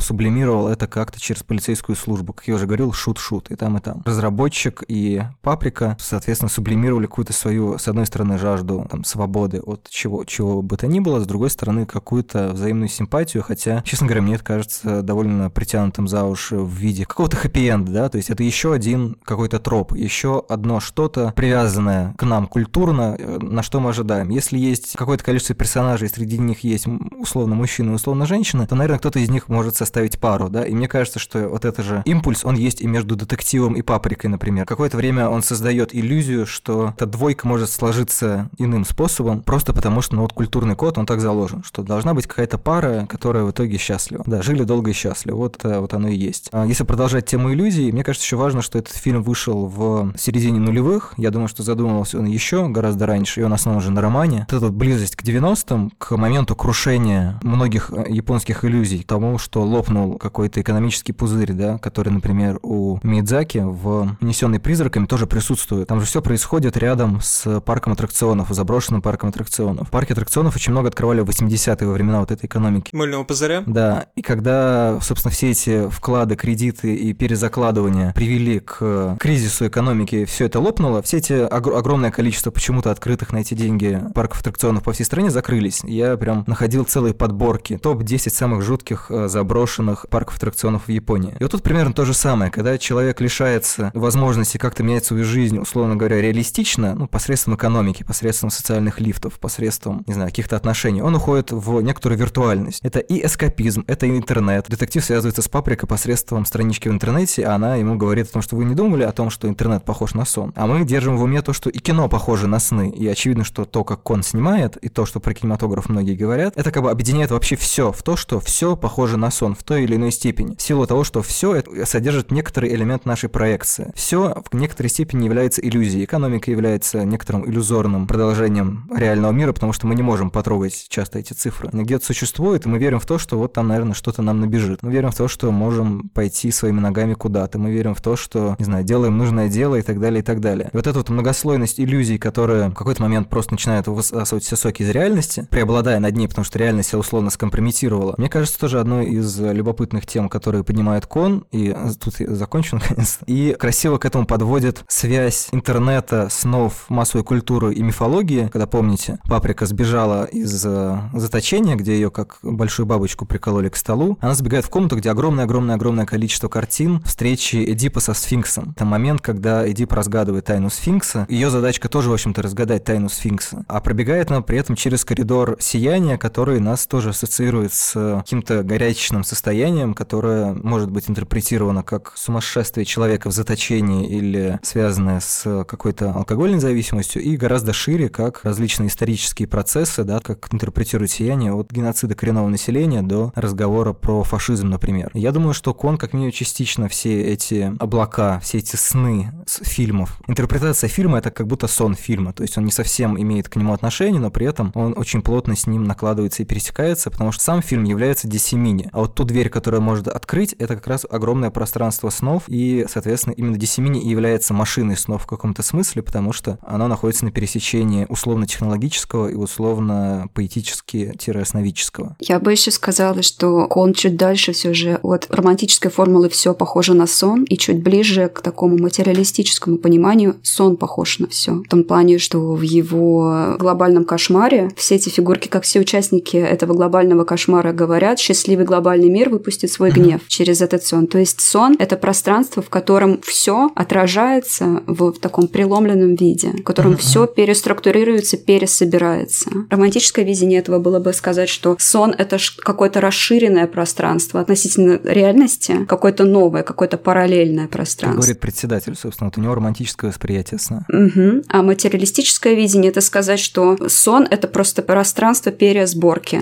сублимировал 0.00 0.68
это 0.68 0.86
как-то 0.86 1.20
через 1.20 1.42
полицейскую 1.42 1.96
службу. 1.96 2.32
Как 2.32 2.48
я 2.48 2.54
уже 2.54 2.66
говорил, 2.66 2.92
шут-шут, 2.92 3.50
и 3.50 3.56
там, 3.56 3.76
и 3.76 3.80
там. 3.80 4.02
Разработчик 4.04 4.84
и 4.88 5.22
Паприка, 5.42 5.96
соответственно, 6.00 6.48
сублимировали 6.48 7.06
какую-то 7.06 7.32
свою, 7.32 7.78
с 7.78 7.88
одной 7.88 8.06
стороны, 8.06 8.38
жажду 8.38 8.86
там, 8.90 9.04
свободы 9.04 9.60
от 9.60 9.88
чего, 9.88 10.24
чего 10.24 10.62
бы 10.62 10.76
то 10.76 10.86
ни 10.86 11.00
было, 11.00 11.20
с 11.20 11.26
другой 11.26 11.50
стороны, 11.50 11.86
какую-то 11.86 12.50
взаимную 12.52 12.88
симпатию, 12.88 13.42
хотя, 13.42 13.82
честно 13.82 14.06
говоря, 14.06 14.22
мне 14.22 14.34
это 14.34 14.44
кажется 14.44 15.02
довольно 15.02 15.50
притянутым 15.50 16.08
за 16.08 16.24
уши 16.24 16.56
в 16.56 16.70
виде 16.70 17.04
какого-то 17.04 17.36
хэппи-энда, 17.36 17.92
да, 17.92 18.08
то 18.08 18.16
есть 18.16 18.30
это 18.30 18.42
еще 18.42 18.72
один 18.72 19.16
какой-то 19.24 19.58
троп, 19.58 19.94
еще 19.94 20.44
одно 20.48 20.80
что-то 20.80 21.32
привязанное 21.36 22.14
к 22.18 22.24
нам 22.24 22.46
культурно, 22.46 23.16
э, 23.18 23.38
на 23.40 23.62
что 23.62 23.80
мы 23.80 23.90
ожидаем. 23.90 24.30
Если 24.30 24.58
есть 24.58 24.92
какое-то 24.96 25.24
количество 25.24 25.54
персонажей, 25.54 26.08
среди 26.08 26.38
них 26.38 26.60
есть 26.60 26.86
условно 27.18 27.54
мужчина 27.54 27.85
и 27.90 27.94
условно 27.94 28.26
женщина, 28.26 28.66
то, 28.66 28.74
наверное, 28.74 28.98
кто-то 28.98 29.18
из 29.18 29.28
них 29.28 29.48
может 29.48 29.76
составить 29.76 30.18
пару, 30.18 30.48
да, 30.48 30.64
и 30.64 30.74
мне 30.74 30.88
кажется, 30.88 31.18
что 31.18 31.48
вот 31.48 31.64
это 31.64 31.82
же 31.82 32.02
импульс, 32.04 32.44
он 32.44 32.56
есть 32.56 32.80
и 32.80 32.86
между 32.86 33.16
детективом 33.16 33.74
и 33.74 33.82
паприкой, 33.82 34.30
например. 34.30 34.66
Какое-то 34.66 34.96
время 34.96 35.28
он 35.28 35.42
создает 35.42 35.94
иллюзию, 35.94 36.46
что 36.46 36.94
эта 36.96 37.06
двойка 37.06 37.46
может 37.46 37.70
сложиться 37.70 38.50
иным 38.58 38.84
способом, 38.84 39.42
просто 39.42 39.72
потому 39.72 40.02
что, 40.02 40.16
ну, 40.16 40.22
вот 40.22 40.32
культурный 40.32 40.76
код, 40.76 40.98
он 40.98 41.06
так 41.06 41.20
заложен, 41.20 41.62
что 41.64 41.82
должна 41.82 42.14
быть 42.14 42.26
какая-то 42.26 42.58
пара, 42.58 43.06
которая 43.08 43.44
в 43.44 43.50
итоге 43.50 43.78
счастлива. 43.78 44.24
Да, 44.26 44.42
жили 44.42 44.64
долго 44.64 44.90
и 44.90 44.94
счастливо, 44.94 45.36
вот, 45.36 45.64
э, 45.64 45.78
вот 45.78 45.94
оно 45.94 46.08
и 46.08 46.16
есть. 46.16 46.48
А 46.52 46.66
если 46.66 46.84
продолжать 46.84 47.26
тему 47.26 47.52
иллюзий, 47.52 47.92
мне 47.92 48.04
кажется, 48.04 48.24
еще 48.24 48.36
важно, 48.36 48.62
что 48.62 48.78
этот 48.78 48.94
фильм 48.94 49.22
вышел 49.22 49.66
в 49.66 50.12
середине 50.16 50.60
нулевых, 50.60 51.14
я 51.16 51.30
думаю, 51.30 51.48
что 51.48 51.62
задумывался 51.62 52.18
он 52.18 52.26
еще 52.26 52.68
гораздо 52.68 53.06
раньше, 53.06 53.40
и 53.40 53.44
он 53.44 53.52
основан 53.52 53.78
уже 53.78 53.90
на 53.90 54.00
романе. 54.00 54.46
Вот 54.50 54.56
эта 54.56 54.72
близость 54.72 55.16
к 55.16 55.22
90-м, 55.22 55.92
к 55.98 56.16
моменту 56.16 56.56
крушения 56.56 57.38
многих 57.42 57.65
э, 57.74 58.04
японских 58.08 58.64
иллюзий, 58.64 59.02
тому, 59.02 59.38
что 59.38 59.62
лопнул 59.62 60.18
какой-то 60.18 60.60
экономический 60.60 61.12
пузырь, 61.12 61.52
да, 61.52 61.78
который, 61.78 62.10
например, 62.10 62.58
у 62.62 62.98
Мидзаки 63.02 63.58
в 63.58 64.16
«Унесенный 64.20 64.60
призраками» 64.60 65.06
тоже 65.06 65.26
присутствует. 65.26 65.88
Там 65.88 66.00
же 66.00 66.06
все 66.06 66.22
происходит 66.22 66.76
рядом 66.76 67.20
с 67.20 67.60
парком 67.60 67.92
аттракционов, 67.92 68.48
заброшенным 68.50 69.02
парком 69.02 69.30
аттракционов. 69.30 69.90
Парки 69.90 70.12
аттракционов 70.12 70.56
очень 70.56 70.72
много 70.72 70.88
открывали 70.88 71.20
в 71.20 71.28
80-е 71.28 71.86
во 71.86 71.92
времена 71.92 72.20
вот 72.20 72.30
этой 72.30 72.46
экономики. 72.46 72.94
Мыльного 72.94 73.24
пузыря? 73.24 73.62
Да, 73.66 74.06
и 74.14 74.22
когда, 74.22 74.98
собственно, 75.02 75.32
все 75.32 75.50
эти 75.50 75.88
вклады, 75.88 76.36
кредиты 76.36 76.94
и 76.94 77.12
перезакладывания 77.12 78.12
привели 78.12 78.60
к 78.60 79.16
кризису 79.18 79.66
экономики, 79.68 80.24
все 80.24 80.46
это 80.46 80.60
лопнуло, 80.60 81.02
все 81.02 81.18
эти 81.18 81.32
ог- 81.32 81.74
огромное 81.74 82.10
количество 82.10 82.50
почему-то 82.50 82.90
открытых 82.90 83.32
на 83.32 83.38
эти 83.38 83.54
деньги 83.54 84.00
парков 84.14 84.40
аттракционов 84.40 84.82
по 84.82 84.92
всей 84.92 85.04
стране 85.04 85.30
закрылись. 85.30 85.80
Я 85.84 86.16
прям 86.16 86.44
находил 86.46 86.84
целые 86.84 87.14
подборки. 87.56 87.78
Топ-10 87.78 88.30
самых 88.30 88.62
жутких 88.62 89.06
э, 89.10 89.28
заброшенных 89.28 90.06
парков 90.08 90.36
аттракционов 90.36 90.86
в 90.86 90.90
Японии. 90.90 91.34
И 91.38 91.42
вот 91.42 91.52
тут 91.52 91.62
примерно 91.62 91.92
то 91.92 92.04
же 92.04 92.14
самое. 92.14 92.50
Когда 92.50 92.78
человек 92.78 93.20
лишается 93.20 93.90
возможности 93.94 94.58
как-то 94.58 94.82
менять 94.82 95.04
свою 95.04 95.24
жизнь, 95.24 95.58
условно 95.58 95.96
говоря, 95.96 96.20
реалистично, 96.20 96.94
ну, 96.94 97.06
посредством 97.06 97.54
экономики, 97.54 98.02
посредством 98.02 98.50
социальных 98.50 99.00
лифтов, 99.00 99.38
посредством, 99.38 100.04
не 100.06 100.14
знаю, 100.14 100.30
каких-то 100.30 100.56
отношений, 100.56 101.02
он 101.02 101.14
уходит 101.14 101.52
в 101.52 101.80
некоторую 101.80 102.18
виртуальность. 102.18 102.80
Это 102.82 102.98
и 102.98 103.24
эскапизм, 103.24 103.84
это 103.86 104.06
и 104.06 104.10
интернет. 104.10 104.66
Детектив 104.68 105.04
связывается 105.04 105.42
с 105.42 105.48
паприкой 105.48 105.88
посредством 105.88 106.44
странички 106.44 106.88
в 106.88 106.92
интернете, 106.92 107.44
а 107.46 107.54
она 107.54 107.76
ему 107.76 107.96
говорит 107.96 108.28
о 108.28 108.32
том, 108.32 108.42
что 108.42 108.56
вы 108.56 108.64
не 108.64 108.74
думали 108.74 109.02
о 109.02 109.12
том, 109.12 109.30
что 109.30 109.48
интернет 109.48 109.84
похож 109.84 110.14
на 110.14 110.24
сон. 110.24 110.52
А 110.56 110.66
мы 110.66 110.84
держим 110.84 111.16
в 111.16 111.22
уме 111.22 111.42
то, 111.42 111.52
что 111.52 111.70
и 111.70 111.78
кино 111.78 112.08
похоже 112.08 112.46
на 112.46 112.58
сны. 112.58 112.90
И 112.90 113.06
очевидно, 113.06 113.44
что 113.44 113.64
то, 113.64 113.84
как 113.84 114.02
Кон 114.02 114.22
снимает, 114.22 114.76
и 114.76 114.88
то, 114.88 115.06
что 115.06 115.20
про 115.20 115.34
кинематограф 115.34 115.88
многие 115.88 116.14
говорят, 116.14 116.54
это 116.56 116.70
как 116.70 116.82
бы 116.82 116.90
объединяет 116.90 117.30
вообще 117.30 117.45
все 117.54 117.92
в 117.92 118.02
то, 118.02 118.16
что 118.16 118.40
все 118.40 118.76
похоже 118.76 119.16
на 119.16 119.30
сон 119.30 119.54
в 119.54 119.62
той 119.62 119.84
или 119.84 119.94
иной 119.94 120.10
степени. 120.10 120.56
В 120.56 120.62
силу 120.62 120.86
того, 120.86 121.04
что 121.04 121.22
все 121.22 121.54
это 121.54 121.86
содержит 121.86 122.30
некоторый 122.30 122.74
элемент 122.74 123.04
нашей 123.04 123.28
проекции. 123.28 123.92
Все 123.94 124.42
в 124.50 124.56
некоторой 124.56 124.90
степени 124.90 125.26
является 125.26 125.60
иллюзией. 125.60 126.04
Экономика 126.04 126.50
является 126.50 127.04
некоторым 127.04 127.48
иллюзорным 127.48 128.06
продолжением 128.06 128.90
реального 128.94 129.32
мира, 129.32 129.52
потому 129.52 129.72
что 129.72 129.86
мы 129.86 129.94
не 129.94 130.02
можем 130.02 130.30
потрогать 130.30 130.86
часто 130.88 131.18
эти 131.18 131.34
цифры. 131.34 131.68
Они 131.72 131.84
где-то 131.84 132.04
существуют, 132.04 132.66
и 132.66 132.68
мы 132.68 132.78
верим 132.78 132.98
в 132.98 133.06
то, 133.06 133.18
что 133.18 133.38
вот 133.38 133.52
там, 133.52 133.68
наверное, 133.68 133.94
что-то 133.94 134.22
нам 134.22 134.40
набежит. 134.40 134.82
Мы 134.82 134.90
верим 134.90 135.10
в 135.10 135.16
то, 135.16 135.28
что 135.28 135.52
можем 135.52 136.08
пойти 136.08 136.50
своими 136.50 136.80
ногами 136.80 137.14
куда-то. 137.14 137.58
Мы 137.58 137.70
верим 137.70 137.94
в 137.94 138.00
то, 138.00 138.16
что, 138.16 138.56
не 138.58 138.64
знаю, 138.64 138.84
делаем 138.84 139.18
нужное 139.18 139.48
дело 139.48 139.76
и 139.76 139.82
так 139.82 140.00
далее, 140.00 140.20
и 140.20 140.24
так 140.24 140.40
далее. 140.40 140.70
И 140.72 140.76
вот 140.76 140.86
эта 140.86 140.98
вот 140.98 141.08
многослойность 141.10 141.78
иллюзий, 141.78 142.18
которая 142.18 142.70
в 142.70 142.74
какой-то 142.74 143.02
момент 143.02 143.28
просто 143.28 143.52
начинает 143.52 143.86
высасывать 143.86 144.44
все 144.44 144.56
соки 144.56 144.82
из 144.82 144.90
реальности, 144.90 145.46
преобладая 145.50 146.00
над 146.00 146.16
ней, 146.16 146.28
потому 146.28 146.44
что 146.44 146.58
реальность 146.58 146.94
условно 146.94 147.30
скомпрометировала, 147.36 148.14
мне 148.18 148.28
кажется, 148.28 148.58
тоже 148.58 148.80
одной 148.80 149.06
из 149.06 149.38
любопытных 149.38 150.06
тем, 150.06 150.28
которые 150.28 150.64
поднимает 150.64 151.06
Кон, 151.06 151.46
и 151.52 151.74
тут 152.00 152.20
я 152.20 152.34
закончу 152.34 152.76
наконец, 152.80 153.20
и 153.26 153.54
красиво 153.58 153.98
к 153.98 154.04
этому 154.04 154.26
подводит 154.26 154.84
связь 154.88 155.48
интернета, 155.52 156.28
снов, 156.30 156.86
массовой 156.88 157.24
культуры 157.24 157.74
и 157.74 157.82
мифологии, 157.82 158.48
когда, 158.52 158.66
помните, 158.66 159.18
Паприка 159.28 159.66
сбежала 159.66 160.24
из 160.24 160.64
э, 160.64 160.98
заточения, 161.12 161.76
где 161.76 161.94
ее 161.94 162.10
как 162.10 162.38
большую 162.42 162.86
бабочку 162.86 163.26
прикололи 163.26 163.68
к 163.68 163.76
столу, 163.76 164.18
она 164.20 164.34
сбегает 164.34 164.64
в 164.64 164.70
комнату, 164.70 164.96
где 164.96 165.10
огромное-огромное-огромное 165.10 166.06
количество 166.06 166.48
картин 166.48 167.02
встречи 167.04 167.56
Эдипа 167.72 168.00
со 168.00 168.14
сфинксом. 168.14 168.72
Это 168.74 168.84
момент, 168.84 169.20
когда 169.20 169.70
Эдип 169.70 169.92
разгадывает 169.92 170.46
тайну 170.46 170.70
сфинкса. 170.70 171.26
Ее 171.28 171.50
задачка 171.50 171.88
тоже, 171.88 172.10
в 172.10 172.14
общем-то, 172.14 172.42
разгадать 172.42 172.84
тайну 172.84 173.08
сфинкса. 173.08 173.64
А 173.68 173.80
пробегает 173.80 174.30
она 174.30 174.40
при 174.40 174.58
этом 174.58 174.76
через 174.76 175.04
коридор 175.04 175.56
сияния, 175.60 176.16
который 176.18 176.60
нас 176.60 176.86
тоже 176.86 177.12
ассоциирует 177.26 177.72
с 177.72 178.16
каким-то 178.20 178.62
горячечным 178.62 179.24
состоянием, 179.24 179.94
которое 179.94 180.54
может 180.54 180.90
быть 180.90 181.10
интерпретировано 181.10 181.82
как 181.82 182.12
сумасшествие 182.14 182.84
человека 182.84 183.28
в 183.28 183.32
заточении 183.32 184.08
или 184.08 184.58
связанное 184.62 185.20
с 185.20 185.64
какой-то 185.64 186.12
алкогольной 186.12 186.60
зависимостью, 186.60 187.22
и 187.22 187.36
гораздо 187.36 187.72
шире, 187.72 188.08
как 188.08 188.44
различные 188.44 188.88
исторические 188.88 189.48
процессы, 189.48 190.04
да, 190.04 190.20
как 190.20 190.52
интерпретирует 190.52 191.10
сияние 191.10 191.52
от 191.52 191.70
геноцида 191.70 192.14
коренного 192.14 192.48
населения 192.48 193.02
до 193.02 193.32
разговора 193.34 193.92
про 193.92 194.22
фашизм, 194.22 194.68
например. 194.68 195.10
Я 195.14 195.32
думаю, 195.32 195.52
что 195.52 195.74
Кон 195.74 195.98
как 195.98 196.12
минимум 196.12 196.32
частично 196.32 196.88
все 196.88 197.22
эти 197.22 197.72
облака, 197.78 198.40
все 198.40 198.58
эти 198.58 198.76
сны 198.76 199.32
с 199.46 199.64
фильмов 199.64 200.20
интерпретация 200.26 200.88
фильма 200.88 201.18
это 201.18 201.30
как 201.30 201.46
будто 201.46 201.66
сон 201.66 201.94
фильма, 201.94 202.32
то 202.32 202.42
есть 202.42 202.56
он 202.58 202.64
не 202.64 202.70
совсем 202.70 203.20
имеет 203.20 203.48
к 203.48 203.56
нему 203.56 203.72
отношение, 203.72 204.20
но 204.20 204.30
при 204.30 204.46
этом 204.46 204.70
он 204.74 204.94
очень 204.96 205.22
плотно 205.22 205.56
с 205.56 205.66
ним 205.66 205.84
накладывается 205.84 206.42
и 206.42 206.46
пересекается, 206.46 207.10
потому 207.16 207.32
что 207.32 207.42
сам 207.42 207.62
фильм 207.62 207.84
является 207.84 208.28
DC-мини, 208.28 208.90
а 208.92 208.98
вот 208.98 209.14
ту 209.14 209.24
дверь, 209.24 209.48
которая 209.48 209.80
может 209.80 210.06
открыть, 210.06 210.52
это 210.58 210.74
как 210.74 210.86
раз 210.86 211.06
огромное 211.08 211.50
пространство 211.50 212.10
снов, 212.10 212.42
и, 212.48 212.84
соответственно, 212.90 213.32
именно 213.32 213.56
DC-мини 213.56 214.02
и 214.02 214.08
является 214.08 214.52
машиной 214.52 214.98
снов 214.98 215.22
в 215.22 215.26
каком-то 215.26 215.62
смысле, 215.62 216.02
потому 216.02 216.34
что 216.34 216.58
оно 216.60 216.88
находится 216.88 217.24
на 217.24 217.30
пересечении 217.30 218.04
условно-технологического 218.10 219.28
и 219.28 219.34
условно-поэтически-сновидческого. 219.34 222.16
Я 222.20 222.38
бы 222.38 222.52
еще 222.52 222.70
сказала, 222.70 223.22
что 223.22 223.64
он 223.64 223.94
чуть 223.94 224.18
дальше 224.18 224.52
все 224.52 224.74
же 224.74 225.00
от 225.02 225.26
романтической 225.30 225.90
формулы 225.90 226.28
все 226.28 226.52
похоже 226.52 226.92
на 226.92 227.06
сон, 227.06 227.44
и 227.44 227.56
чуть 227.56 227.82
ближе 227.82 228.28
к 228.28 228.42
такому 228.42 228.76
материалистическому 228.76 229.78
пониманию 229.78 230.36
сон 230.42 230.76
похож 230.76 231.18
на 231.18 231.28
все. 231.28 231.52
В 231.52 231.68
том 231.68 231.84
плане, 231.84 232.18
что 232.18 232.54
в 232.54 232.60
его 232.60 233.56
глобальном 233.58 234.04
кошмаре 234.04 234.68
все 234.76 234.96
эти 234.96 235.08
фигурки, 235.08 235.48
как 235.48 235.64
все 235.64 235.80
участники 235.80 236.36
этого 236.36 236.74
глобального 236.74 237.05
кошмара 237.24 237.72
говорят, 237.72 238.18
счастливый 238.18 238.64
глобальный 238.64 239.08
мир 239.08 239.30
выпустит 239.30 239.70
свой 239.70 239.90
гнев 239.90 240.20
через 240.28 240.60
этот 240.60 240.84
сон. 240.84 241.06
То 241.06 241.18
есть 241.18 241.40
сон— 241.40 241.76
это 241.78 241.96
пространство, 241.96 242.62
в 242.62 242.70
котором 242.70 243.20
все 243.22 243.70
отражается 243.74 244.82
в 244.86 245.12
таком 245.12 245.48
преломленном 245.48 246.14
виде, 246.14 246.48
в 246.48 246.62
котором 246.62 246.96
все 246.96 247.26
переструктурируется, 247.26 248.36
пересобирается. 248.36 249.50
Романтическое 249.70 250.24
видение 250.24 250.60
этого 250.60 250.78
было 250.78 250.98
бы 250.98 251.12
сказать, 251.12 251.48
что 251.48 251.76
сон— 251.78 252.14
это 252.18 252.38
какое-то 252.58 253.00
расширенное 253.00 253.66
пространство 253.66 254.40
относительно 254.40 255.00
реальности, 255.04 255.84
какое-то 255.86 256.24
новое, 256.24 256.62
какое-то 256.62 256.98
параллельное 256.98 257.68
пространство. 257.68 258.20
Говорит 258.20 258.40
председатель, 258.40 258.94
собственно, 258.96 259.28
вот 259.28 259.38
у 259.38 259.40
него 259.40 259.54
романтическое 259.54 260.10
восприятие 260.10 260.58
сна. 260.58 260.84
Угу. 260.88 261.44
А 261.48 261.62
материалистическое 261.62 262.54
видение— 262.54 262.90
это 262.92 263.00
сказать, 263.00 263.40
что 263.40 263.76
сон— 263.88 264.26
это 264.30 264.48
просто 264.48 264.82
пространство 264.82 265.52
пересборки 265.52 266.40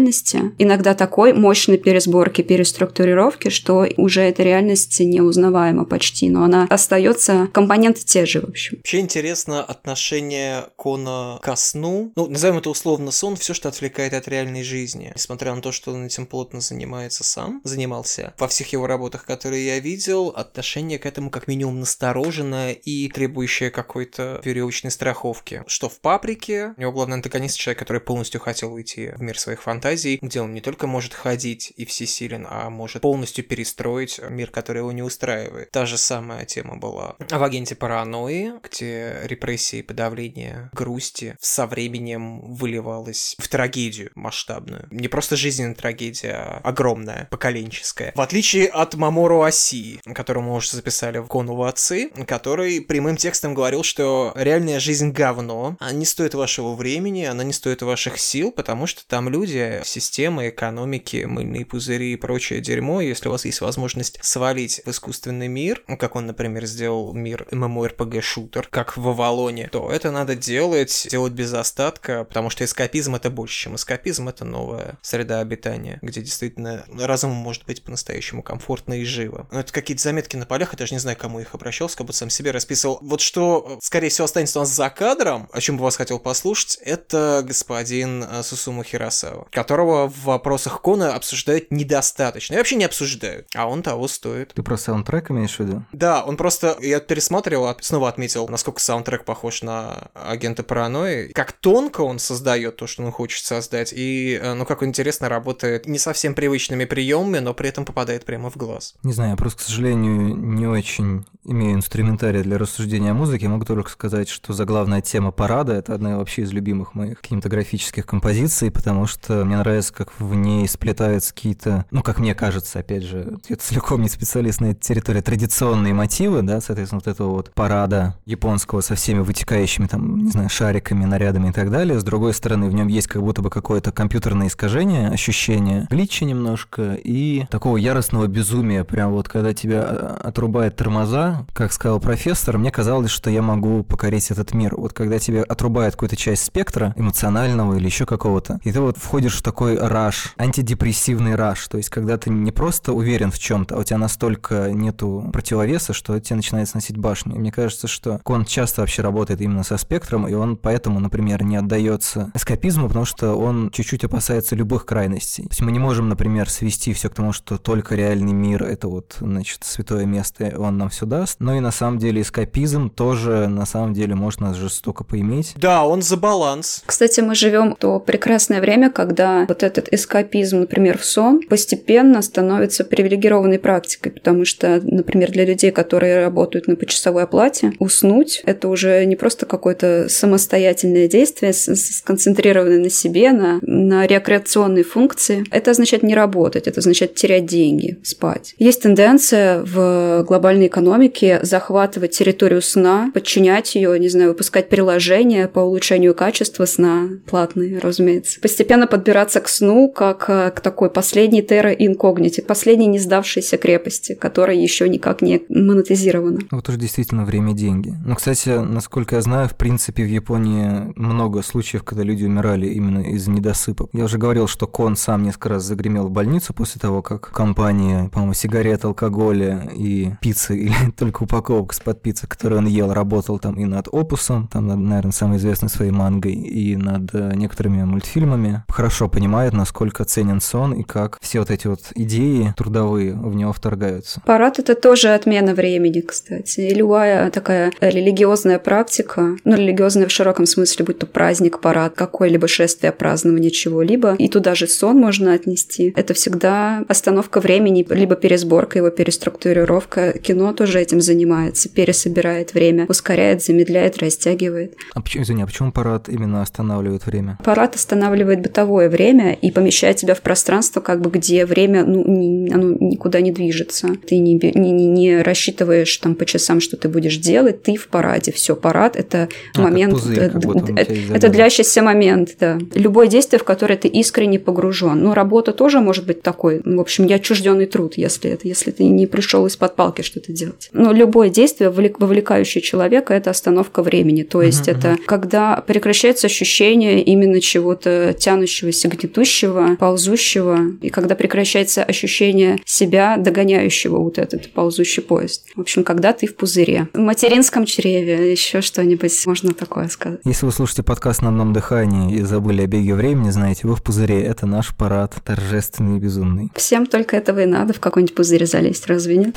реальности. 0.00 0.52
Иногда 0.58 0.94
такой 0.94 1.32
мощной 1.32 1.78
пересборки, 1.78 2.42
переструктурировки, 2.42 3.50
что 3.50 3.86
уже 3.96 4.22
эта 4.22 4.42
реальность 4.42 4.98
неузнаваема 5.00 5.84
почти, 5.84 6.28
но 6.28 6.44
она 6.44 6.66
остается 6.70 7.48
компоненты 7.52 8.04
те 8.04 8.26
же, 8.26 8.40
в 8.40 8.44
общем. 8.44 8.78
Вообще 8.78 9.00
интересно 9.00 9.62
отношение 9.62 10.64
Кона 10.76 11.38
ко 11.42 11.56
сну. 11.56 12.12
Ну, 12.16 12.26
назовем 12.26 12.58
это 12.58 12.70
условно 12.70 13.10
сон, 13.10 13.36
все, 13.36 13.54
что 13.54 13.68
отвлекает 13.68 14.14
от 14.14 14.28
реальной 14.28 14.62
жизни. 14.62 15.12
Несмотря 15.14 15.54
на 15.54 15.60
то, 15.60 15.72
что 15.72 15.92
он 15.92 16.06
этим 16.06 16.26
плотно 16.26 16.60
занимается 16.60 17.24
сам, 17.24 17.60
занимался. 17.64 18.34
Во 18.38 18.48
всех 18.48 18.68
его 18.72 18.86
работах, 18.86 19.24
которые 19.24 19.66
я 19.66 19.78
видел, 19.80 20.28
отношение 20.28 20.98
к 20.98 21.06
этому 21.06 21.30
как 21.30 21.46
минимум 21.48 21.80
настороженное 21.80 22.72
и 22.72 23.08
требующее 23.08 23.70
какой-то 23.70 24.40
веревочной 24.44 24.90
страховки. 24.90 25.62
Что 25.66 25.88
в 25.88 26.00
«Паприке» 26.00 26.74
у 26.76 26.80
него 26.80 26.92
главный 26.92 27.16
антагонист 27.16 27.58
человек, 27.58 27.78
который 27.78 28.00
полностью 28.00 28.40
хотел 28.40 28.72
уйти 28.72 29.10
в 29.16 29.22
мир 29.22 29.38
своих 29.38 29.62
фантазий, 29.62 29.79
где 30.22 30.40
он 30.40 30.54
не 30.54 30.60
только 30.60 30.86
может 30.86 31.14
ходить 31.14 31.72
и 31.76 31.84
всесилен, 31.84 32.46
а 32.48 32.70
может 32.70 33.02
полностью 33.02 33.44
перестроить 33.44 34.20
мир, 34.28 34.50
который 34.50 34.78
его 34.78 34.92
не 34.92 35.02
устраивает. 35.02 35.70
Та 35.70 35.86
же 35.86 35.98
самая 35.98 36.44
тема 36.44 36.76
была 36.76 37.16
в 37.18 37.42
«Агенте 37.42 37.74
паранойи», 37.74 38.52
где 38.62 39.20
репрессии, 39.24 39.82
подавление 39.82 40.70
грусти 40.72 41.36
со 41.40 41.66
временем 41.66 42.54
выливалось 42.54 43.36
в 43.38 43.48
трагедию 43.48 44.10
масштабную. 44.14 44.86
Не 44.90 45.08
просто 45.08 45.36
жизненная 45.36 45.74
трагедия, 45.74 46.32
а 46.32 46.60
огромная, 46.64 47.28
поколенческая. 47.30 48.12
В 48.14 48.20
отличие 48.20 48.66
от 48.66 48.94
Мамору 48.94 49.42
Оси, 49.42 50.00
которого 50.14 50.42
мы 50.44 50.54
уже 50.54 50.70
записали 50.70 51.18
в 51.18 51.26
Конуву 51.26 51.64
отцы, 51.64 52.10
который 52.26 52.80
прямым 52.80 53.16
текстом 53.16 53.54
говорил, 53.54 53.82
что 53.82 54.32
реальная 54.36 54.80
жизнь 54.80 55.10
говно, 55.10 55.76
она 55.80 55.92
не 55.92 56.04
стоит 56.04 56.34
вашего 56.34 56.74
времени, 56.74 57.24
она 57.24 57.44
не 57.44 57.52
стоит 57.52 57.82
ваших 57.82 58.18
сил, 58.18 58.52
потому 58.52 58.86
что 58.86 59.06
там 59.06 59.28
люди, 59.28 59.69
системы, 59.84 60.48
экономики, 60.48 61.24
мыльные 61.24 61.64
пузыри 61.64 62.12
и 62.12 62.16
прочее 62.16 62.60
дерьмо, 62.60 63.00
если 63.00 63.28
у 63.28 63.32
вас 63.32 63.44
есть 63.44 63.60
возможность 63.60 64.18
свалить 64.22 64.82
в 64.84 64.90
искусственный 64.90 65.48
мир, 65.48 65.82
как 65.98 66.16
он, 66.16 66.26
например, 66.26 66.66
сделал 66.66 67.12
мир 67.12 67.46
MMORPG-шутер, 67.50 68.68
как 68.70 68.96
в 68.96 69.08
Авалоне, 69.08 69.68
то 69.72 69.90
это 69.90 70.10
надо 70.10 70.34
делать, 70.34 71.06
делать 71.10 71.32
без 71.32 71.52
остатка, 71.52 72.24
потому 72.24 72.50
что 72.50 72.64
эскапизм 72.64 73.14
это 73.14 73.30
больше, 73.30 73.64
чем 73.64 73.76
эскапизм, 73.76 74.28
это 74.28 74.44
новая 74.44 74.98
среда 75.02 75.40
обитания, 75.40 75.98
где 76.02 76.20
действительно 76.20 76.84
разуму 76.98 77.34
может 77.34 77.66
быть 77.66 77.82
по-настоящему 77.82 78.42
комфортно 78.42 78.94
и 78.94 79.04
живо. 79.04 79.46
Но 79.50 79.60
это 79.60 79.72
какие-то 79.72 80.02
заметки 80.02 80.36
на 80.36 80.46
полях, 80.46 80.72
я 80.72 80.78
даже 80.78 80.94
не 80.94 81.00
знаю, 81.00 81.16
кому 81.16 81.40
их 81.40 81.54
обращался, 81.54 81.96
как 81.96 82.06
будто 82.06 82.18
сам 82.18 82.30
себе 82.30 82.50
расписывал. 82.50 82.98
Вот 83.02 83.20
что, 83.20 83.78
скорее 83.82 84.08
всего, 84.08 84.24
останется 84.24 84.58
у 84.58 84.62
нас 84.62 84.70
за 84.70 84.90
кадром, 84.90 85.48
о 85.52 85.60
чем 85.60 85.76
бы 85.76 85.84
вас 85.84 85.96
хотел 85.96 86.18
послушать, 86.18 86.78
это 86.82 87.42
господин 87.44 88.24
э, 88.24 88.42
Сусуму 88.42 88.84
Хиросава, 88.84 89.46
которого 89.60 90.08
в 90.08 90.24
вопросах 90.24 90.80
Кона 90.80 91.14
обсуждают 91.14 91.70
недостаточно. 91.70 92.54
И 92.54 92.56
вообще 92.56 92.76
не 92.76 92.84
обсуждают, 92.84 93.46
а 93.54 93.68
он 93.68 93.82
того 93.82 94.08
стоит. 94.08 94.54
Ты 94.54 94.62
про 94.62 94.78
саундтрек 94.78 95.30
имеешь 95.30 95.56
в 95.56 95.60
виду? 95.60 95.84
Да, 95.92 96.24
он 96.24 96.38
просто... 96.38 96.78
Я 96.80 96.98
пересматривал, 97.00 97.76
снова 97.80 98.08
отметил, 98.08 98.48
насколько 98.48 98.80
саундтрек 98.80 99.26
похож 99.26 99.62
на 99.62 100.08
агента 100.14 100.62
паранойи. 100.62 101.32
Как 101.34 101.52
тонко 101.52 102.00
он 102.00 102.18
создает 102.18 102.76
то, 102.76 102.86
что 102.86 103.02
он 103.02 103.12
хочет 103.12 103.44
создать, 103.44 103.92
и, 103.94 104.40
э, 104.42 104.54
ну, 104.54 104.64
как 104.64 104.80
он 104.80 104.88
интересно 104.88 105.28
работает 105.28 105.86
не 105.86 105.98
совсем 105.98 106.34
привычными 106.34 106.86
приемами, 106.86 107.40
но 107.40 107.52
при 107.52 107.68
этом 107.68 107.84
попадает 107.84 108.24
прямо 108.24 108.50
в 108.50 108.56
глаз. 108.56 108.94
Не 109.02 109.12
знаю, 109.12 109.32
я 109.32 109.36
просто, 109.36 109.58
к 109.58 109.62
сожалению, 109.66 110.36
не 110.36 110.66
очень 110.66 111.26
имею 111.44 111.74
инструментарий 111.74 112.42
для 112.42 112.56
рассуждения 112.56 113.10
о 113.10 113.14
музыке. 113.14 113.48
Могу 113.48 113.64
только 113.64 113.90
сказать, 113.90 114.28
что 114.28 114.52
заглавная 114.52 115.02
тема 115.02 115.32
парада— 115.32 115.72
это 115.74 115.94
одна 115.94 116.16
вообще 116.16 116.42
из 116.42 116.52
любимых 116.52 116.94
моих 116.94 117.20
кинематографических 117.20 118.06
композиций, 118.06 118.70
потому 118.70 119.06
что 119.06 119.44
мне 119.50 119.58
нравится, 119.58 119.92
как 119.92 120.12
в 120.20 120.32
ней 120.34 120.68
сплетаются 120.68 121.34
какие-то, 121.34 121.84
ну, 121.90 122.02
как 122.02 122.20
мне 122.20 122.36
кажется, 122.36 122.78
опять 122.78 123.02
же, 123.02 123.38
я 123.48 123.56
целиком 123.56 124.00
не 124.00 124.08
специалист 124.08 124.60
на 124.60 124.66
этой 124.66 124.80
территории, 124.80 125.20
традиционные 125.20 125.92
мотивы, 125.92 126.42
да, 126.42 126.60
соответственно, 126.60 127.02
вот 127.04 127.12
этого 127.12 127.30
вот 127.30 127.50
парада 127.52 128.14
японского 128.26 128.80
со 128.80 128.94
всеми 128.94 129.18
вытекающими 129.18 129.88
там, 129.88 130.24
не 130.24 130.30
знаю, 130.30 130.48
шариками, 130.48 131.04
нарядами 131.04 131.48
и 131.48 131.52
так 131.52 131.72
далее. 131.72 131.98
С 131.98 132.04
другой 132.04 132.32
стороны, 132.32 132.68
в 132.68 132.74
нем 132.74 132.86
есть 132.86 133.08
как 133.08 133.22
будто 133.22 133.42
бы 133.42 133.50
какое-то 133.50 133.90
компьютерное 133.90 134.46
искажение, 134.46 135.08
ощущение 135.08 135.88
глича 135.90 136.24
немножко 136.24 136.94
и 136.94 137.46
такого 137.50 137.76
яростного 137.76 138.28
безумия, 138.28 138.84
прям 138.84 139.10
вот 139.10 139.28
когда 139.28 139.52
тебя 139.52 139.84
э, 139.84 140.16
отрубает 140.22 140.76
тормоза, 140.76 141.44
как 141.52 141.72
сказал 141.72 141.98
профессор, 141.98 142.56
мне 142.56 142.70
казалось, 142.70 143.10
что 143.10 143.30
я 143.30 143.42
могу 143.42 143.82
покорить 143.82 144.30
этот 144.30 144.54
мир. 144.54 144.76
Вот 144.76 144.92
когда 144.92 145.18
тебе 145.18 145.42
отрубает 145.42 145.94
какую-то 145.94 146.14
часть 146.14 146.44
спектра 146.44 146.94
эмоционального 146.96 147.74
или 147.74 147.86
еще 147.86 148.06
какого-то, 148.06 148.60
и 148.62 148.70
ты 148.70 148.80
вот 148.80 148.96
входишь 148.96 149.39
в 149.40 149.42
такой 149.42 149.78
раш, 149.78 150.34
антидепрессивный 150.36 151.34
раш, 151.34 151.66
то 151.68 151.78
есть 151.78 151.88
когда 151.88 152.18
ты 152.18 152.28
не 152.28 152.52
просто 152.52 152.92
уверен 152.92 153.30
в 153.30 153.38
чем-то, 153.38 153.74
а 153.74 153.78
у 153.78 153.84
тебя 153.84 153.96
настолько 153.96 154.70
нету 154.70 155.30
противовеса, 155.32 155.94
что 155.94 156.18
тебе 156.20 156.36
начинает 156.36 156.68
сносить 156.68 156.98
башню. 156.98 157.36
И 157.36 157.38
мне 157.38 157.50
кажется, 157.50 157.88
что 157.88 158.20
Кон 158.22 158.44
часто 158.44 158.82
вообще 158.82 159.00
работает 159.00 159.40
именно 159.40 159.64
со 159.64 159.78
спектром, 159.78 160.28
и 160.28 160.34
он 160.34 160.58
поэтому, 160.58 161.00
например, 161.00 161.42
не 161.42 161.56
отдается 161.56 162.30
эскапизму, 162.34 162.88
потому 162.88 163.06
что 163.06 163.34
он 163.34 163.70
чуть-чуть 163.70 164.04
опасается 164.04 164.54
любых 164.54 164.84
крайностей. 164.84 165.44
То 165.44 165.50
есть 165.50 165.62
мы 165.62 165.72
не 165.72 165.78
можем, 165.78 166.10
например, 166.10 166.50
свести 166.50 166.92
все 166.92 167.08
к 167.08 167.14
тому, 167.14 167.32
что 167.32 167.56
только 167.56 167.94
реальный 167.94 168.34
мир— 168.34 168.62
это 168.64 168.88
вот, 168.88 169.16
значит, 169.20 169.64
святое 169.64 170.04
место, 170.04 170.48
и 170.48 170.54
он 170.54 170.76
нам 170.76 170.90
все 170.90 171.06
даст, 171.06 171.40
но 171.40 171.54
и 171.54 171.60
на 171.60 171.70
самом 171.70 171.98
деле 171.98 172.20
эскапизм 172.20 172.90
тоже 172.90 173.48
на 173.48 173.64
самом 173.64 173.94
деле 173.94 174.14
можно 174.14 174.52
жестоко 174.52 175.02
поиметь. 175.02 175.54
Да, 175.56 175.86
он 175.86 176.02
за 176.02 176.18
баланс. 176.18 176.82
Кстати, 176.84 177.20
мы 177.20 177.34
живем 177.34 177.74
то 177.74 178.00
прекрасное 178.00 178.60
время, 178.60 178.90
когда 178.90 179.29
вот 179.48 179.62
этот 179.62 179.88
эскапизм, 179.92 180.60
например, 180.60 180.98
в 180.98 181.04
сон, 181.04 181.40
постепенно 181.48 182.22
становится 182.22 182.84
привилегированной 182.84 183.58
практикой, 183.58 184.12
потому 184.12 184.44
что, 184.44 184.80
например, 184.82 185.30
для 185.30 185.44
людей, 185.44 185.70
которые 185.70 186.20
работают 186.20 186.66
на 186.66 186.76
почасовой 186.76 187.24
оплате, 187.24 187.72
уснуть— 187.78 188.42
это 188.46 188.68
уже 188.68 189.04
не 189.04 189.16
просто 189.16 189.46
какое-то 189.46 190.06
самостоятельное 190.08 191.08
действие, 191.08 191.52
сконцентрированное 191.52 192.78
на 192.78 192.90
себе, 192.90 193.32
на, 193.32 193.58
на 193.62 194.06
рекреационные 194.06 194.84
функции. 194.84 195.44
Это 195.50 195.70
означает 195.70 196.02
не 196.02 196.14
работать, 196.14 196.66
это 196.66 196.80
означает 196.80 197.14
терять 197.14 197.46
деньги, 197.46 197.98
спать. 198.02 198.54
Есть 198.58 198.82
тенденция 198.82 199.62
в 199.62 200.24
глобальной 200.26 200.66
экономике 200.66 201.40
захватывать 201.42 202.12
территорию 202.12 202.62
сна, 202.62 203.10
подчинять 203.14 203.74
ее, 203.74 203.98
не 203.98 204.08
знаю, 204.08 204.30
выпускать 204.30 204.68
приложения 204.68 205.48
по 205.48 205.60
улучшению 205.60 206.14
качества 206.14 206.64
сна, 206.64 207.08
платные, 207.26 207.78
разумеется. 207.78 208.40
Постепенно 208.40 208.86
подбираться 209.20 209.40
к 209.40 209.48
сну 209.48 209.90
как 209.90 210.28
э, 210.28 210.50
к 210.50 210.60
такой 210.60 210.88
последней 210.88 211.42
терра 211.42 211.72
инкогнити, 211.72 212.40
последней 212.40 212.86
не 212.86 212.98
сдавшейся 212.98 213.58
крепости, 213.58 214.14
которая 214.14 214.56
еще 214.56 214.88
никак 214.88 215.22
не 215.22 215.42
монетизирована. 215.48 216.40
Вот 216.50 216.68
уже 216.68 216.78
действительно 216.78 217.24
время 217.24 217.52
деньги. 217.52 217.94
Но, 218.04 218.14
кстати, 218.14 218.48
насколько 218.48 219.16
я 219.16 219.22
знаю, 219.22 219.48
в 219.48 219.56
принципе, 219.56 220.04
в 220.04 220.08
Японии 220.08 220.92
много 220.96 221.42
случаев, 221.42 221.82
когда 221.82 222.02
люди 222.02 222.24
умирали 222.24 222.66
именно 222.66 223.00
из 223.00 223.28
недосыпа. 223.28 223.88
Я 223.92 224.04
уже 224.04 224.18
говорил, 224.18 224.46
что 224.46 224.66
Кон 224.66 224.96
сам 224.96 225.22
несколько 225.22 225.50
раз 225.50 225.64
загремел 225.64 226.06
в 226.06 226.10
больницу 226.10 226.54
после 226.54 226.80
того, 226.80 227.02
как 227.02 227.30
компания, 227.30 228.08
по-моему, 228.08 228.34
сигарет, 228.34 228.84
алкоголя 228.84 229.68
и 229.76 230.12
пиццы 230.20 230.56
или 230.64 230.90
только 230.96 231.24
упаковок 231.24 231.74
с-под 231.74 232.00
пицца, 232.02 232.26
которую 232.26 232.60
он 232.60 232.66
ел, 232.66 232.92
работал 232.92 233.38
там 233.38 233.54
и 233.56 233.64
над 233.64 233.88
опусом, 233.92 234.48
там, 234.48 234.66
наверное, 234.66 235.12
самой 235.12 235.36
известной 235.36 235.68
своей 235.68 235.92
мангой, 235.92 236.32
и 236.32 236.76
над 236.76 237.14
э, 237.14 237.32
некоторыми 237.34 237.84
мультфильмами, 237.84 238.64
хорошо 238.68 239.09
понимает, 239.10 239.52
насколько 239.52 240.04
ценен 240.04 240.40
сон 240.40 240.72
и 240.72 240.82
как 240.82 241.18
все 241.20 241.40
вот 241.40 241.50
эти 241.50 241.66
вот 241.66 241.80
идеи 241.94 242.54
трудовые 242.56 243.12
в 243.14 243.34
него 243.34 243.52
вторгаются. 243.52 244.22
Парад— 244.24 244.58
это 244.58 244.74
тоже 244.74 245.08
отмена 245.08 245.54
времени, 245.54 246.00
кстати. 246.00 246.60
И 246.60 246.74
любая 246.74 247.30
такая 247.30 247.72
религиозная 247.80 248.58
практика, 248.58 249.36
ну, 249.44 249.56
религиозная 249.56 250.06
в 250.06 250.10
широком 250.10 250.46
смысле, 250.46 250.84
будь 250.84 250.98
то 250.98 251.06
праздник, 251.06 251.60
парад, 251.60 251.94
какое-либо 251.94 252.46
шествие, 252.48 252.92
празднование 252.92 253.50
чего-либо, 253.50 254.14
и 254.14 254.28
туда 254.28 254.54
же 254.54 254.66
сон 254.66 254.98
можно 254.98 255.32
отнести. 255.32 255.92
Это 255.96 256.14
всегда 256.14 256.84
остановка 256.88 257.40
времени, 257.40 257.86
либо 257.90 258.16
пересборка 258.16 258.78
его, 258.78 258.90
переструктурировка. 258.90 260.12
Кино 260.18 260.52
тоже 260.52 260.80
этим 260.80 261.00
занимается, 261.00 261.68
пересобирает 261.68 262.54
время, 262.54 262.86
ускоряет, 262.88 263.42
замедляет, 263.42 263.98
растягивает. 263.98 264.74
А 264.94 265.00
почему, 265.00 265.22
извини, 265.22 265.42
а 265.42 265.46
почему 265.46 265.72
парад 265.72 266.08
именно 266.08 266.42
останавливает 266.42 267.06
время? 267.06 267.38
Парад 267.44 267.74
останавливает 267.74 268.42
бытовое 268.42 268.88
время 268.90 269.32
и 269.32 269.50
помещает 269.50 269.96
тебя 269.96 270.14
в 270.14 270.20
пространство, 270.20 270.80
как 270.80 271.00
бы 271.00 271.10
где 271.10 271.46
время, 271.46 271.84
ну, 271.84 272.04
не, 272.06 272.50
оно 272.50 272.76
никуда 272.80 273.20
не 273.20 273.32
движется. 273.32 273.88
Ты 274.06 274.18
не, 274.18 274.34
не, 274.34 274.70
не 274.72 275.22
рассчитываешь 275.22 275.96
там 275.98 276.14
по 276.14 276.26
часам, 276.26 276.60
что 276.60 276.76
ты 276.76 276.88
будешь 276.88 277.16
делать, 277.16 277.62
ты 277.62 277.76
в 277.76 277.88
параде. 277.88 278.32
Все, 278.32 278.54
парад 278.56 278.96
это 278.96 279.28
А, 279.54 279.62
момент, 279.62 279.94
пузырь, 279.94 280.30
он 280.34 280.58
э, 280.58 280.66
тебя 280.66 280.82
это 280.82 280.92
изолирует. 280.92 281.32
длящийся 281.32 281.82
момент, 281.82 282.30
да. 282.38 282.58
Любое 282.74 283.06
действие, 283.06 283.38
в 283.40 283.44
которое 283.44 283.76
ты 283.76 283.88
искренне 283.88 284.38
погружен. 284.38 285.02
Ну, 285.02 285.14
работа 285.14 285.52
тоже 285.52 285.80
может 285.80 286.06
быть 286.06 286.22
такой, 286.22 286.60
ну, 286.64 286.78
в 286.78 286.80
общем, 286.80 287.06
неотчужденный 287.06 287.66
труд, 287.66 287.94
если 287.96 288.30
это, 288.30 288.46
если 288.48 288.70
ты 288.70 288.84
не 288.84 289.06
пришел 289.06 289.46
из-под 289.46 289.76
палки 289.76 290.02
что-то 290.02 290.32
делать. 290.32 290.68
Но 290.72 290.92
любое 290.92 291.28
действие, 291.30 291.70
вовлек- 291.70 291.96
вовлекающее 291.98 292.62
человека, 292.62 293.14
это 293.14 293.30
остановка 293.30 293.82
времени. 293.82 294.22
То 294.22 294.42
есть 294.42 294.66
Мгм, 294.68 294.78
это 294.78 294.96
когда 295.06 295.62
прекращается 295.66 296.26
ощущение 296.26 297.02
именно 297.02 297.40
чего-то 297.40 298.14
тянущегося, 298.18 298.79
гнетущего, 298.88 299.76
ползущего, 299.76 300.72
и 300.80 300.90
когда 300.90 301.14
прекращается 301.14 301.82
ощущение 301.82 302.58
себя, 302.64 303.16
догоняющего 303.16 303.98
вот 303.98 304.18
этот 304.18 304.52
ползущий 304.52 305.02
поезд. 305.02 305.46
В 305.54 305.60
общем, 305.60 305.84
когда 305.84 306.12
ты 306.12 306.26
в 306.26 306.36
пузыре. 306.36 306.88
В 306.92 306.98
материнском 306.98 307.66
чреве, 307.66 308.30
еще 308.30 308.60
что-нибудь 308.60 309.12
можно 309.26 309.52
такое 309.52 309.88
сказать. 309.88 310.20
Если 310.24 310.46
вы 310.46 310.52
слушаете 310.52 310.82
подкаст 310.82 311.22
на 311.22 311.28
одном 311.28 311.52
дыхании 311.52 312.16
и 312.16 312.22
забыли 312.22 312.62
о 312.62 312.66
беге 312.66 312.94
времени, 312.94 313.30
знаете, 313.30 313.66
вы 313.66 313.76
в 313.76 313.82
пузыре. 313.82 314.22
Это 314.22 314.46
наш 314.46 314.74
парад, 314.76 315.14
торжественный 315.24 315.98
и 315.98 316.00
безумный. 316.00 316.50
Всем 316.54 316.86
только 316.86 317.16
этого 317.16 317.40
и 317.40 317.46
надо, 317.46 317.72
в 317.72 317.80
какой-нибудь 317.80 318.14
пузырь 318.14 318.46
залезть, 318.46 318.86
разве 318.86 319.16
нет? 319.16 319.36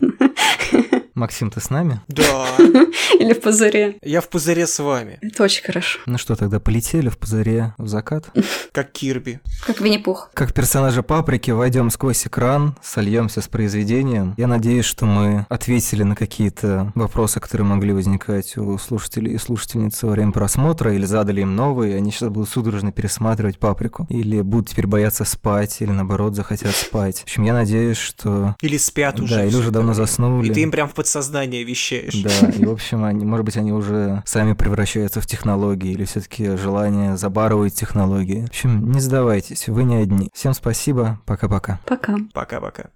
Максим, 1.14 1.50
ты 1.50 1.60
с 1.60 1.68
нами? 1.70 2.00
Да, 2.08 2.46
Или 3.18 3.34
в 3.34 3.40
пузыре. 3.40 3.96
я 4.02 4.20
в 4.20 4.28
пузыре 4.28 4.66
с 4.66 4.78
вами, 4.78 5.18
Это 5.20 5.44
очень 5.44 5.62
хорошо. 5.62 5.98
Ну 6.06 6.16
что, 6.16 6.36
тогда 6.36 6.58
полетели 6.58 7.08
в 7.08 7.18
пузыре 7.18 7.74
в 7.76 7.86
закат? 7.86 8.30
как 8.72 8.92
Кирби. 8.92 9.40
Как 9.66 9.80
Винни-Пух. 9.80 10.30
Как 10.32 10.54
персонажи 10.54 11.02
паприки 11.02 11.50
войдем 11.50 11.90
сквозь 11.90 12.26
экран, 12.26 12.76
сольемся 12.82 13.42
с 13.42 13.48
произведением. 13.48 14.34
Я 14.38 14.46
надеюсь, 14.46 14.86
что 14.86 15.04
мы 15.04 15.46
ответили 15.50 16.02
на 16.02 16.16
какие-то 16.16 16.92
вопросы, 16.94 17.40
которые 17.40 17.66
могли 17.66 17.92
возникать 17.92 18.56
у 18.56 18.78
слушателей 18.78 19.34
и 19.34 19.38
слушательниц 19.38 20.02
во 20.02 20.10
время 20.10 20.32
просмотра, 20.32 20.94
или 20.94 21.04
задали 21.04 21.42
им 21.42 21.54
новые, 21.54 21.92
и 21.92 21.96
они 21.96 22.10
сейчас 22.10 22.30
будут 22.30 22.48
судорожно 22.48 22.90
пересматривать 22.90 23.58
паприку, 23.58 24.06
или 24.08 24.40
будут 24.40 24.70
теперь 24.70 24.86
бояться 24.86 25.24
спать, 25.24 25.76
или 25.80 25.90
наоборот 25.90 26.34
захотят 26.34 26.74
спать. 26.74 27.20
В 27.20 27.24
общем, 27.24 27.44
я 27.44 27.52
надеюсь, 27.52 27.98
что... 27.98 28.56
Или 28.62 28.78
спят 28.78 29.20
уже. 29.20 29.34
Да, 29.34 29.44
или 29.44 29.54
уже 29.54 29.70
давно 29.70 29.92
заснули. 29.94 30.48
И 30.48 30.52
ты 30.52 30.62
им 30.62 30.70
прям 30.70 30.88
в 30.88 30.94
подсознание 31.02 31.64
вещаешь. 31.64 32.22
Да, 32.22 32.48
и 32.56 32.64
в 32.64 32.70
общем, 32.70 33.04
они, 33.04 33.24
может 33.24 33.44
быть, 33.44 33.56
они 33.56 33.72
уже 33.72 34.22
сами 34.24 34.52
превращаются 34.52 35.20
в 35.20 35.26
технологии, 35.26 35.90
или 35.90 36.04
все-таки 36.04 36.56
желание 36.56 37.16
забарывать 37.16 37.74
технологии. 37.74 38.42
В 38.42 38.50
общем, 38.50 38.92
не 38.92 39.00
сдавайтесь, 39.00 39.66
вы 39.66 39.82
не 39.82 39.96
одни. 39.96 40.30
Всем 40.32 40.54
спасибо, 40.54 41.18
пока-пока. 41.26 41.80
Пока. 41.86 42.16
Пока-пока. 42.32 42.90